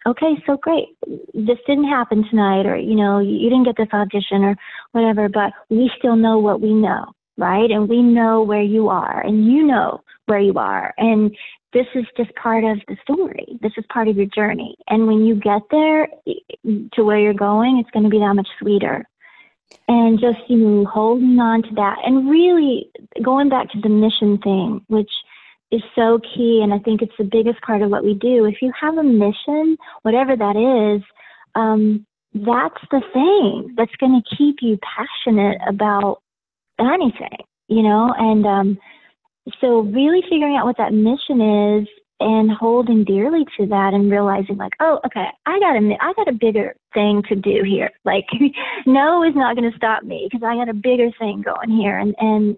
okay, 0.06 0.42
so 0.46 0.56
great. 0.56 0.96
This 1.34 1.58
didn't 1.66 1.88
happen 1.88 2.24
tonight, 2.28 2.66
or, 2.66 2.76
you 2.76 2.94
know, 2.94 3.18
you 3.18 3.48
didn't 3.48 3.64
get 3.64 3.76
this 3.76 3.92
audition 3.92 4.44
or 4.44 4.56
whatever, 4.92 5.28
but 5.28 5.52
we 5.70 5.90
still 5.98 6.16
know 6.16 6.38
what 6.38 6.60
we 6.60 6.72
know, 6.72 7.06
right? 7.36 7.70
And 7.70 7.88
we 7.88 8.02
know 8.02 8.42
where 8.42 8.62
you 8.62 8.88
are, 8.88 9.20
and 9.20 9.46
you 9.46 9.62
know 9.62 10.02
where 10.26 10.40
you 10.40 10.54
are. 10.54 10.94
And 10.98 11.36
this 11.72 11.86
is 11.94 12.04
just 12.16 12.34
part 12.36 12.64
of 12.64 12.78
the 12.88 12.96
story. 13.02 13.58
This 13.60 13.72
is 13.76 13.84
part 13.92 14.08
of 14.08 14.16
your 14.16 14.26
journey. 14.26 14.76
And 14.88 15.06
when 15.06 15.24
you 15.24 15.34
get 15.34 15.62
there 15.70 16.08
to 16.66 17.04
where 17.04 17.18
you're 17.18 17.34
going, 17.34 17.78
it's 17.78 17.90
going 17.90 18.04
to 18.04 18.08
be 18.08 18.20
that 18.20 18.34
much 18.34 18.48
sweeter. 18.60 19.04
And 19.88 20.20
just, 20.20 20.38
you 20.48 20.56
know, 20.56 20.84
holding 20.84 21.38
on 21.40 21.62
to 21.62 21.74
that 21.74 21.98
and 22.04 22.30
really 22.30 22.90
going 23.22 23.48
back 23.48 23.70
to 23.70 23.80
the 23.80 23.88
mission 23.88 24.38
thing, 24.38 24.84
which 24.86 25.10
is 25.70 25.82
so 25.94 26.20
key. 26.34 26.60
And 26.62 26.72
I 26.72 26.78
think 26.78 27.02
it's 27.02 27.16
the 27.18 27.24
biggest 27.24 27.60
part 27.62 27.82
of 27.82 27.90
what 27.90 28.04
we 28.04 28.14
do. 28.14 28.44
If 28.44 28.56
you 28.62 28.72
have 28.80 28.96
a 28.96 29.02
mission, 29.02 29.76
whatever 30.02 30.36
that 30.36 30.56
is, 30.96 31.02
um, 31.54 32.06
that's 32.34 32.82
the 32.90 33.00
thing 33.12 33.74
that's 33.76 33.94
going 33.96 34.20
to 34.20 34.36
keep 34.36 34.56
you 34.60 34.78
passionate 34.82 35.58
about 35.68 36.20
anything, 36.78 37.38
you 37.68 37.82
know? 37.82 38.12
And 38.16 38.46
um, 38.46 38.78
so, 39.60 39.80
really 39.80 40.22
figuring 40.22 40.56
out 40.56 40.66
what 40.66 40.78
that 40.78 40.92
mission 40.92 41.40
is 41.40 41.88
and 42.20 42.50
holding 42.50 43.04
dearly 43.04 43.44
to 43.56 43.66
that 43.66 43.92
and 43.92 44.10
realizing 44.10 44.56
like 44.56 44.72
oh 44.80 45.00
okay 45.04 45.26
i 45.46 45.58
got 45.58 45.76
a 45.76 45.96
i 46.00 46.12
got 46.14 46.28
a 46.28 46.32
bigger 46.32 46.74
thing 46.92 47.22
to 47.28 47.34
do 47.34 47.62
here 47.64 47.90
like 48.04 48.26
no 48.86 49.24
is 49.24 49.34
not 49.34 49.56
going 49.56 49.70
to 49.70 49.76
stop 49.76 50.04
me 50.04 50.28
because 50.30 50.44
i 50.46 50.54
got 50.54 50.68
a 50.68 50.74
bigger 50.74 51.10
thing 51.18 51.42
going 51.42 51.70
here 51.70 51.98
and 51.98 52.14
and 52.18 52.56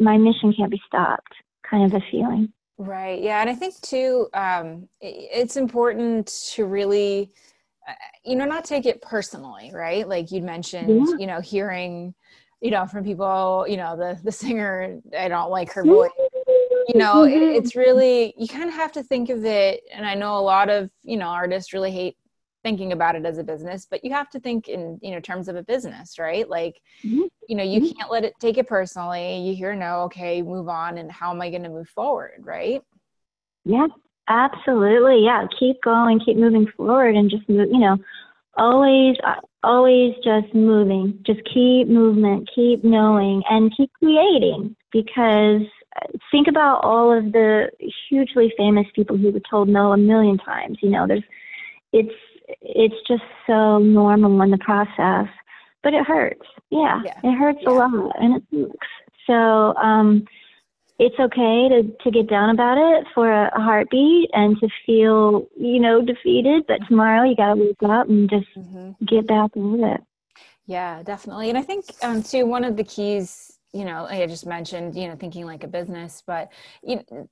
my 0.00 0.18
mission 0.18 0.52
can't 0.52 0.70
be 0.70 0.80
stopped 0.86 1.34
kind 1.70 1.84
of 1.84 2.00
a 2.00 2.04
feeling 2.10 2.52
Right. 2.78 3.22
Yeah. 3.22 3.40
And 3.40 3.48
I 3.48 3.54
think 3.54 3.80
too, 3.80 4.28
um, 4.34 4.88
it's 5.00 5.56
important 5.56 6.26
to 6.54 6.66
really, 6.66 7.32
uh, 7.88 7.94
you 8.24 8.36
know, 8.36 8.44
not 8.44 8.64
take 8.66 8.84
it 8.84 9.00
personally, 9.00 9.70
right? 9.72 10.06
Like 10.06 10.30
you 10.30 10.42
mentioned, 10.42 11.08
yeah. 11.08 11.16
you 11.18 11.26
know, 11.26 11.40
hearing, 11.40 12.14
you 12.60 12.70
know, 12.70 12.86
from 12.86 13.02
people, 13.02 13.64
you 13.66 13.78
know, 13.78 13.96
the, 13.96 14.20
the 14.22 14.32
singer, 14.32 15.00
I 15.18 15.28
don't 15.28 15.50
like 15.50 15.72
her 15.72 15.84
voice. 15.84 16.10
You 16.88 17.00
know, 17.00 17.24
it, 17.24 17.30
mm-hmm. 17.30 17.56
it's 17.56 17.74
really, 17.74 18.34
you 18.36 18.46
kind 18.46 18.68
of 18.68 18.74
have 18.74 18.92
to 18.92 19.02
think 19.02 19.30
of 19.30 19.44
it. 19.44 19.80
And 19.92 20.04
I 20.06 20.14
know 20.14 20.36
a 20.36 20.40
lot 20.40 20.68
of, 20.68 20.90
you 21.02 21.16
know, 21.16 21.28
artists 21.28 21.72
really 21.72 21.90
hate 21.90 22.16
thinking 22.66 22.90
about 22.90 23.14
it 23.14 23.24
as 23.24 23.38
a 23.38 23.44
business 23.44 23.86
but 23.88 24.04
you 24.04 24.12
have 24.12 24.28
to 24.28 24.40
think 24.40 24.66
in 24.68 24.98
you 25.00 25.12
know 25.12 25.20
terms 25.20 25.46
of 25.46 25.54
a 25.54 25.62
business 25.62 26.18
right 26.18 26.48
like 26.50 26.80
mm-hmm. 27.04 27.22
you 27.48 27.56
know 27.56 27.62
you 27.62 27.80
mm-hmm. 27.80 27.96
can't 27.96 28.10
let 28.10 28.24
it 28.24 28.34
take 28.40 28.58
it 28.58 28.66
personally 28.66 29.38
you 29.38 29.54
hear 29.54 29.72
no 29.74 30.00
okay 30.00 30.42
move 30.42 30.68
on 30.68 30.98
and 30.98 31.12
how 31.12 31.30
am 31.30 31.40
i 31.40 31.48
going 31.48 31.62
to 31.62 31.68
move 31.68 31.88
forward 31.88 32.40
right 32.40 32.82
yeah 33.64 33.86
absolutely 34.28 35.24
yeah 35.24 35.46
keep 35.60 35.80
going 35.82 36.18
keep 36.18 36.36
moving 36.36 36.66
forward 36.76 37.14
and 37.14 37.30
just 37.30 37.48
move 37.48 37.68
you 37.70 37.78
know 37.78 37.96
always, 38.56 39.16
always 39.62 40.14
just 40.24 40.54
moving. 40.54 41.18
Just 41.26 41.40
keep 41.52 41.88
movement, 41.88 42.48
keep 42.54 42.84
knowing, 42.84 43.42
and 43.50 43.72
keep 43.76 43.92
creating 43.92 44.74
because 44.92 45.62
think 46.30 46.48
about 46.48 46.84
all 46.84 47.16
of 47.16 47.32
the 47.32 47.70
hugely 48.08 48.52
famous 48.56 48.86
people 48.94 49.16
who 49.16 49.30
were 49.30 49.40
told 49.48 49.68
no 49.68 49.92
a 49.92 49.96
million 49.96 50.38
times. 50.38 50.78
You 50.82 50.90
know, 50.90 51.06
there's, 51.06 51.22
it's, 51.92 52.14
it's 52.60 52.94
just 53.08 53.24
so 53.46 53.78
normal 53.78 54.40
in 54.42 54.50
the 54.50 54.58
process, 54.58 55.28
but 55.82 55.94
it 55.94 56.06
hurts. 56.06 56.46
Yeah, 56.70 57.02
yeah. 57.04 57.18
it 57.22 57.36
hurts 57.36 57.60
yeah. 57.62 57.70
a 57.70 57.72
lot, 57.72 58.12
and 58.20 58.36
it 58.36 58.42
sucks. 58.50 58.88
So, 59.26 59.74
um, 59.76 60.26
it's 60.98 61.18
okay 61.18 61.68
to 61.68 61.82
to 62.02 62.10
get 62.10 62.28
down 62.28 62.50
about 62.50 62.78
it 62.78 63.06
for 63.14 63.30
a, 63.30 63.50
a 63.54 63.60
heartbeat 63.60 64.30
and 64.32 64.58
to 64.60 64.68
feel 64.84 65.46
you 65.58 65.78
know 65.80 66.00
defeated 66.00 66.64
but 66.66 66.78
tomorrow 66.88 67.28
you 67.28 67.36
got 67.36 67.54
to 67.54 67.60
wake 67.60 67.90
up 67.90 68.08
and 68.08 68.30
just 68.30 68.46
mm-hmm. 68.56 68.92
get 69.04 69.26
back 69.26 69.50
with 69.54 69.80
it 69.80 70.00
yeah 70.66 71.02
definitely 71.02 71.48
and 71.48 71.58
i 71.58 71.62
think 71.62 71.84
um 72.02 72.22
too 72.22 72.46
one 72.46 72.64
of 72.64 72.76
the 72.76 72.84
keys 72.84 73.58
you 73.72 73.84
know 73.84 74.06
i 74.08 74.26
just 74.26 74.46
mentioned 74.46 74.96
you 74.96 75.06
know 75.06 75.16
thinking 75.16 75.44
like 75.44 75.64
a 75.64 75.68
business 75.68 76.22
but 76.26 76.50
you 76.82 76.96
know, 77.10 77.28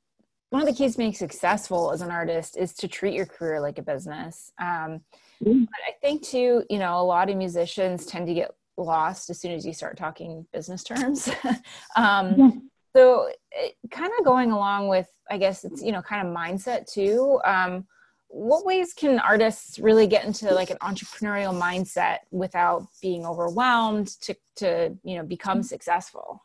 one 0.54 0.62
of 0.62 0.68
the 0.68 0.74
keys 0.74 0.92
to 0.92 0.98
being 0.98 1.12
successful 1.12 1.92
as 1.92 2.00
an 2.00 2.10
artist 2.10 2.56
is 2.56 2.72
to 2.72 2.88
treat 2.88 3.14
your 3.14 3.26
career 3.26 3.60
like 3.60 3.78
a 3.78 3.82
business 3.82 4.52
um 4.60 5.00
mm-hmm. 5.42 5.64
but 5.64 5.80
i 5.86 5.92
think 6.00 6.22
too 6.22 6.64
you 6.70 6.78
know 6.78 7.00
a 7.00 7.02
lot 7.02 7.28
of 7.28 7.36
musicians 7.36 8.06
tend 8.06 8.26
to 8.26 8.34
get 8.34 8.50
lost 8.76 9.30
as 9.30 9.40
soon 9.40 9.52
as 9.52 9.64
you 9.64 9.72
start 9.72 9.96
talking 9.96 10.46
business 10.52 10.82
terms 10.82 11.28
um 11.96 12.34
yeah 12.36 12.50
so, 12.96 13.28
eh, 13.52 13.70
kind 13.90 14.12
of 14.18 14.24
going 14.24 14.52
along 14.52 14.88
with, 14.88 15.08
I 15.30 15.38
guess 15.38 15.64
it's 15.64 15.82
you 15.82 15.92
know 15.92 16.02
kind 16.02 16.26
of 16.26 16.34
mindset 16.34 16.90
too. 16.90 17.40
Um, 17.44 17.86
what 18.28 18.64
ways 18.64 18.92
can 18.94 19.18
artists 19.18 19.78
really 19.78 20.06
get 20.06 20.24
into 20.24 20.52
like 20.52 20.70
an 20.70 20.78
entrepreneurial 20.82 21.58
mindset 21.58 22.18
without 22.30 22.86
being 23.00 23.26
overwhelmed 23.26 24.08
to 24.22 24.34
to 24.56 24.96
you 25.02 25.16
know 25.16 25.24
become 25.24 25.62
successful? 25.62 26.44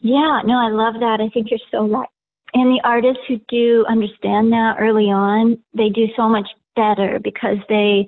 Yeah, 0.00 0.40
no, 0.44 0.54
I 0.54 0.70
love 0.70 0.94
that. 1.00 1.20
I 1.20 1.28
think 1.28 1.50
you're 1.50 1.60
so 1.70 1.86
right. 1.86 2.08
And 2.54 2.70
the 2.70 2.80
artists 2.84 3.22
who 3.28 3.40
do 3.48 3.84
understand 3.88 4.52
that 4.52 4.76
early 4.80 5.06
on, 5.06 5.58
they 5.74 5.88
do 5.88 6.06
so 6.16 6.28
much 6.28 6.48
better 6.74 7.20
because 7.22 7.58
they, 7.68 8.06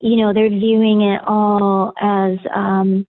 you 0.00 0.16
know, 0.16 0.32
they're 0.32 0.48
viewing 0.48 1.02
it 1.02 1.20
all 1.26 1.92
as 2.00 2.38
um, 2.54 3.06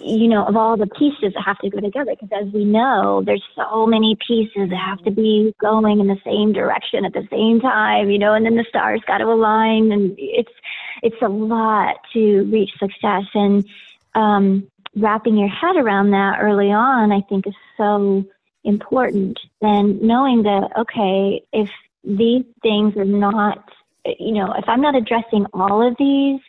you 0.00 0.28
know, 0.28 0.44
of 0.46 0.56
all 0.56 0.76
the 0.76 0.86
pieces 0.86 1.32
that 1.34 1.42
have 1.44 1.58
to 1.58 1.70
go 1.70 1.80
together. 1.80 2.14
Because 2.18 2.46
as 2.46 2.52
we 2.52 2.64
know, 2.64 3.22
there's 3.24 3.42
so 3.56 3.86
many 3.86 4.16
pieces 4.26 4.70
that 4.70 4.76
have 4.76 5.02
to 5.04 5.10
be 5.10 5.54
going 5.60 6.00
in 6.00 6.06
the 6.06 6.20
same 6.24 6.52
direction 6.52 7.04
at 7.04 7.12
the 7.12 7.26
same 7.30 7.60
time, 7.60 8.10
you 8.10 8.18
know, 8.18 8.34
and 8.34 8.46
then 8.46 8.56
the 8.56 8.64
stars 8.68 9.00
got 9.06 9.18
to 9.18 9.24
align, 9.24 9.90
and 9.92 10.14
it's 10.18 10.52
it's 11.02 11.20
a 11.20 11.28
lot 11.28 11.96
to 12.12 12.44
reach 12.44 12.70
success. 12.78 13.24
And 13.34 13.66
um, 14.14 14.68
wrapping 14.96 15.36
your 15.36 15.48
head 15.48 15.76
around 15.76 16.10
that 16.10 16.38
early 16.40 16.70
on, 16.70 17.10
I 17.10 17.22
think, 17.22 17.46
is 17.46 17.54
so 17.76 18.24
important. 18.64 19.38
And 19.60 20.00
knowing 20.02 20.42
that, 20.44 20.70
okay, 20.78 21.42
if 21.52 21.68
these 22.04 22.44
things 22.62 22.96
are 22.96 23.04
not, 23.04 23.64
you 24.04 24.32
know, 24.32 24.52
if 24.56 24.64
I'm 24.68 24.80
not 24.80 24.96
addressing 24.96 25.46
all 25.52 25.86
of 25.86 25.94
these 25.98 26.40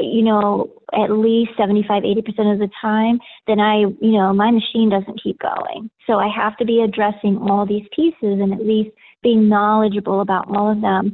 you 0.00 0.22
know, 0.22 0.70
at 0.92 1.10
least 1.10 1.52
75, 1.56 2.02
80% 2.02 2.52
of 2.52 2.58
the 2.58 2.70
time, 2.80 3.20
then 3.46 3.60
I, 3.60 3.80
you 3.80 4.12
know, 4.12 4.32
my 4.32 4.50
machine 4.50 4.90
doesn't 4.90 5.22
keep 5.22 5.38
going. 5.40 5.90
So 6.06 6.14
I 6.14 6.28
have 6.34 6.56
to 6.58 6.64
be 6.64 6.82
addressing 6.82 7.38
all 7.38 7.66
these 7.66 7.86
pieces 7.94 8.14
and 8.22 8.52
at 8.52 8.64
least 8.64 8.90
being 9.22 9.48
knowledgeable 9.48 10.20
about 10.20 10.48
all 10.48 10.70
of 10.70 10.80
them. 10.80 11.12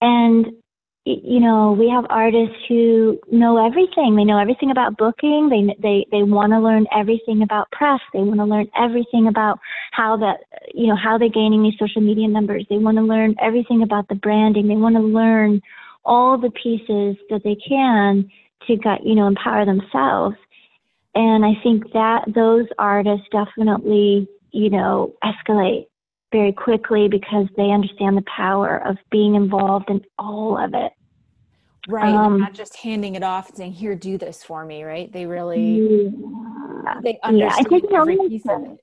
And, 0.00 0.52
you 1.08 1.40
know, 1.40 1.72
we 1.72 1.88
have 1.88 2.04
artists 2.10 2.56
who 2.68 3.18
know 3.30 3.64
everything. 3.64 4.14
They 4.14 4.24
know 4.24 4.38
everything 4.38 4.70
about 4.70 4.96
booking. 4.98 5.48
They, 5.48 5.74
they, 5.80 6.06
they 6.10 6.22
want 6.22 6.52
to 6.52 6.60
learn 6.60 6.86
everything 6.94 7.42
about 7.42 7.70
press. 7.70 8.00
They 8.12 8.20
want 8.20 8.40
to 8.40 8.44
learn 8.44 8.68
everything 8.76 9.26
about 9.26 9.58
how 9.92 10.16
that, 10.18 10.40
you 10.74 10.86
know, 10.86 10.96
how 10.96 11.16
they're 11.16 11.28
gaining 11.28 11.62
these 11.62 11.78
social 11.78 12.02
media 12.02 12.28
numbers. 12.28 12.66
They 12.68 12.76
want 12.76 12.98
to 12.98 13.02
learn 13.02 13.34
everything 13.40 13.82
about 13.82 14.08
the 14.08 14.16
branding. 14.16 14.68
They 14.68 14.76
want 14.76 14.96
to 14.96 15.02
learn 15.02 15.62
all 16.04 16.36
the 16.36 16.50
pieces 16.50 17.16
that 17.30 17.42
they 17.42 17.56
can 17.56 18.30
to 18.66 18.76
get, 18.76 19.04
you 19.06 19.14
know, 19.14 19.26
empower 19.26 19.64
themselves. 19.64 20.36
And 21.14 21.44
I 21.44 21.54
think 21.62 21.92
that 21.92 22.24
those 22.34 22.66
artists 22.78 23.26
definitely, 23.32 24.28
you 24.50 24.70
know, 24.70 25.14
escalate 25.24 25.86
very 26.32 26.52
quickly 26.52 27.08
because 27.08 27.46
they 27.56 27.70
understand 27.70 28.16
the 28.16 28.24
power 28.36 28.76
of 28.86 28.98
being 29.10 29.34
involved 29.34 29.88
in 29.88 30.04
all 30.18 30.62
of 30.62 30.74
it. 30.74 30.92
Right. 31.88 32.14
Um, 32.14 32.38
not 32.38 32.52
just 32.52 32.76
handing 32.76 33.14
it 33.14 33.22
off 33.22 33.48
and 33.48 33.56
saying, 33.56 33.72
here, 33.72 33.94
do 33.94 34.18
this 34.18 34.44
for 34.44 34.64
me, 34.64 34.84
right? 34.84 35.10
They 35.10 35.26
really, 35.26 36.10
yeah. 36.84 37.00
they 37.02 37.18
understand 37.24 37.66
yeah, 37.70 37.96
I 37.96 38.00
every 38.00 38.18
piece 38.28 38.46
of 38.46 38.62
it. 38.62 38.78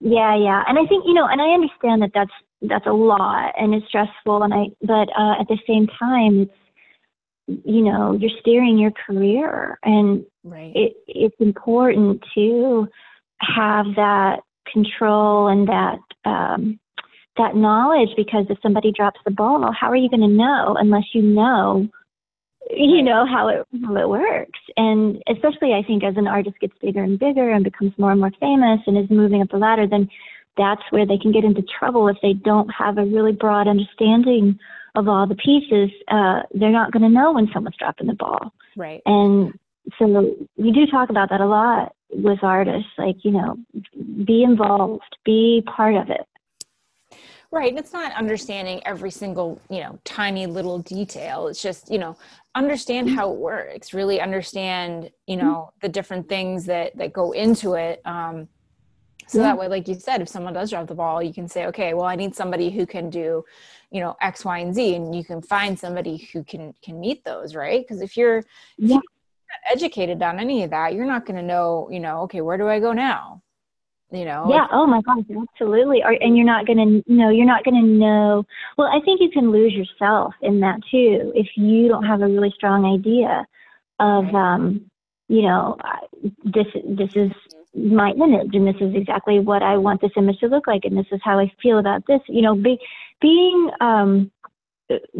Yeah, 0.00 0.36
yeah. 0.36 0.62
And 0.66 0.78
I 0.78 0.86
think, 0.86 1.04
you 1.06 1.12
know, 1.12 1.26
and 1.26 1.42
I 1.42 1.48
understand 1.48 2.02
that 2.02 2.12
that's 2.14 2.32
that's 2.62 2.86
a 2.86 2.92
lot 2.92 3.54
and 3.58 3.74
it's 3.74 3.86
stressful 3.86 4.42
and 4.42 4.52
i 4.52 4.66
but 4.82 5.08
uh, 5.18 5.40
at 5.40 5.48
the 5.48 5.58
same 5.66 5.86
time 5.86 6.42
it's 6.42 7.64
you 7.64 7.82
know 7.82 8.12
you're 8.12 8.30
steering 8.40 8.78
your 8.78 8.92
career 9.06 9.78
and 9.82 10.24
right. 10.44 10.72
it 10.74 10.92
it's 11.06 11.36
important 11.40 12.22
to 12.34 12.86
have 13.40 13.86
that 13.96 14.40
control 14.70 15.48
and 15.48 15.68
that 15.68 15.98
um 16.24 16.78
that 17.36 17.56
knowledge 17.56 18.10
because 18.16 18.44
if 18.50 18.58
somebody 18.62 18.92
drops 18.92 19.20
the 19.24 19.30
ball 19.30 19.72
how 19.72 19.90
are 19.90 19.96
you 19.96 20.10
going 20.10 20.20
to 20.20 20.28
know 20.28 20.76
unless 20.78 21.04
you 21.14 21.22
know 21.22 21.88
you 22.76 23.02
know 23.02 23.26
how 23.26 23.48
it 23.48 23.66
how 23.84 23.96
it 23.96 24.08
works 24.08 24.58
and 24.76 25.22
especially 25.28 25.72
i 25.72 25.82
think 25.86 26.04
as 26.04 26.16
an 26.16 26.26
artist 26.26 26.58
gets 26.60 26.74
bigger 26.80 27.02
and 27.02 27.18
bigger 27.18 27.50
and 27.50 27.64
becomes 27.64 27.92
more 27.98 28.12
and 28.12 28.20
more 28.20 28.32
famous 28.40 28.80
and 28.86 28.96
is 28.96 29.10
moving 29.10 29.42
up 29.42 29.48
the 29.50 29.56
ladder 29.56 29.86
then 29.86 30.08
that's 30.56 30.82
where 30.90 31.06
they 31.06 31.18
can 31.18 31.32
get 31.32 31.44
into 31.44 31.62
trouble 31.62 32.08
if 32.08 32.16
they 32.22 32.32
don't 32.32 32.68
have 32.68 32.98
a 32.98 33.04
really 33.04 33.32
broad 33.32 33.68
understanding 33.68 34.58
of 34.94 35.08
all 35.08 35.26
the 35.26 35.36
pieces. 35.36 35.90
Uh, 36.08 36.42
they're 36.52 36.70
not 36.70 36.92
going 36.92 37.02
to 37.02 37.08
know 37.08 37.32
when 37.32 37.48
someone's 37.52 37.76
dropping 37.78 38.08
the 38.08 38.14
ball. 38.14 38.52
Right. 38.76 39.00
And 39.06 39.58
so 39.98 40.34
we 40.56 40.72
do 40.72 40.86
talk 40.86 41.10
about 41.10 41.30
that 41.30 41.40
a 41.40 41.46
lot 41.46 41.94
with 42.12 42.42
artists, 42.42 42.90
like, 42.98 43.16
you 43.22 43.30
know, 43.30 43.56
be 44.24 44.42
involved, 44.42 45.16
be 45.24 45.62
part 45.66 45.94
of 45.94 46.10
it. 46.10 46.26
Right. 47.52 47.70
And 47.70 47.78
it's 47.78 47.92
not 47.92 48.12
understanding 48.12 48.80
every 48.86 49.10
single, 49.10 49.60
you 49.68 49.80
know, 49.80 49.98
tiny 50.04 50.46
little 50.46 50.78
detail. 50.78 51.48
It's 51.48 51.60
just, 51.60 51.90
you 51.90 51.98
know, 51.98 52.16
understand 52.54 53.08
mm-hmm. 53.08 53.16
how 53.16 53.32
it 53.32 53.38
works, 53.38 53.92
really 53.92 54.20
understand, 54.20 55.10
you 55.26 55.36
know, 55.36 55.44
mm-hmm. 55.44 55.78
the 55.82 55.88
different 55.88 56.28
things 56.28 56.64
that 56.66 56.96
that 56.96 57.12
go 57.12 57.32
into 57.32 57.74
it. 57.74 58.00
Um, 58.04 58.48
so 59.30 59.38
yeah. 59.38 59.44
that 59.44 59.58
way 59.58 59.68
like 59.68 59.86
you 59.86 59.94
said 59.94 60.20
if 60.20 60.28
someone 60.28 60.52
does 60.52 60.70
drop 60.70 60.88
the 60.88 60.94
ball 60.94 61.22
you 61.22 61.32
can 61.32 61.46
say 61.46 61.66
okay 61.66 61.94
well 61.94 62.06
i 62.06 62.16
need 62.16 62.34
somebody 62.34 62.68
who 62.68 62.84
can 62.84 63.08
do 63.08 63.44
you 63.92 64.00
know 64.00 64.16
x 64.20 64.44
y 64.44 64.58
and 64.58 64.74
z 64.74 64.96
and 64.96 65.14
you 65.14 65.24
can 65.24 65.40
find 65.40 65.78
somebody 65.78 66.28
who 66.32 66.42
can 66.42 66.74
can 66.82 66.98
meet 66.98 67.24
those 67.24 67.54
right 67.54 67.86
because 67.86 68.02
if 68.02 68.16
you're, 68.16 68.42
yeah. 68.76 68.96
if 68.96 69.02
you're 69.02 69.72
educated 69.72 70.20
on 70.22 70.40
any 70.40 70.64
of 70.64 70.70
that 70.70 70.94
you're 70.94 71.06
not 71.06 71.24
going 71.26 71.36
to 71.36 71.42
know 71.42 71.88
you 71.92 72.00
know 72.00 72.22
okay 72.22 72.40
where 72.40 72.58
do 72.58 72.66
i 72.66 72.80
go 72.80 72.92
now 72.92 73.40
you 74.10 74.24
know? 74.24 74.46
Yeah 74.48 74.66
oh 74.72 74.86
my 74.86 75.00
gosh 75.02 75.24
absolutely. 75.30 76.02
Or, 76.02 76.12
and 76.12 76.36
you're 76.36 76.46
not 76.46 76.66
going 76.66 76.78
to 76.78 77.10
you 77.10 77.16
know 77.16 77.30
you're 77.30 77.46
not 77.46 77.64
going 77.64 77.80
to 77.80 77.86
know. 77.86 78.44
Well 78.76 78.88
i 78.88 79.00
think 79.04 79.20
you 79.20 79.30
can 79.30 79.50
lose 79.50 79.72
yourself 79.72 80.34
in 80.42 80.60
that 80.60 80.80
too 80.90 81.32
if 81.34 81.48
you 81.56 81.88
don't 81.88 82.04
have 82.04 82.22
a 82.22 82.26
really 82.26 82.52
strong 82.56 82.84
idea 82.84 83.46
of 83.98 84.34
um 84.34 84.90
you 85.28 85.42
know 85.42 85.76
this 86.44 86.66
this 86.84 87.10
is 87.14 87.30
my 87.74 88.10
image 88.10 88.54
and 88.54 88.66
this 88.66 88.80
is 88.80 88.94
exactly 88.94 89.38
what 89.38 89.62
I 89.62 89.76
want 89.76 90.00
this 90.00 90.10
image 90.16 90.38
to 90.40 90.48
look 90.48 90.66
like 90.66 90.84
and 90.84 90.96
this 90.96 91.06
is 91.12 91.20
how 91.22 91.38
I 91.38 91.52
feel 91.62 91.78
about 91.78 92.06
this. 92.06 92.20
You 92.28 92.42
know, 92.42 92.54
be, 92.54 92.78
being 93.20 93.70
um, 93.80 94.30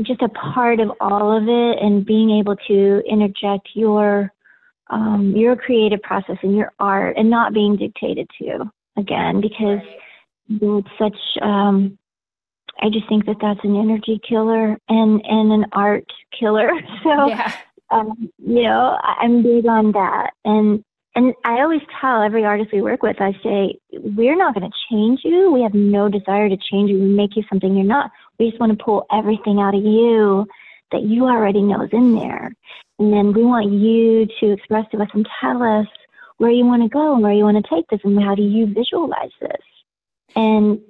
just 0.03 0.23
a 0.23 0.29
part 0.29 0.81
of 0.81 0.91
all 1.01 1.37
of 1.37 1.45
it 1.45 1.83
and 1.83 2.05
being 2.05 2.31
able 2.31 2.57
to 2.57 3.03
interject 3.09 3.69
your 3.75 4.33
um, 4.89 5.33
your 5.37 5.55
creative 5.55 6.03
process 6.03 6.37
and 6.43 6.57
your 6.57 6.73
art 6.81 7.17
and 7.17 7.31
not 7.31 7.55
being 7.55 7.77
dictated 7.77 8.29
to 8.41 8.71
again 9.01 9.41
because 9.41 9.81
it's 10.49 10.89
such 10.99 11.43
um, 11.43 11.99
I 12.81 12.89
just 12.89 13.09
think 13.09 13.27
that 13.27 13.37
that's 13.41 13.61
an 13.65 13.77
energy 13.77 14.21
killer 14.27 14.79
and 14.89 15.23
and 15.25 15.53
an 15.53 15.67
art 15.73 16.07
killer. 16.39 16.71
So 17.03 17.29
yeah. 17.29 17.53
um, 17.91 18.31
you 18.39 18.63
know, 18.63 18.99
I'm 19.03 19.43
big 19.43 19.67
on 19.67 19.93
that 19.93 20.31
and 20.45 20.85
and 21.15 21.35
I 21.45 21.61
always 21.61 21.81
tell 22.01 22.23
every 22.23 22.45
artist 22.45 22.71
we 22.73 22.83
work 22.83 23.03
with, 23.03 23.21
I 23.21 23.33
say, 23.43 23.79
we're 23.93 24.37
not 24.37 24.55
going 24.55 24.71
to 24.71 24.77
change 24.91 25.21
you. 25.25 25.51
We 25.51 25.63
have 25.63 25.75
no 25.75 26.09
desire 26.09 26.49
to 26.49 26.57
change 26.57 26.91
you 26.91 27.01
We 27.01 27.07
make 27.07 27.37
you 27.37 27.43
something 27.49 27.75
you're 27.75 27.85
not. 27.85 28.13
We 28.39 28.49
just 28.49 28.61
want 28.61 28.77
to 28.77 28.85
pull 28.85 29.07
everything 29.13 29.59
out 29.59 29.75
of 29.75 29.83
you 29.83 30.47
that 30.93 31.03
you 31.03 31.25
already 31.25 31.63
know 31.63 31.83
is 31.83 31.91
in 31.93 32.15
there. 32.15 32.55
And 32.99 33.13
then 33.13 33.33
we 33.33 33.43
want 33.43 33.73
you 33.73 34.27
to 34.41 34.53
express 34.53 34.87
to 34.93 34.99
us 34.99 35.09
and 35.13 35.29
tell 35.41 35.63
us 35.63 35.87
where 36.41 36.51
you 36.51 36.65
want 36.65 36.83
to 36.83 36.89
go 36.89 37.13
and 37.13 37.23
where 37.23 37.35
you 37.35 37.45
want 37.45 37.63
to 37.63 37.75
take 37.75 37.87
this 37.91 38.01
and 38.03 38.19
how 38.19 38.35
do 38.35 38.41
you 38.41 38.65
visualize 38.65 39.31
this. 39.43 39.61
And 40.35 40.81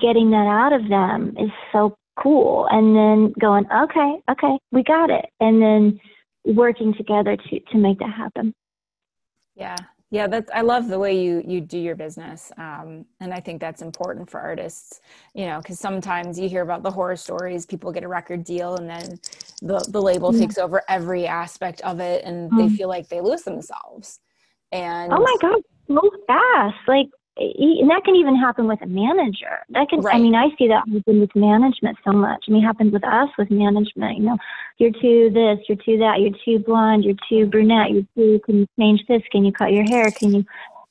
getting 0.00 0.32
that 0.32 0.48
out 0.48 0.72
of 0.72 0.88
them 0.88 1.36
is 1.38 1.50
so 1.70 1.96
cool. 2.20 2.66
And 2.68 2.96
then 2.96 3.32
going, 3.40 3.66
okay, 3.70 4.16
okay, 4.28 4.58
we 4.72 4.82
got 4.82 5.10
it. 5.10 5.26
And 5.38 5.62
then 5.62 6.00
working 6.44 6.92
together 6.92 7.36
to, 7.36 7.60
to 7.60 7.78
make 7.78 8.00
that 8.00 8.12
happen. 8.12 8.52
Yeah. 9.54 9.76
Yeah, 10.10 10.26
that's 10.26 10.50
I 10.52 10.62
love 10.62 10.88
the 10.88 10.98
way 10.98 11.20
you 11.20 11.42
you 11.44 11.60
do 11.60 11.78
your 11.78 11.96
business, 11.96 12.52
um, 12.56 13.04
and 13.18 13.34
I 13.34 13.40
think 13.40 13.60
that's 13.60 13.82
important 13.82 14.30
for 14.30 14.38
artists. 14.38 15.00
You 15.34 15.46
know, 15.46 15.58
because 15.60 15.80
sometimes 15.80 16.38
you 16.38 16.48
hear 16.48 16.62
about 16.62 16.84
the 16.84 16.90
horror 16.90 17.16
stories. 17.16 17.66
People 17.66 17.90
get 17.90 18.04
a 18.04 18.08
record 18.08 18.44
deal, 18.44 18.76
and 18.76 18.88
then 18.88 19.18
the 19.60 19.84
the 19.88 20.00
label 20.00 20.30
mm 20.30 20.38
takes 20.38 20.56
over 20.56 20.82
every 20.88 21.26
aspect 21.26 21.80
of 21.80 21.98
it, 21.98 22.22
and 22.24 22.48
they 22.56 22.68
feel 22.76 22.86
like 22.86 23.08
they 23.08 23.20
lose 23.20 23.42
themselves. 23.42 24.20
And 24.74 25.12
oh 25.12 25.20
my 25.20 25.36
god, 25.40 25.62
so 25.88 26.10
fast! 26.26 26.76
Like 26.86 27.08
and 27.36 27.90
that 27.90 28.02
can 28.04 28.14
even 28.14 28.36
happen 28.36 28.68
with 28.68 28.80
a 28.82 28.86
manager. 28.86 29.58
That 29.70 29.88
can, 29.88 30.00
right. 30.00 30.14
I 30.14 30.18
mean, 30.18 30.36
I 30.36 30.50
see 30.56 30.68
that 30.68 30.84
happen 30.86 31.20
with 31.20 31.34
management 31.34 31.98
so 32.04 32.12
much. 32.12 32.44
I 32.46 32.52
mean, 32.52 32.62
it 32.62 32.66
happens 32.66 32.92
with 32.92 33.04
us 33.04 33.28
with 33.36 33.50
management. 33.50 34.18
You 34.18 34.24
know, 34.24 34.38
you're 34.78 34.92
too 34.92 35.30
this, 35.30 35.58
you're 35.68 35.78
too 35.84 35.98
that, 35.98 36.20
you're 36.20 36.38
too 36.44 36.62
blonde, 36.64 37.04
you're 37.04 37.16
too 37.28 37.46
brunette, 37.46 37.90
you're 37.90 38.06
too, 38.16 38.40
can 38.44 38.58
you 38.60 38.66
change 38.78 39.00
this? 39.08 39.22
Can 39.32 39.44
you 39.44 39.50
cut 39.50 39.72
your 39.72 39.84
hair? 39.84 40.12
Can 40.12 40.32
you 40.32 40.44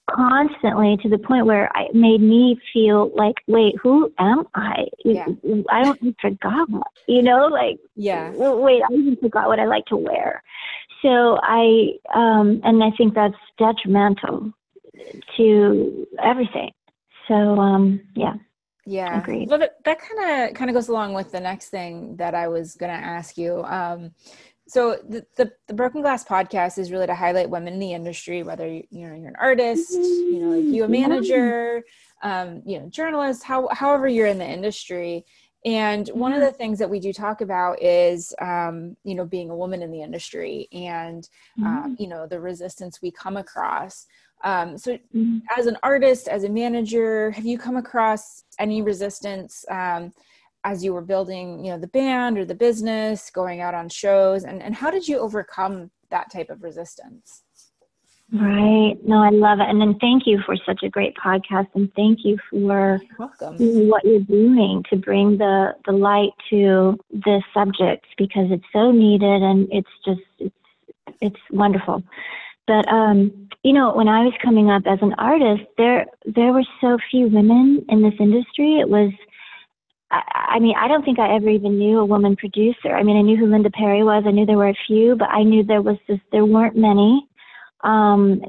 constantly 0.10 0.98
to 0.98 1.08
the 1.08 1.18
point 1.18 1.46
where 1.46 1.72
it 1.76 1.96
made 1.96 2.22
me 2.22 2.60
feel 2.74 3.12
like, 3.16 3.36
wait, 3.48 3.76
who 3.82 4.12
am 4.20 4.44
I? 4.54 4.88
Yeah. 5.06 5.28
I 5.72 5.84
don't 5.84 6.00
I 6.04 6.14
forgot, 6.22 6.68
you 7.08 7.22
know, 7.22 7.48
like, 7.48 7.80
yeah, 7.96 8.32
wait, 8.32 8.82
I 8.84 8.94
even 8.94 9.16
forgot 9.16 9.48
what 9.48 9.62
I 9.62 9.66
like 9.66 9.86
to 9.86 9.96
wear. 9.96 10.44
So 11.04 11.38
I, 11.44 11.92
um, 12.16 12.62
and 12.64 12.84
I 12.84 12.90
think 12.98 13.14
that's 13.14 13.36
detrimental 13.60 14.52
to 15.38 16.08
everything. 16.24 16.72
So 17.28 17.36
um, 17.36 18.02
yeah. 18.16 18.36
Yeah. 18.86 19.20
Agreed. 19.20 19.50
Well, 19.50 19.60
that 19.60 19.98
kind 20.00 20.50
of 20.50 20.56
kind 20.56 20.70
of 20.70 20.74
goes 20.74 20.90
along 20.90 21.14
with 21.14 21.32
the 21.32 21.40
next 21.40 21.70
thing 21.70 22.16
that 22.18 22.36
I 22.36 22.48
was 22.48 22.76
going 22.76 22.92
to 22.92 23.06
ask 23.06 23.38
you. 23.38 23.64
Um, 23.64 24.12
so 24.68 24.98
the, 25.08 25.26
the, 25.36 25.52
the 25.68 25.74
broken 25.74 26.02
glass 26.02 26.24
podcast 26.24 26.78
is 26.78 26.92
really 26.92 27.08
to 27.08 27.16
highlight 27.16 27.50
women 27.50 27.74
in 27.74 27.80
the 27.80 27.94
industry 27.94 28.44
whether 28.44 28.68
you, 28.68 28.84
you 28.90 29.08
know 29.08 29.14
you're 29.14 29.28
an 29.28 29.36
artist 29.40 29.92
you 29.92 30.40
know 30.40 30.56
like 30.56 30.64
you 30.64 30.84
a 30.86 30.88
manager 30.88 31.84
um, 32.24 32.62
you 32.66 32.80
know 32.80 32.88
journalist 32.90 33.44
how, 33.44 33.68
however 33.72 34.08
you're 34.08 34.28
in 34.28 34.38
the 34.38 34.48
industry 34.48 35.26
and 35.66 36.10
one 36.10 36.34
of 36.34 36.42
the 36.42 36.52
things 36.52 36.78
that 36.80 36.90
we 36.90 37.00
do 37.00 37.14
talk 37.14 37.42
about 37.42 37.82
is 37.82 38.34
um, 38.42 38.96
you 39.04 39.16
know 39.16 39.26
being 39.26 39.50
a 39.50 39.56
woman 39.56 39.82
in 39.82 39.92
the 39.92 40.02
industry 40.02 40.68
and 40.72 41.30
um, 41.66 41.96
you 42.00 42.08
know 42.08 42.28
the 42.28 42.40
resistance 42.40 43.02
we 43.02 43.12
come 43.12 43.38
across 43.38 44.06
um, 44.44 44.78
so, 44.78 44.98
mm-hmm. 45.16 45.38
as 45.58 45.68
an 45.68 45.78
artist, 45.84 46.28
as 46.28 46.44
a 46.44 46.50
manager, 46.50 47.32
have 47.32 47.46
you 47.46 47.58
come 47.58 47.78
across 47.78 48.44
any 48.60 48.82
resistance 48.82 49.64
um, 49.72 50.12
as 50.66 50.84
you 50.84 50.94
were 50.94 51.02
building, 51.02 51.64
you 51.64 51.72
know, 51.72 51.78
the 51.78 51.88
band 51.88 52.38
or 52.38 52.46
the 52.46 52.56
business, 52.56 53.30
going 53.30 53.62
out 53.62 53.74
on 53.74 53.90
shows, 53.90 54.44
and 54.44 54.62
and 54.62 54.76
how 54.76 54.92
did 54.92 55.08
you 55.08 55.18
overcome 55.20 55.90
that 56.12 56.32
type 56.32 56.50
of 56.50 56.62
resistance? 56.62 57.44
Right. 58.34 58.96
No, 59.06 59.22
I 59.24 59.30
love 59.30 59.60
it. 59.60 59.70
And 59.70 59.80
then 59.80 59.96
thank 60.00 60.26
you 60.26 60.42
for 60.44 60.56
such 60.66 60.82
a 60.82 60.90
great 60.90 61.16
podcast 61.16 61.68
and 61.76 61.94
thank 61.94 62.26
you 62.26 62.40
for 62.50 63.00
what 63.18 64.04
you're 64.04 64.22
doing 64.22 64.84
to 64.90 64.96
bring 64.96 65.38
the, 65.38 65.76
the 65.86 65.92
light 65.92 66.32
to 66.50 66.98
this 67.12 67.44
subject 67.54 68.08
because 68.18 68.48
it's 68.50 68.66
so 68.74 68.92
needed 68.92 69.44
and 69.44 69.68
it's 69.72 69.90
just 70.04 70.22
it's 70.40 70.56
it's 71.22 71.40
wonderful. 71.52 72.04
But 72.66 72.88
um, 72.88 73.50
you 73.64 73.74
know, 73.74 73.94
when 73.94 74.08
I 74.08 74.24
was 74.24 74.34
coming 74.42 74.70
up 74.70 74.84
as 74.88 75.00
an 75.02 75.14
artist, 75.18 75.64
there 75.78 76.06
there 76.26 76.54
were 76.54 76.64
so 76.82 76.98
few 77.12 77.28
women 77.28 77.86
in 77.90 78.02
this 78.02 78.14
industry. 78.20 78.80
It 78.80 78.90
was, 78.90 79.12
I, 80.12 80.22
I 80.56 80.60
mean, 80.60 80.76
I 80.78 80.88
don't 80.88 81.04
think 81.04 81.20
I 81.20 81.36
ever 81.36 81.50
even 81.50 81.78
knew 81.78 82.00
a 82.00 82.06
woman 82.06 82.36
producer. 82.36 82.96
I 82.96 83.04
mean, 83.04 83.18
I 83.18 83.22
knew 83.22 83.38
who 83.38 83.46
Linda 83.46 83.70
Perry 83.70 84.04
was. 84.04 84.24
I 84.26 84.32
knew 84.32 84.46
there 84.46 84.58
were 84.58 84.70
a 84.70 84.86
few, 84.88 85.16
but 85.16 85.30
I 85.30 85.44
knew 85.44 85.64
there 85.64 85.82
was 85.82 85.98
just 86.08 86.22
there 86.32 86.46
weren't 86.46 86.76
many. 86.76 87.28
Um, 87.84 88.42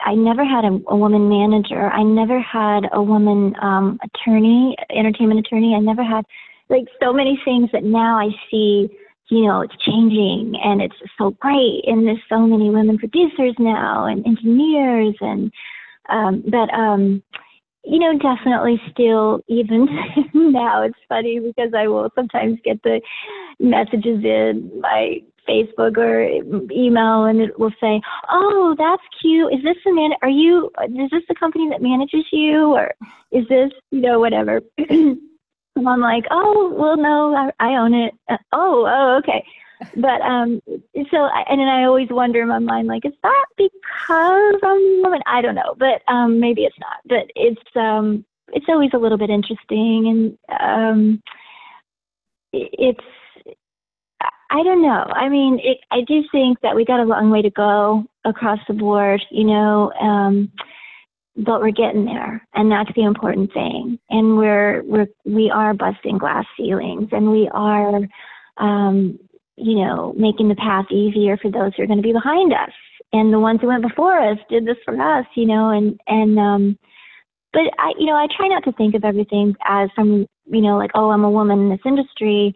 I 0.00 0.14
never 0.14 0.44
had 0.44 0.64
a, 0.64 0.80
a 0.88 0.96
woman 0.96 1.28
manager. 1.28 1.90
I 1.90 2.02
never 2.02 2.40
had 2.40 2.88
a 2.92 3.02
woman 3.02 3.54
um, 3.60 3.98
attorney, 4.02 4.76
entertainment 4.90 5.40
attorney. 5.40 5.74
I 5.74 5.80
never 5.80 6.02
had 6.02 6.24
like 6.68 6.84
so 7.02 7.12
many 7.12 7.40
things 7.44 7.68
that 7.72 7.84
now 7.84 8.18
I 8.18 8.28
see 8.50 8.90
you 9.30 9.46
know, 9.46 9.60
it's 9.60 9.76
changing 9.76 10.60
and 10.62 10.82
it's 10.82 10.96
so 11.16 11.30
great. 11.30 11.84
And 11.86 12.06
there's 12.06 12.18
so 12.28 12.40
many 12.40 12.68
women 12.68 12.98
producers 12.98 13.54
now 13.58 14.06
and 14.06 14.26
engineers 14.26 15.14
and, 15.20 15.52
um, 16.08 16.42
but, 16.48 16.72
um, 16.74 17.22
you 17.84 17.98
know, 17.98 18.18
definitely 18.18 18.80
still 18.90 19.40
even 19.48 19.86
now 20.34 20.82
it's 20.82 20.98
funny 21.08 21.38
because 21.38 21.72
I 21.74 21.86
will 21.86 22.10
sometimes 22.14 22.58
get 22.64 22.82
the 22.82 23.00
messages 23.60 24.22
in 24.24 24.70
my 24.80 25.22
Facebook 25.50 25.96
or 25.96 26.20
email 26.72 27.24
and 27.24 27.40
it 27.40 27.58
will 27.58 27.72
say, 27.80 28.00
Oh, 28.30 28.74
that's 28.78 29.02
cute. 29.20 29.52
Is 29.52 29.62
this 29.64 29.76
the 29.84 29.92
man, 29.92 30.12
are 30.22 30.28
you, 30.28 30.70
is 30.84 31.10
this 31.10 31.22
the 31.28 31.34
company 31.34 31.68
that 31.70 31.82
manages 31.82 32.24
you 32.30 32.74
or 32.74 32.92
is 33.32 33.48
this, 33.48 33.70
you 33.90 34.00
know, 34.00 34.20
whatever. 34.20 34.60
And 35.76 35.88
I'm 35.88 36.00
like, 36.00 36.24
oh, 36.30 36.74
well, 36.76 36.96
no, 36.96 37.34
I, 37.34 37.52
I 37.58 37.76
own 37.76 37.94
it. 37.94 38.12
Uh, 38.28 38.36
oh, 38.52 38.86
oh, 38.86 39.18
okay. 39.18 39.44
But 39.96 40.20
um, 40.20 40.60
so 41.10 41.16
I, 41.16 41.44
and 41.48 41.58
then 41.58 41.68
I 41.68 41.84
always 41.84 42.08
wonder 42.10 42.42
in 42.42 42.48
my 42.48 42.58
mind, 42.58 42.86
like, 42.86 43.06
is 43.06 43.14
that 43.22 43.46
because 43.56 44.60
I'm 44.62 44.78
a 44.78 45.00
woman? 45.02 45.22
I 45.26 45.40
don't 45.40 45.54
know, 45.54 45.74
but 45.78 46.02
um, 46.12 46.38
maybe 46.38 46.62
it's 46.64 46.78
not. 46.78 46.98
But 47.06 47.30
it's 47.34 47.76
um, 47.76 48.24
it's 48.48 48.66
always 48.68 48.90
a 48.92 48.98
little 48.98 49.16
bit 49.16 49.30
interesting, 49.30 50.36
and 50.50 50.60
um, 50.60 51.22
it's 52.52 53.00
I 54.50 54.62
don't 54.64 54.82
know. 54.82 55.04
I 55.14 55.28
mean, 55.28 55.60
it, 55.62 55.78
I 55.90 56.02
do 56.02 56.24
think 56.32 56.60
that 56.62 56.74
we 56.76 56.84
got 56.84 57.00
a 57.00 57.04
long 57.04 57.30
way 57.30 57.42
to 57.42 57.50
go 57.50 58.04
across 58.24 58.58
the 58.68 58.74
board. 58.74 59.22
You 59.30 59.44
know, 59.44 59.92
um, 60.00 60.52
but 61.36 61.60
we're 61.60 61.70
getting 61.70 62.04
there 62.04 62.46
and 62.54 62.70
that's 62.70 62.90
the 62.94 63.04
important 63.04 63.52
thing 63.52 63.98
and 64.10 64.36
we're 64.36 64.82
we're 64.84 65.06
we 65.24 65.50
are 65.50 65.74
busting 65.74 66.18
glass 66.18 66.44
ceilings 66.56 67.08
and 67.12 67.30
we 67.30 67.48
are 67.52 68.00
um 68.58 69.18
you 69.56 69.76
know 69.76 70.12
making 70.16 70.48
the 70.48 70.56
path 70.56 70.86
easier 70.90 71.36
for 71.36 71.50
those 71.50 71.72
who 71.76 71.82
are 71.82 71.86
going 71.86 71.98
to 71.98 72.06
be 72.06 72.12
behind 72.12 72.52
us 72.52 72.72
and 73.12 73.32
the 73.32 73.38
ones 73.38 73.60
who 73.60 73.68
went 73.68 73.82
before 73.82 74.18
us 74.20 74.38
did 74.48 74.66
this 74.66 74.76
for 74.84 75.00
us 75.00 75.26
you 75.34 75.46
know 75.46 75.70
and 75.70 75.98
and 76.08 76.38
um 76.38 76.78
but 77.52 77.62
i 77.78 77.92
you 77.98 78.06
know 78.06 78.16
i 78.16 78.26
try 78.36 78.48
not 78.48 78.64
to 78.64 78.72
think 78.72 78.94
of 78.94 79.04
everything 79.04 79.54
as 79.66 79.88
some 79.96 80.26
you 80.46 80.60
know 80.60 80.76
like 80.76 80.90
oh 80.94 81.10
i'm 81.10 81.24
a 81.24 81.30
woman 81.30 81.60
in 81.60 81.68
this 81.70 81.80
industry 81.86 82.54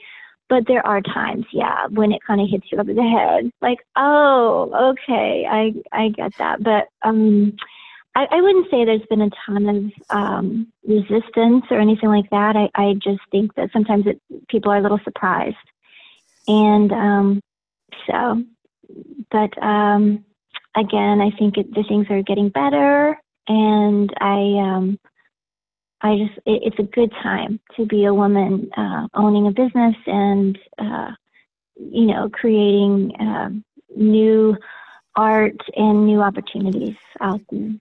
but 0.55 0.69
there 0.69 0.87
are 0.87 1.01
times 1.01 1.45
yeah 1.53 1.89
when 1.89 2.13
it 2.13 2.23
kind 2.25 2.41
of 2.41 2.49
hits 2.49 2.67
you 2.71 2.79
over 2.79 2.95
the 2.95 3.03
head 3.03 3.51
like 3.61 3.79
oh 3.97 4.93
okay 4.93 5.45
i 5.51 5.75
i 5.91 6.09
get 6.11 6.31
that 6.39 6.63
but 6.63 6.87
um 7.03 7.53
I, 8.17 8.27
I 8.31 8.41
wouldn't 8.41 8.71
say 8.71 8.85
there's 8.85 9.03
been 9.11 9.23
a 9.23 9.31
ton 9.45 9.69
of 9.69 10.17
um, 10.17 10.73
resistance 10.87 11.65
or 11.69 11.81
anything 11.81 12.11
like 12.11 12.31
that. 12.31 12.55
I, 12.55 12.71
I 12.81 12.95
just 12.95 13.19
think 13.33 13.53
that 13.57 13.71
sometimes 13.73 14.07
it, 14.07 14.21
people 14.47 14.71
are 14.71 14.77
a 14.77 14.81
little 14.81 15.01
surprised. 15.03 15.57
And 16.47 16.93
um, 16.93 17.41
so, 18.07 18.45
but 19.33 19.61
um, 19.61 20.25
again, 20.77 21.21
I 21.21 21.37
think 21.37 21.57
it, 21.57 21.75
the 21.75 21.83
things 21.89 22.07
are 22.09 22.23
getting 22.23 22.51
better, 22.51 23.19
and 23.49 24.15
I, 24.21 24.37
um, 24.63 25.01
I 26.05 26.19
just, 26.19 26.39
it, 26.47 26.63
it's 26.65 26.79
a 26.79 26.85
good 26.85 27.11
time 27.23 27.59
to 27.77 27.87
be 27.87 28.05
a 28.05 28.15
woman 28.15 28.71
uh, 28.77 29.09
owning 29.15 29.47
a 29.47 29.51
business 29.51 29.97
and, 30.07 30.59
uh, 30.79 31.11
you 31.77 32.07
know, 32.07 32.29
creating 32.29 33.17
uh, 33.17 33.51
new 33.97 34.57
art 35.17 35.57
and 35.77 36.07
new 36.07 36.21
opportunities 36.21 36.97
out 37.21 37.41
there. 37.51 37.73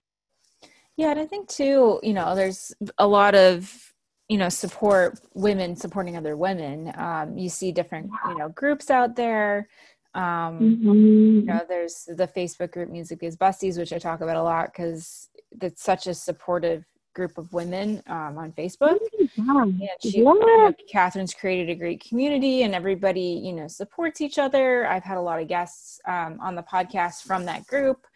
Yeah, 0.96 1.10
and 1.10 1.20
I 1.20 1.26
think 1.26 1.48
too, 1.48 2.00
you 2.02 2.12
know, 2.12 2.34
there's 2.34 2.72
a 2.98 3.06
lot 3.06 3.34
of 3.34 3.92
you 4.28 4.38
know 4.38 4.48
support 4.48 5.20
women 5.34 5.76
supporting 5.76 6.16
other 6.16 6.36
women. 6.36 6.92
Um, 6.96 7.36
you 7.36 7.48
see 7.48 7.72
different 7.72 8.10
you 8.28 8.38
know 8.38 8.48
groups 8.48 8.90
out 8.90 9.16
there. 9.16 9.68
Um, 10.14 10.22
mm-hmm. 10.60 10.92
You 11.40 11.42
know, 11.42 11.62
there's 11.68 12.08
the 12.08 12.28
Facebook 12.28 12.70
group 12.70 12.88
Music 12.88 13.20
Biz 13.20 13.36
Besties, 13.36 13.76
which 13.76 13.92
I 13.92 13.98
talk 13.98 14.20
about 14.20 14.36
a 14.36 14.42
lot 14.42 14.66
because 14.66 15.28
it's 15.60 15.82
such 15.82 16.06
a 16.06 16.14
supportive 16.14 16.84
group 17.14 17.38
of 17.38 17.52
women 17.52 18.02
um, 18.06 18.36
on 18.38 18.52
Facebook. 18.52 18.98
Yeah. 19.36 19.62
And 19.62 19.80
she, 20.02 20.18
yeah. 20.18 20.32
you 20.32 20.40
know, 20.40 20.74
Catherine's 20.90 21.34
created 21.34 21.70
a 21.70 21.74
great 21.74 22.04
community, 22.06 22.62
and 22.62 22.74
everybody 22.74 23.40
you 23.42 23.52
know 23.52 23.68
supports 23.68 24.20
each 24.20 24.38
other. 24.38 24.86
I've 24.86 25.04
had 25.04 25.16
a 25.16 25.22
lot 25.22 25.40
of 25.40 25.48
guests 25.48 26.00
um, 26.06 26.38
on 26.40 26.54
the 26.54 26.62
podcast 26.62 27.22
from 27.22 27.44
that 27.46 27.66
group 27.66 28.06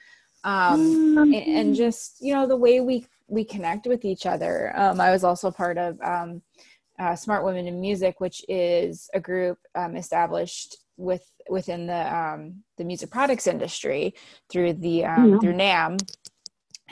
um, 0.44 0.80
mm-hmm. 0.80 1.34
and, 1.34 1.34
and, 1.34 1.74
just 1.74 2.20
you 2.20 2.34
know 2.34 2.46
the 2.46 2.57
way 2.57 2.80
we 2.80 3.07
we 3.26 3.44
connect 3.44 3.86
with 3.86 4.05
each 4.05 4.26
other. 4.26 4.72
Um, 4.76 5.01
I 5.01 5.11
was 5.11 5.24
also 5.24 5.51
part 5.51 5.78
of 5.78 6.01
um, 6.01 6.42
uh, 6.99 7.14
Smart 7.16 7.44
Women 7.44 7.66
in 7.66 7.80
Music, 7.80 8.20
which 8.20 8.44
is 8.49 9.11
a 9.14 9.20
group 9.20 9.59
um, 9.74 9.96
established 9.96 10.76
with 10.96 11.24
within 11.49 11.86
the 11.86 12.14
um, 12.14 12.62
the 12.76 12.84
music 12.84 13.11
products 13.11 13.46
industry 13.46 14.14
through 14.49 14.74
the 14.74 15.05
um, 15.05 15.32
yeah. 15.32 15.38
through 15.38 15.55
NAMM, 15.55 15.99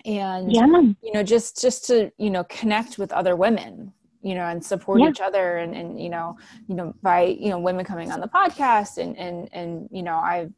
and 0.04 0.52
yeah. 0.52 0.66
you 1.02 1.12
know 1.12 1.22
just 1.22 1.60
just 1.60 1.86
to 1.86 2.10
you 2.18 2.30
know 2.30 2.44
connect 2.44 2.98
with 2.98 3.12
other 3.12 3.36
women 3.36 3.92
you 4.22 4.34
know 4.34 4.44
and 4.44 4.64
support 4.64 5.00
yeah. 5.00 5.08
each 5.08 5.20
other 5.20 5.58
and 5.58 5.74
and 5.74 6.00
you 6.00 6.08
know 6.08 6.36
you 6.68 6.74
know 6.74 6.94
by 7.02 7.22
you 7.22 7.48
know 7.48 7.58
women 7.58 7.84
coming 7.84 8.10
on 8.10 8.20
the 8.20 8.28
podcast 8.28 8.98
and 8.98 9.16
and 9.16 9.48
and 9.52 9.88
you 9.92 10.02
know 10.02 10.14
i 10.14 10.48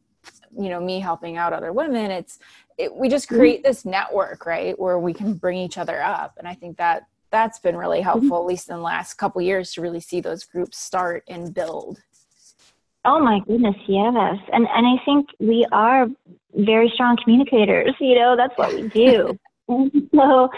you 0.57 0.69
know 0.69 0.79
me 0.79 0.99
helping 0.99 1.37
out 1.37 1.53
other 1.53 1.71
women 1.71 2.11
it's 2.11 2.39
it, 2.77 2.93
we 2.93 3.07
just 3.07 3.27
mm-hmm. 3.27 3.37
create 3.37 3.63
this 3.63 3.85
network 3.85 4.45
right 4.45 4.77
where 4.79 4.99
we 4.99 5.13
can 5.13 5.33
bring 5.33 5.57
each 5.57 5.77
other 5.77 6.01
up 6.01 6.35
and 6.37 6.47
i 6.47 6.53
think 6.53 6.77
that 6.77 7.03
that's 7.31 7.59
been 7.59 7.77
really 7.77 7.99
mm-hmm. 7.99 8.05
helpful 8.05 8.37
at 8.37 8.45
least 8.45 8.69
in 8.69 8.75
the 8.75 8.81
last 8.81 9.15
couple 9.15 9.41
years 9.41 9.71
to 9.73 9.81
really 9.81 9.99
see 9.99 10.19
those 10.19 10.43
groups 10.43 10.77
start 10.77 11.23
and 11.27 11.53
build 11.53 12.01
oh 13.05 13.19
my 13.19 13.39
goodness 13.47 13.75
yes. 13.87 14.37
And 14.51 14.67
and 14.67 14.87
i 14.87 15.03
think 15.05 15.29
we 15.39 15.65
are 15.71 16.07
very 16.53 16.91
strong 16.93 17.17
communicators 17.23 17.95
you 17.99 18.15
know 18.15 18.35
that's 18.35 18.57
what 18.57 18.73
we 18.73 18.87
do. 18.89 19.37
So 20.15 20.49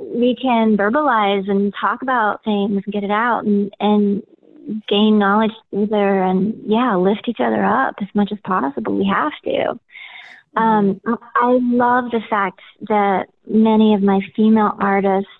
we 0.00 0.34
can 0.34 0.76
verbalize 0.76 1.48
and 1.48 1.72
talk 1.80 2.02
about 2.02 2.42
things 2.42 2.82
and 2.84 2.92
get 2.92 3.04
it 3.04 3.10
out 3.12 3.44
and 3.44 3.72
and 3.78 4.24
gain 4.88 5.18
knowledge 5.18 5.52
together 5.70 6.22
and 6.22 6.60
yeah 6.66 6.96
lift 6.96 7.28
each 7.28 7.40
other 7.40 7.64
up 7.64 7.94
as 8.00 8.08
much 8.14 8.30
as 8.32 8.38
possible. 8.44 8.96
We 8.96 9.06
have 9.06 9.32
to. 9.44 9.78
Um, 10.56 11.00
I 11.06 11.58
love 11.62 12.10
the 12.10 12.20
fact 12.28 12.60
that 12.88 13.26
many 13.46 13.94
of 13.94 14.02
my 14.02 14.20
female 14.34 14.72
artists 14.80 15.30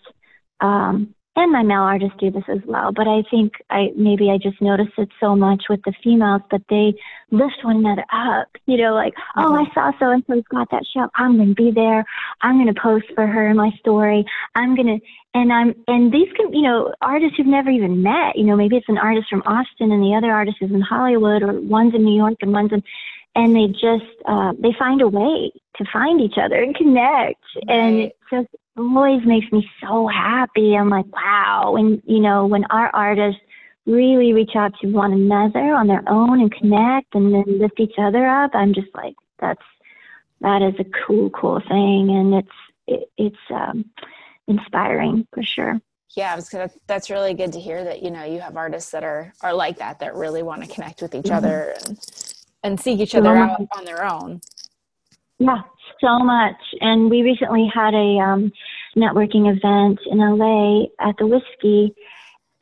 um, 0.60 1.14
and 1.36 1.52
my 1.52 1.62
male 1.62 1.82
artists 1.82 2.16
do 2.18 2.30
this 2.30 2.44
as 2.48 2.58
well. 2.66 2.92
But 2.92 3.06
I 3.06 3.22
think 3.30 3.52
I 3.70 3.90
maybe 3.96 4.30
I 4.30 4.38
just 4.38 4.60
noticed 4.60 4.98
it 4.98 5.08
so 5.20 5.36
much 5.36 5.64
with 5.70 5.80
the 5.84 5.92
females, 6.02 6.42
but 6.50 6.62
they 6.68 6.94
lift 7.30 7.62
one 7.62 7.76
another 7.76 8.04
up. 8.12 8.48
You 8.66 8.78
know, 8.78 8.94
like 8.94 9.14
oh, 9.36 9.54
I 9.54 9.72
saw 9.72 9.92
so 9.98 10.10
and 10.10 10.24
so's 10.26 10.42
got 10.50 10.70
that 10.70 10.84
show. 10.92 11.08
I'm 11.14 11.36
going 11.36 11.50
to 11.50 11.54
be 11.54 11.70
there. 11.70 12.04
I'm 12.42 12.56
going 12.56 12.72
to 12.72 12.80
post 12.80 13.06
for 13.14 13.26
her 13.26 13.48
in 13.48 13.56
my 13.56 13.70
story. 13.78 14.24
I'm 14.54 14.74
going 14.74 14.98
to 14.98 15.06
and 15.32 15.52
I'm 15.52 15.74
and 15.86 16.12
these 16.12 16.28
can 16.36 16.52
you 16.52 16.62
know 16.62 16.92
artists 17.00 17.36
who've 17.36 17.46
never 17.46 17.70
even 17.70 18.02
met. 18.02 18.36
You 18.36 18.44
know, 18.44 18.56
maybe 18.56 18.76
it's 18.76 18.88
an 18.88 18.98
artist 18.98 19.28
from 19.30 19.42
Austin 19.46 19.92
and 19.92 20.02
the 20.02 20.14
other 20.16 20.32
artist 20.32 20.58
is 20.60 20.72
in 20.72 20.80
Hollywood, 20.80 21.42
or 21.42 21.60
one's 21.60 21.94
in 21.94 22.04
New 22.04 22.16
York 22.16 22.38
and 22.42 22.52
one's 22.52 22.72
in 22.72 22.82
and 23.36 23.54
they 23.54 23.68
just 23.68 24.10
uh, 24.26 24.52
they 24.58 24.74
find 24.78 25.00
a 25.00 25.08
way 25.08 25.52
to 25.76 25.84
find 25.92 26.20
each 26.20 26.36
other 26.36 26.56
and 26.56 26.74
connect 26.74 27.40
right. 27.54 27.68
and 27.68 27.98
it 28.00 28.16
just 28.30 28.48
always 28.80 29.24
makes 29.24 29.50
me 29.52 29.68
so 29.80 30.06
happy 30.06 30.74
i'm 30.74 30.88
like 30.88 31.06
wow 31.14 31.76
and 31.76 32.02
you 32.06 32.20
know 32.20 32.46
when 32.46 32.64
our 32.66 32.88
artists 32.94 33.40
really 33.86 34.32
reach 34.32 34.54
out 34.54 34.72
to 34.80 34.88
one 34.88 35.12
another 35.12 35.72
on 35.74 35.86
their 35.86 36.02
own 36.08 36.40
and 36.40 36.52
connect 36.52 37.14
and 37.14 37.32
then 37.34 37.58
lift 37.58 37.78
each 37.78 37.94
other 37.98 38.26
up 38.26 38.50
i'm 38.54 38.74
just 38.74 38.88
like 38.94 39.14
that's 39.38 39.62
that 40.40 40.62
is 40.62 40.74
a 40.78 41.06
cool 41.06 41.30
cool 41.30 41.60
thing 41.68 42.10
and 42.10 42.34
it's 42.34 42.48
it, 42.86 43.10
it's 43.16 43.50
um 43.50 43.84
inspiring 44.48 45.26
for 45.32 45.42
sure 45.42 45.80
yeah 46.16 46.38
gonna, 46.50 46.70
that's 46.86 47.10
really 47.10 47.34
good 47.34 47.52
to 47.52 47.60
hear 47.60 47.84
that 47.84 48.02
you 48.02 48.10
know 48.10 48.24
you 48.24 48.40
have 48.40 48.56
artists 48.56 48.90
that 48.90 49.04
are 49.04 49.32
are 49.42 49.54
like 49.54 49.78
that 49.78 50.00
that 50.00 50.14
really 50.14 50.42
want 50.42 50.62
to 50.62 50.72
connect 50.72 51.02
with 51.02 51.14
each 51.14 51.24
mm-hmm. 51.24 51.34
other 51.34 51.74
and 51.86 51.98
and 52.62 52.80
seek 52.80 53.00
each 53.00 53.14
other 53.14 53.36
out 53.36 53.60
on 53.76 53.84
their 53.84 54.04
own. 54.04 54.40
Yeah, 55.38 55.62
so 56.00 56.18
much. 56.18 56.60
And 56.80 57.10
we 57.10 57.22
recently 57.22 57.70
had 57.72 57.94
a 57.94 58.18
um, 58.18 58.52
networking 58.96 59.48
event 59.48 60.00
in 60.10 60.18
LA 60.18 60.84
at 61.00 61.16
the 61.18 61.26
Whisky. 61.26 61.94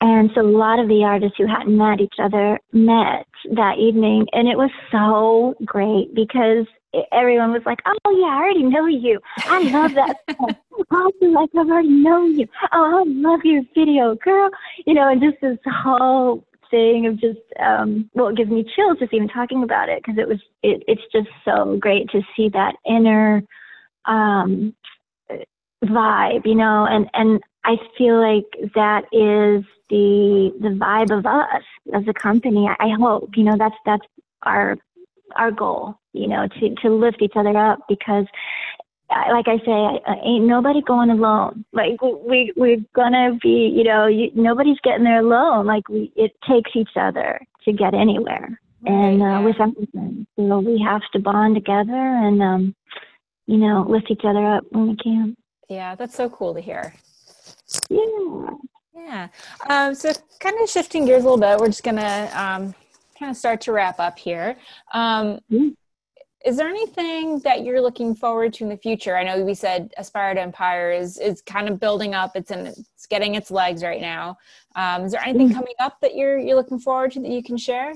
And 0.01 0.31
so 0.35 0.43
a 0.43 0.47
lot 0.47 0.79
of 0.79 0.89
the 0.89 1.03
artists 1.05 1.37
who 1.39 1.47
hadn't 1.47 1.76
met 1.76 2.01
each 2.01 2.14
other 2.22 2.61
met 2.72 3.26
that 3.55 3.79
evening. 3.79 4.26
And 4.33 4.47
it 4.47 4.57
was 4.57 4.70
so 4.93 5.55
great 5.64 6.14
because 6.14 6.66
everyone 7.12 7.53
was 7.53 7.62
like, 7.66 7.81
oh, 7.87 8.18
yeah, 8.18 8.29
I 8.29 8.37
already 8.37 8.62
know 8.62 8.87
you. 8.87 9.18
I 9.39 9.61
love 9.61 9.95
that 9.95 10.16
song. 10.37 10.55
Oh, 10.91 11.12
like, 11.20 11.51
I've 11.59 11.68
already 11.68 11.89
known 11.89 12.39
you. 12.39 12.47
Oh, 12.72 13.01
I 13.01 13.11
love 13.11 13.41
your 13.45 13.62
video, 13.74 14.14
girl. 14.14 14.51
You 14.87 14.95
know, 14.95 15.11
and 15.11 15.20
just 15.20 15.41
this 15.41 15.59
whole 15.83 16.45
thing 16.70 17.07
of 17.07 17.18
just 17.18 17.39
um 17.61 18.11
well 18.12 18.29
it 18.29 18.37
gives 18.37 18.51
me 18.51 18.62
chills 18.76 18.99
just 18.99 19.14
even 19.14 19.29
talking 19.29 19.62
about 19.62 19.89
it 19.89 20.03
because 20.03 20.18
it 20.18 20.29
was 20.29 20.39
it, 20.62 20.83
it's 20.87 21.01
just 21.12 21.29
so 21.43 21.79
great 21.81 22.09
to 22.11 22.20
see 22.37 22.51
that 22.51 22.74
inner 22.87 23.43
um 24.05 24.74
vibe 25.85 26.45
you 26.45 26.55
know 26.55 26.87
and 26.91 27.09
and 27.14 27.41
i 27.64 27.76
feel 27.97 28.20
like 28.20 28.72
that 28.74 29.05
is 29.12 29.64
the 29.91 30.53
the 30.61 30.68
vibe 30.68 31.16
of 31.16 31.24
us 31.24 31.62
as 31.95 32.03
a 32.09 32.12
company 32.12 32.68
i, 32.68 32.87
I 32.87 32.91
hope 32.99 33.31
you 33.37 33.45
know 33.45 33.57
that's 33.57 33.76
that's 33.87 34.05
our 34.43 34.76
our 35.37 35.51
goal 35.51 35.95
you 36.12 36.26
know 36.26 36.49
to 36.49 36.74
to 36.83 36.91
lift 36.91 37.22
each 37.22 37.37
other 37.37 37.57
up 37.57 37.81
because 37.89 38.26
like 39.11 39.49
I 39.49 39.57
say, 39.64 40.03
ain't 40.22 40.45
nobody 40.45 40.83
going 40.83 41.09
alone. 41.09 41.64
Like 41.72 42.01
we 42.03 42.53
we're 42.57 42.85
gonna 42.95 43.39
be, 43.41 43.72
you 43.74 43.85
know, 43.85 44.07
you, 44.07 44.31
nobody's 44.35 44.76
getting 44.85 45.05
there 45.05 45.20
alone. 45.20 45.64
Like 45.64 45.89
we, 45.89 46.12
it 46.14 46.33
takes 46.47 46.72
each 46.74 46.91
other 46.95 47.41
to 47.64 47.72
get 47.72 47.95
anywhere, 47.95 48.61
and 48.85 49.22
uh, 49.22 49.43
with 49.43 49.61
everything. 49.61 50.26
So 50.37 50.59
we 50.61 50.81
have 50.87 51.03
to 51.12 51.18
bond 51.18 51.55
together 51.55 51.93
and, 51.95 52.43
um, 52.43 52.74
you 53.47 53.57
know, 53.59 53.87
lift 53.89 54.11
each 54.11 54.24
other 54.24 54.45
up 54.45 54.64
when 54.70 54.89
we 54.89 54.97
can. 54.97 55.37
Yeah, 55.69 55.95
that's 55.95 56.14
so 56.14 56.29
cool 56.29 56.55
to 56.55 56.61
hear. 56.61 56.95
Yeah. 57.91 58.51
Yeah. 58.95 59.29
Um, 59.69 59.95
so 59.95 60.12
kind 60.41 60.57
of 60.61 60.69
shifting 60.69 61.05
gears 61.05 61.23
a 61.23 61.29
little 61.29 61.39
bit, 61.39 61.59
we're 61.59 61.69
just 61.69 61.83
gonna 61.83 62.31
um, 62.35 62.75
kind 63.19 63.31
of 63.31 63.37
start 63.37 63.61
to 63.62 63.73
wrap 63.73 64.01
up 64.01 64.19
here. 64.19 64.57
Um, 64.93 65.41
mm 65.51 65.75
is 66.45 66.57
there 66.57 66.69
anything 66.69 67.41
that 67.41 67.64
you're 67.64 67.81
looking 67.81 68.14
forward 68.14 68.53
to 68.55 68.64
in 68.64 68.71
the 68.71 68.77
future? 68.77 69.16
I 69.16 69.25
know 69.25 69.45
we 69.45 69.55
said 69.55 69.93
Aspire 69.99 70.35
to 70.35 70.41
Empire 70.41 70.93
is 70.93 71.19
is 71.19 71.43
kind 71.43 71.69
of 71.69 71.81
building 71.81 72.14
up. 72.14 72.37
It's 72.37 72.51
in 72.51 72.66
it's 72.66 73.07
getting 73.07 73.35
its 73.35 73.51
legs 73.51 73.83
right 73.83 74.01
now. 74.01 74.39
Um, 74.77 75.05
is 75.05 75.12
there 75.12 75.23
anything 75.25 75.53
coming 75.53 75.75
up 75.81 76.01
that 76.01 76.14
you're 76.14 76.39
you're 76.39 76.57
looking 76.57 76.79
forward 76.79 77.12
to 77.12 77.21
that 77.21 77.31
you 77.31 77.43
can 77.43 77.57
share? 77.57 77.95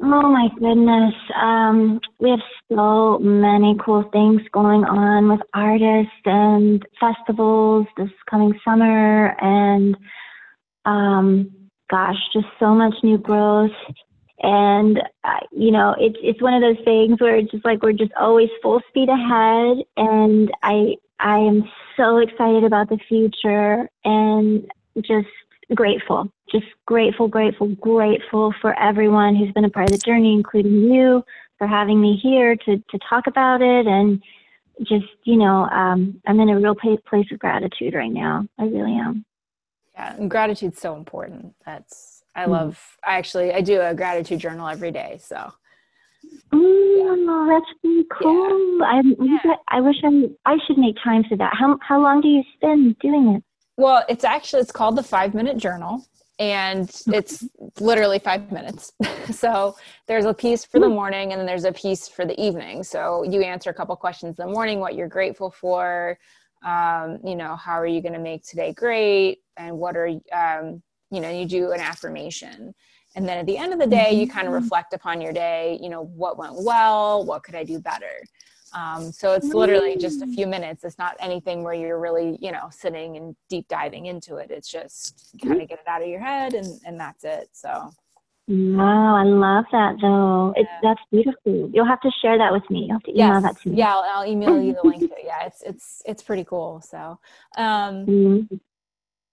Oh 0.00 0.28
my 0.28 0.48
goodness. 0.58 1.14
Um, 1.34 2.00
we 2.20 2.30
have 2.30 2.40
so 2.70 3.18
many 3.18 3.76
cool 3.84 4.04
things 4.12 4.42
going 4.52 4.84
on 4.84 5.28
with 5.28 5.40
artists 5.54 6.12
and 6.24 6.84
festivals 7.00 7.86
this 7.96 8.10
coming 8.30 8.58
summer 8.64 9.34
and 9.40 9.96
um, 10.84 11.50
gosh, 11.90 12.16
just 12.32 12.46
so 12.60 12.74
much 12.74 12.94
new 13.02 13.18
growth 13.18 13.72
and 14.40 15.02
uh, 15.24 15.40
you 15.50 15.72
know 15.72 15.94
it's 15.98 16.18
it's 16.22 16.40
one 16.40 16.54
of 16.54 16.62
those 16.62 16.82
things 16.84 17.20
where 17.20 17.36
it's 17.36 17.50
just 17.50 17.64
like 17.64 17.82
we're 17.82 17.92
just 17.92 18.12
always 18.18 18.48
full 18.62 18.80
speed 18.88 19.08
ahead 19.08 19.78
and 19.96 20.52
i 20.62 20.94
i 21.18 21.38
am 21.38 21.68
so 21.96 22.18
excited 22.18 22.62
about 22.62 22.88
the 22.88 22.98
future 23.08 23.90
and 24.04 24.70
just 25.02 25.26
grateful 25.74 26.30
just 26.50 26.66
grateful 26.86 27.28
grateful 27.28 27.68
grateful 27.76 28.54
for 28.60 28.78
everyone 28.80 29.36
who's 29.36 29.52
been 29.52 29.64
a 29.64 29.70
part 29.70 29.86
of 29.86 29.92
the 29.92 30.04
journey 30.04 30.32
including 30.32 30.84
you 30.84 31.22
for 31.58 31.66
having 31.66 32.00
me 32.00 32.18
here 32.22 32.56
to 32.56 32.78
to 32.90 32.98
talk 33.08 33.26
about 33.26 33.60
it 33.60 33.86
and 33.86 34.22
just 34.80 35.06
you 35.24 35.36
know 35.36 35.68
um 35.70 36.20
i'm 36.26 36.40
in 36.40 36.48
a 36.48 36.58
real 36.58 36.74
place 36.74 37.26
of 37.32 37.38
gratitude 37.38 37.94
right 37.94 38.12
now 38.12 38.46
i 38.58 38.64
really 38.64 38.94
am 38.94 39.24
yeah 39.94 40.16
and 40.16 40.30
gratitude's 40.30 40.80
so 40.80 40.96
important 40.96 41.54
that's 41.66 42.18
I 42.38 42.44
mm 42.46 42.50
love. 42.50 42.96
I 43.04 43.18
actually 43.18 43.52
I 43.52 43.60
do 43.60 43.80
a 43.80 43.94
gratitude 43.94 44.38
journal 44.38 44.68
every 44.68 44.92
day. 44.92 45.18
So. 45.22 45.52
Oh, 46.52 47.48
yeah. 47.48 47.58
that's 47.58 47.70
really 47.82 48.06
cool. 48.12 48.78
Yeah. 48.78 48.86
I 48.86 49.02
yeah. 49.20 49.54
I 49.68 49.80
wish 49.80 49.96
I 50.04 50.28
I 50.46 50.58
should 50.66 50.78
make 50.78 50.96
time 51.02 51.24
for 51.28 51.36
that. 51.36 51.52
How 51.58 51.78
how 51.80 52.00
long 52.00 52.20
do 52.20 52.28
you 52.28 52.44
spend 52.54 52.96
doing 53.00 53.34
it? 53.36 53.42
Well, 53.78 54.04
it's 54.08 54.24
actually 54.24 54.62
it's 54.62 54.72
called 54.72 54.96
the 54.96 55.04
five 55.04 55.34
minute 55.34 55.56
journal, 55.56 56.04
and 56.40 56.90
it's 57.06 57.44
literally 57.78 58.18
five 58.18 58.50
minutes. 58.50 58.92
so 59.30 59.76
there's 60.08 60.24
a 60.24 60.34
piece 60.34 60.64
for 60.64 60.80
the 60.80 60.88
morning, 60.88 61.30
and 61.30 61.38
then 61.38 61.46
there's 61.46 61.64
a 61.64 61.72
piece 61.72 62.08
for 62.08 62.26
the 62.26 62.38
evening. 62.40 62.82
So 62.82 63.22
you 63.22 63.40
answer 63.42 63.70
a 63.70 63.74
couple 63.74 63.94
questions 63.94 64.36
in 64.36 64.46
the 64.46 64.52
morning, 64.52 64.80
what 64.80 64.96
you're 64.96 65.08
grateful 65.08 65.52
for. 65.52 66.18
Um, 66.66 67.20
you 67.24 67.36
know, 67.36 67.54
how 67.54 67.78
are 67.78 67.86
you 67.86 68.02
going 68.02 68.14
to 68.14 68.18
make 68.18 68.44
today 68.44 68.72
great, 68.72 69.38
and 69.56 69.78
what 69.78 69.96
are 69.96 70.08
um, 70.32 70.82
you 71.12 71.20
know 71.20 71.30
you 71.30 71.46
do 71.46 71.70
an 71.70 71.80
affirmation 71.80 72.74
and 73.16 73.26
then 73.28 73.38
at 73.38 73.46
the 73.46 73.56
end 73.56 73.72
of 73.72 73.78
the 73.78 73.86
day 73.86 74.12
you 74.12 74.28
kind 74.28 74.46
of 74.46 74.52
mm-hmm. 74.52 74.62
reflect 74.62 74.92
upon 74.92 75.20
your 75.20 75.32
day 75.32 75.78
you 75.80 75.88
know 75.88 76.04
what 76.04 76.36
went 76.36 76.52
well 76.56 77.24
what 77.24 77.42
could 77.42 77.54
i 77.54 77.64
do 77.64 77.78
better 77.78 78.22
um, 78.74 79.10
so 79.12 79.32
it's 79.32 79.48
literally 79.48 79.96
just 79.96 80.22
a 80.22 80.26
few 80.26 80.46
minutes 80.46 80.84
it's 80.84 80.98
not 80.98 81.16
anything 81.20 81.62
where 81.62 81.74
you're 81.74 81.98
really 81.98 82.38
you 82.40 82.52
know 82.52 82.68
sitting 82.70 83.16
and 83.16 83.36
deep 83.48 83.66
diving 83.68 84.06
into 84.06 84.36
it 84.36 84.50
it's 84.50 84.70
just 84.70 85.30
kind 85.42 85.60
of 85.60 85.68
get 85.68 85.78
it 85.78 85.88
out 85.88 86.02
of 86.02 86.08
your 86.08 86.20
head 86.20 86.54
and 86.54 86.80
and 86.84 86.98
that's 86.98 87.24
it 87.24 87.48
so 87.52 87.90
Wow, 88.50 89.16
I 89.16 89.24
love 89.24 89.66
that 89.72 89.96
though. 90.00 90.54
Yeah. 90.56 90.62
It's 90.62 90.70
that's 90.82 91.00
beautiful. 91.12 91.70
You'll 91.70 91.84
have 91.84 92.00
to 92.00 92.10
share 92.22 92.38
that 92.38 92.50
with 92.50 92.62
me. 92.70 92.86
You'll 92.86 92.94
have 92.94 93.02
to 93.02 93.10
email 93.10 93.34
yes. 93.34 93.42
that 93.42 93.60
to 93.60 93.68
me. 93.68 93.76
Yeah, 93.76 93.94
I'll, 93.94 94.04
I'll 94.10 94.26
email 94.26 94.58
you 94.58 94.72
the 94.72 94.88
link 94.88 95.00
to 95.00 95.04
it. 95.04 95.24
Yeah, 95.24 95.44
it's 95.44 95.60
it's 95.60 96.02
it's 96.06 96.22
pretty 96.22 96.44
cool. 96.44 96.80
So, 96.80 97.18
um, 97.58 98.06
mm-hmm. 98.06 98.56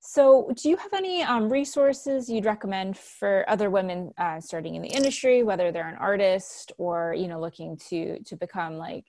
So, 0.07 0.51
do 0.61 0.69
you 0.69 0.77
have 0.77 0.93
any 0.93 1.23
um, 1.23 1.49
resources 1.49 2.29
you'd 2.29 2.45
recommend 2.45 2.95
for 2.95 3.43
other 3.47 3.71
women 3.71 4.13
uh, 4.19 4.39
starting 4.39 4.75
in 4.75 4.83
the 4.83 4.89
industry, 4.89 5.41
whether 5.41 5.71
they're 5.71 5.87
an 5.87 5.95
artist 5.95 6.73
or 6.77 7.15
you 7.17 7.27
know 7.27 7.39
looking 7.39 7.77
to 7.89 8.19
to 8.19 8.35
become 8.35 8.77
like 8.77 9.05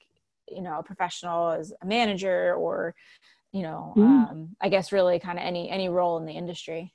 you 0.48 0.62
know 0.62 0.78
a 0.78 0.82
professional 0.82 1.50
as 1.50 1.72
a 1.82 1.86
manager 1.86 2.54
or 2.54 2.94
you 3.52 3.62
know 3.62 3.92
mm. 3.96 4.02
um, 4.02 4.48
i 4.60 4.68
guess 4.68 4.92
really 4.92 5.18
kind 5.18 5.38
of 5.38 5.44
any 5.44 5.70
any 5.70 5.88
role 5.88 6.16
in 6.18 6.26
the 6.26 6.32
industry 6.32 6.92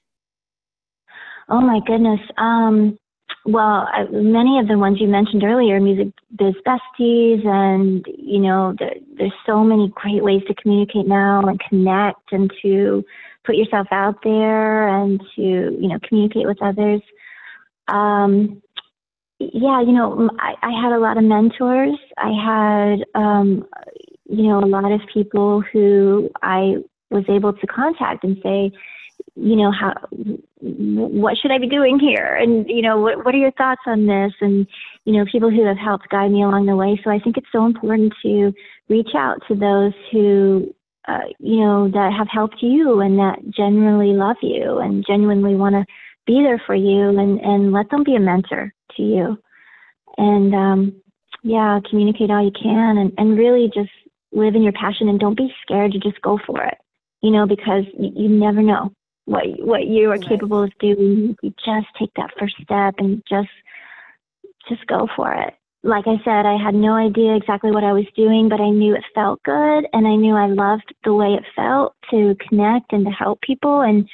oh 1.49 1.61
my 1.61 1.79
goodness 1.85 2.19
um, 2.37 2.97
well 3.45 3.87
I, 3.91 4.05
many 4.11 4.59
of 4.59 4.67
the 4.67 4.77
ones 4.77 4.99
you 4.99 5.07
mentioned 5.07 5.43
earlier 5.43 5.79
music 5.79 6.13
biz 6.37 6.55
besties 6.65 7.45
and 7.45 8.05
you 8.07 8.39
know 8.39 8.75
there, 8.77 8.95
there's 9.17 9.33
so 9.45 9.63
many 9.63 9.91
great 9.95 10.23
ways 10.23 10.41
to 10.47 10.55
communicate 10.55 11.07
now 11.07 11.41
and 11.41 11.59
connect 11.69 12.31
and 12.31 12.51
to 12.61 13.03
put 13.43 13.55
yourself 13.55 13.87
out 13.91 14.17
there 14.23 14.87
and 14.87 15.19
to 15.35 15.41
you 15.41 15.87
know 15.87 15.99
communicate 16.07 16.47
with 16.47 16.61
others 16.61 17.01
um, 17.87 18.61
yeah, 19.53 19.81
you 19.81 19.91
know, 19.91 20.29
I, 20.39 20.53
I 20.61 20.81
had 20.81 20.93
a 20.93 20.99
lot 20.99 21.17
of 21.17 21.23
mentors. 21.23 21.97
I 22.21 22.31
had, 22.31 23.05
um, 23.15 23.65
you 24.29 24.43
know, 24.43 24.59
a 24.59 24.65
lot 24.65 24.91
of 24.91 25.01
people 25.13 25.61
who 25.61 26.29
I 26.41 26.75
was 27.09 27.25
able 27.27 27.53
to 27.53 27.67
contact 27.67 28.23
and 28.23 28.37
say, 28.43 28.71
you 29.35 29.55
know, 29.55 29.71
how, 29.71 29.93
what 30.59 31.37
should 31.37 31.51
I 31.51 31.57
be 31.57 31.67
doing 31.67 31.99
here? 31.99 32.35
And, 32.35 32.69
you 32.69 32.81
know, 32.81 32.99
what, 32.99 33.25
what 33.25 33.33
are 33.33 33.39
your 33.39 33.51
thoughts 33.51 33.81
on 33.87 34.05
this? 34.05 34.33
And, 34.41 34.67
you 35.05 35.13
know, 35.13 35.25
people 35.31 35.49
who 35.49 35.65
have 35.65 35.77
helped 35.77 36.09
guide 36.09 36.31
me 36.31 36.43
along 36.43 36.65
the 36.67 36.75
way. 36.75 36.99
So 37.03 37.09
I 37.09 37.19
think 37.19 37.37
it's 37.37 37.51
so 37.51 37.65
important 37.65 38.13
to 38.23 38.53
reach 38.89 39.15
out 39.15 39.41
to 39.47 39.55
those 39.55 39.93
who, 40.11 40.73
uh, 41.07 41.27
you 41.39 41.61
know, 41.61 41.89
that 41.89 42.13
have 42.15 42.27
helped 42.31 42.61
you 42.61 42.99
and 42.99 43.17
that 43.19 43.39
genuinely 43.49 44.13
love 44.13 44.37
you 44.41 44.79
and 44.79 45.05
genuinely 45.05 45.55
want 45.55 45.75
to 45.75 45.85
be 46.27 46.41
there 46.43 46.61
for 46.65 46.75
you 46.75 47.09
and, 47.19 47.39
and 47.39 47.71
let 47.71 47.89
them 47.89 48.03
be 48.03 48.15
a 48.15 48.19
mentor 48.19 48.73
to 48.97 49.01
you. 49.01 49.37
And 50.17 50.53
um, 50.53 51.01
yeah, 51.43 51.79
communicate 51.89 52.29
all 52.29 52.43
you 52.43 52.51
can 52.51 52.97
and, 52.97 53.13
and 53.17 53.37
really 53.37 53.69
just 53.73 53.91
live 54.31 54.55
in 54.55 54.63
your 54.63 54.73
passion 54.73 55.09
and 55.09 55.19
don't 55.19 55.37
be 55.37 55.53
scared 55.61 55.91
to 55.91 55.99
just 55.99 56.21
go 56.21 56.39
for 56.45 56.63
it. 56.63 56.77
You 57.21 57.31
know, 57.31 57.45
because 57.45 57.83
you, 57.97 58.11
you 58.15 58.29
never 58.29 58.61
know 58.61 58.91
what 59.25 59.43
what 59.59 59.85
you 59.85 60.07
are 60.09 60.17
right. 60.17 60.21
capable 60.27 60.63
of 60.63 60.71
doing. 60.79 61.35
You 61.41 61.53
just 61.63 61.87
take 61.97 62.11
that 62.15 62.31
first 62.39 62.55
step 62.61 62.95
and 62.97 63.21
just 63.29 63.49
just 64.67 64.85
go 64.87 65.07
for 65.15 65.33
it. 65.33 65.53
Like 65.83 66.05
I 66.07 66.17
said, 66.23 66.45
I 66.45 66.63
had 66.63 66.75
no 66.75 66.93
idea 66.93 67.35
exactly 67.35 67.71
what 67.71 67.83
I 67.83 67.93
was 67.93 68.05
doing, 68.15 68.49
but 68.49 68.61
I 68.61 68.69
knew 68.69 68.93
it 68.93 69.03
felt 69.15 69.41
good 69.43 69.87
and 69.93 70.07
I 70.07 70.15
knew 70.15 70.35
I 70.35 70.45
loved 70.45 70.93
the 71.03 71.13
way 71.13 71.33
it 71.33 71.43
felt 71.55 71.95
to 72.11 72.35
connect 72.47 72.93
and 72.93 73.05
to 73.05 73.11
help 73.11 73.41
people 73.41 73.81
and 73.81 74.07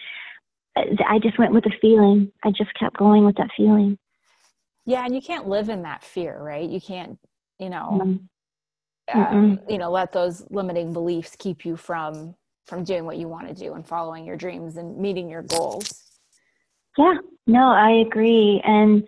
uh, 0.78 0.84
I 1.08 1.20
just 1.20 1.38
went 1.38 1.54
with 1.54 1.66
the 1.66 1.74
feeling. 1.82 2.32
I 2.44 2.52
just 2.52 2.74
kept 2.80 2.98
going 2.98 3.26
with 3.26 3.36
that 3.38 3.50
feeling. 3.58 3.98
Yeah, 4.88 5.04
and 5.04 5.14
you 5.14 5.22
can't 5.22 5.50
live 5.50 5.68
in 5.68 5.84
that 5.84 6.02
fear, 6.02 6.42
right? 6.42 6.68
You 6.68 6.80
can't, 6.80 7.20
you 7.60 7.70
know, 7.70 8.00
mm-hmm. 9.12 9.20
um, 9.20 9.60
you 9.68 9.78
know, 9.78 9.92
let 9.92 10.14
those 10.14 10.46
limiting 10.50 10.94
beliefs 10.94 11.36
keep 11.38 11.66
you 11.66 11.76
from 11.76 12.34
from 12.66 12.86
doing 12.86 13.06
what 13.06 13.18
you 13.18 13.28
want 13.28 13.48
to 13.50 13.54
do 13.54 13.74
and 13.74 13.86
following 13.86 14.26
your 14.26 14.38
dreams 14.38 14.78
and 14.78 14.98
meeting 14.98 15.30
your 15.30 15.42
goals. 15.42 16.04
Yeah, 16.98 17.16
no, 17.48 17.68
I 17.68 18.04
agree, 18.08 18.62
and 18.64 19.04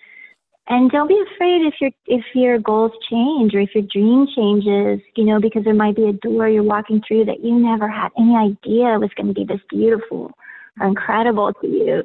and 0.68 0.92
don't 0.92 1.08
be 1.08 1.24
afraid 1.34 1.62
if 1.66 1.76
your 1.80 1.92
if 2.08 2.26
your 2.36 2.60
goals 2.60 2.92
change 3.10 3.56
or 3.56 3.62
if 3.62 3.74
your 3.74 3.86
dream 3.86 4.28
changes, 4.36 5.00
you 5.16 5.24
know, 5.24 5.40
because 5.40 5.64
there 5.64 5.74
might 5.74 5.96
be 5.96 6.10
a 6.10 6.14
door 6.14 6.50
you're 6.50 6.62
walking 6.62 7.02
through 7.08 7.24
that 7.26 7.42
you 7.42 7.58
never 7.58 7.88
had 7.88 8.10
any 8.18 8.36
idea 8.36 9.00
was 9.00 9.12
going 9.16 9.28
to 9.28 9.34
be 9.34 9.46
this 9.46 9.62
beautiful 9.70 10.34
or 10.82 10.88
incredible 10.88 11.54
to 11.54 11.68
you. 11.68 12.04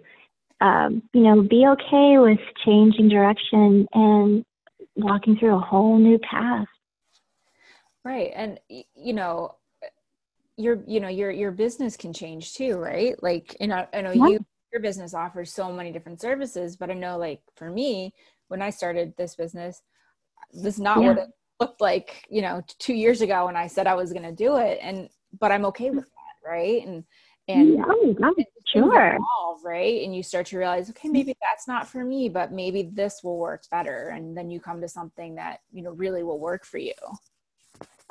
Um, 0.60 1.02
you 1.12 1.22
know, 1.22 1.42
be 1.42 1.66
okay 1.66 2.18
with 2.18 2.38
changing 2.64 3.08
direction 3.08 3.86
and 3.92 4.44
walking 4.94 5.36
through 5.36 5.56
a 5.56 5.60
whole 5.60 5.98
new 5.98 6.18
path. 6.18 6.68
Right. 8.02 8.30
And, 8.34 8.60
you 8.68 9.12
know, 9.12 9.56
your, 10.56 10.82
you 10.86 11.00
know, 11.00 11.08
your, 11.08 11.30
your 11.30 11.50
business 11.50 11.96
can 11.96 12.12
change 12.12 12.54
too, 12.54 12.76
right? 12.76 13.20
Like, 13.22 13.56
you 13.60 13.66
know, 13.66 13.86
I 13.92 14.00
know 14.00 14.12
yeah. 14.12 14.28
you, 14.28 14.46
your 14.72 14.80
business 14.80 15.12
offers 15.12 15.52
so 15.52 15.70
many 15.72 15.90
different 15.90 16.20
services, 16.20 16.76
but 16.76 16.90
I 16.90 16.94
know 16.94 17.18
like 17.18 17.40
for 17.56 17.68
me, 17.68 18.14
when 18.48 18.62
I 18.62 18.70
started 18.70 19.12
this 19.18 19.34
business, 19.34 19.82
this 20.52 20.74
is 20.74 20.80
not 20.80 21.02
yeah. 21.02 21.08
what 21.08 21.18
it 21.18 21.28
looked 21.60 21.80
like, 21.80 22.26
you 22.30 22.40
know, 22.40 22.62
two 22.78 22.94
years 22.94 23.20
ago 23.20 23.46
when 23.46 23.56
I 23.56 23.66
said 23.66 23.86
I 23.86 23.96
was 23.96 24.12
going 24.12 24.24
to 24.24 24.32
do 24.32 24.56
it. 24.56 24.78
And, 24.80 25.10
but 25.38 25.50
I'm 25.50 25.66
okay 25.66 25.90
with 25.90 26.04
that. 26.04 26.48
Right. 26.48 26.86
And, 26.86 27.04
and 27.48 27.74
yeah, 27.74 27.84
oh, 27.86 28.34
sure. 28.66 29.16
evolve, 29.16 29.64
right? 29.64 30.02
And 30.02 30.14
you 30.16 30.22
start 30.22 30.46
to 30.46 30.58
realize 30.58 30.88
okay 30.90 31.08
maybe 31.08 31.36
that's 31.42 31.68
not 31.68 31.88
for 31.88 32.04
me 32.04 32.28
but 32.28 32.52
maybe 32.52 32.90
this 32.92 33.20
will 33.22 33.38
work 33.38 33.64
better. 33.70 34.08
And 34.08 34.36
then 34.36 34.50
you 34.50 34.60
come 34.60 34.80
to 34.80 34.88
something 34.88 35.34
that 35.36 35.60
you 35.72 35.82
know 35.82 35.92
really 35.92 36.22
will 36.22 36.38
work 36.38 36.64
for 36.64 36.78
you 36.78 36.94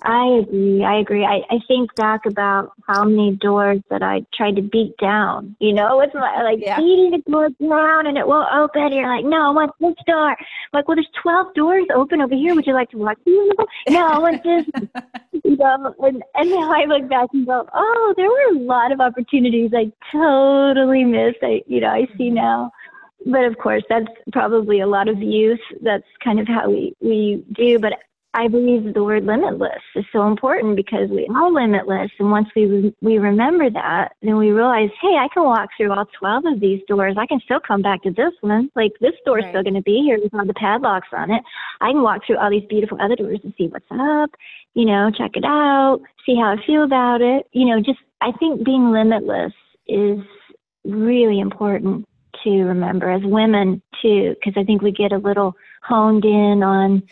I 0.02 0.42
agree. 0.42 0.84
I 0.84 1.00
agree. 1.00 1.24
I, 1.24 1.42
I 1.50 1.60
think 1.68 1.94
back 1.96 2.26
about 2.26 2.72
how 2.88 3.06
many 3.06 3.36
doors 3.36 3.80
that 3.90 4.02
I 4.02 4.26
tried 4.34 4.58
to 4.58 4.62
beat 4.62 4.98
down, 4.98 5.56
you 5.60 5.72
know, 5.72 5.98
with 5.98 6.14
my 6.14 6.44
like 6.44 6.60
yeah. 6.62 6.78
beating 6.78 7.12
the 7.12 7.32
door 7.32 7.50
down 7.62 8.08
and 8.08 8.18
it 8.18 8.28
won't 8.28 8.54
open. 8.54 8.92
You're 8.92 9.08
like, 9.08 9.24
no, 9.24 9.50
I 9.50 9.52
want 9.52 9.72
this 9.80 9.96
door. 10.06 10.32
I'm 10.32 10.36
like, 10.74 10.88
well, 10.88 10.96
there's 10.96 11.08
12 11.22 11.54
doors 11.54 11.86
open 11.96 12.22
over 12.22 12.36
here. 12.36 12.54
Would 12.54 12.68
you 12.68 12.74
like 12.74 12.90
to 12.90 12.98
walk 12.98 13.18
through? 13.24 13.52
No, 13.90 14.08
I 14.08 14.20
want 14.20 14.44
this. 14.44 14.66
you 15.44 15.56
know, 15.56 15.96
and, 16.00 16.24
and 16.36 16.50
now 16.50 16.74
I 16.74 16.86
look 16.86 17.08
back 17.10 17.30
and 17.32 17.46
go, 17.46 17.66
oh, 17.74 18.14
there 18.18 18.30
were 18.30 18.58
a 18.58 18.60
lot 18.60 18.92
of 18.92 19.00
opportunities 19.00 19.72
I 19.74 19.92
totally 20.12 21.06
missed. 21.06 21.38
I, 21.44 21.62
you 21.68 21.80
know, 21.80 21.90
I 21.90 22.08
see 22.18 22.26
mm-hmm. 22.26 22.36
now 22.36 22.72
but 23.26 23.46
of 23.46 23.58
course 23.58 23.84
that's 23.88 24.08
probably 24.34 24.82
a 24.82 24.86
lot 24.86 25.08
of 25.08 25.22
youth 25.22 25.62
that's 25.82 26.04
kind 26.22 26.42
of 26.42 26.48
how 26.48 26.70
we 26.70 26.94
we 27.00 27.42
do 27.54 27.80
but 27.80 27.94
I 28.36 28.48
believe 28.48 28.94
the 28.94 29.04
word 29.04 29.26
limitless 29.26 29.82
is 29.96 30.06
so 30.12 30.28
important 30.28 30.76
because 30.76 31.08
we 31.10 31.28
are 31.28 31.52
limitless. 31.52 32.10
And 32.18 32.32
once 32.32 32.48
we, 32.56 32.66
re- 32.66 32.96
we 33.00 33.20
remember 33.20 33.70
that, 33.70 34.14
then 34.24 34.38
we 34.38 34.50
realize, 34.50 34.90
hey, 35.02 35.18
I 35.20 35.28
can 35.32 35.44
walk 35.44 35.70
through 35.78 35.92
all 35.92 36.06
12 36.18 36.46
of 36.46 36.60
these 36.60 36.82
doors. 36.88 37.16
I 37.18 37.28
can 37.28 37.40
still 37.42 37.60
come 37.60 37.84
back 37.84 38.02
to 38.04 38.12
this 38.12 38.34
one. 38.42 38.72
Like 38.76 38.94
this 39.00 39.14
door's 39.24 39.44
right. 39.44 39.52
still 39.52 39.64
going 39.64 39.76
to 39.76 39.84
be 39.84 40.02
here 40.04 40.20
with 40.20 40.34
all 40.34 40.48
the 40.48 40.54
padlocks 40.56 41.10
on 41.14 41.30
it. 41.30 41.44
I 41.80 41.92
can 41.92 42.02
walk 42.02 42.26
through 42.26 42.38
all 42.38 42.50
these 42.50 42.66
beautiful 42.68 42.98
other 43.00 43.16
doors 43.16 43.40
and 43.44 43.54
see 43.56 43.68
what's 43.68 43.86
up, 43.92 44.32
you 44.74 44.86
know, 44.86 45.12
check 45.16 45.32
it 45.36 45.46
out, 45.46 46.02
see 46.26 46.36
how 46.36 46.56
I 46.58 46.66
feel 46.66 46.84
about 46.84 47.22
it. 47.22 47.48
You 47.52 47.66
know, 47.66 47.82
just, 47.82 48.00
I 48.20 48.32
think 48.32 48.66
being 48.66 48.92
limitless 48.92 49.54
is 49.88 50.20
really 50.84 51.40
important 51.40 52.08
to 52.44 52.50
remember 52.50 53.12
as 53.12 53.22
women 53.24 53.82
too, 54.02 54.34
because 54.34 54.60
I 54.60 54.64
think 54.64 54.82
we 54.82 54.92
get 54.92 55.12
a 55.12 55.18
little 55.18 55.56
honed 55.84 56.26
in 56.26 56.64
on, 56.64 57.04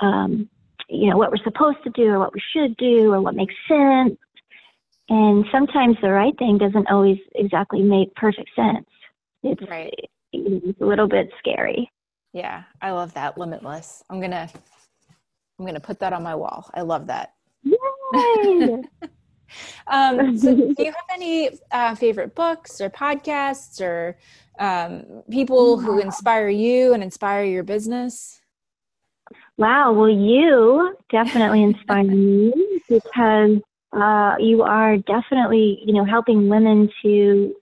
um, 0.00 0.48
you 0.92 1.10
know, 1.10 1.16
what 1.16 1.30
we're 1.30 1.42
supposed 1.44 1.78
to 1.84 1.90
do 1.90 2.08
or 2.08 2.18
what 2.18 2.34
we 2.34 2.42
should 2.52 2.76
do 2.76 3.12
or 3.12 3.20
what 3.20 3.34
makes 3.34 3.54
sense. 3.66 4.16
And 5.08 5.44
sometimes 5.50 5.96
the 6.02 6.10
right 6.10 6.36
thing 6.38 6.58
doesn't 6.58 6.88
always 6.90 7.18
exactly 7.34 7.82
make 7.82 8.14
perfect 8.14 8.50
sense. 8.54 8.86
It's, 9.42 9.62
right. 9.68 10.08
it's 10.32 10.80
a 10.80 10.84
little 10.84 11.08
bit 11.08 11.30
scary. 11.38 11.90
Yeah, 12.32 12.62
I 12.80 12.92
love 12.92 13.12
that. 13.14 13.36
Limitless. 13.36 14.02
I'm 14.08 14.20
gonna 14.20 14.48
I'm 15.58 15.66
gonna 15.66 15.80
put 15.80 16.00
that 16.00 16.12
on 16.12 16.22
my 16.22 16.34
wall. 16.34 16.70
I 16.72 16.80
love 16.80 17.06
that. 17.08 17.34
Yay! 17.62 18.82
um, 19.86 20.38
so 20.38 20.54
do 20.56 20.74
you 20.78 20.86
have 20.86 20.94
any 21.12 21.50
uh, 21.70 21.94
favorite 21.94 22.34
books 22.34 22.80
or 22.80 22.88
podcasts 22.88 23.80
or 23.80 24.16
um, 24.58 25.22
people 25.30 25.78
who 25.78 26.00
inspire 26.00 26.48
you 26.48 26.94
and 26.94 27.02
inspire 27.02 27.44
your 27.44 27.62
business? 27.62 28.41
Wow. 29.58 29.92
Well, 29.92 30.08
you 30.08 30.96
definitely 31.10 31.62
inspire 31.62 32.04
me 32.04 32.52
because 32.88 33.58
uh, 33.92 34.36
you 34.38 34.62
are 34.62 34.96
definitely, 34.96 35.80
you 35.84 35.92
know, 35.92 36.04
helping 36.04 36.48
women 36.48 36.88
to 37.02 37.54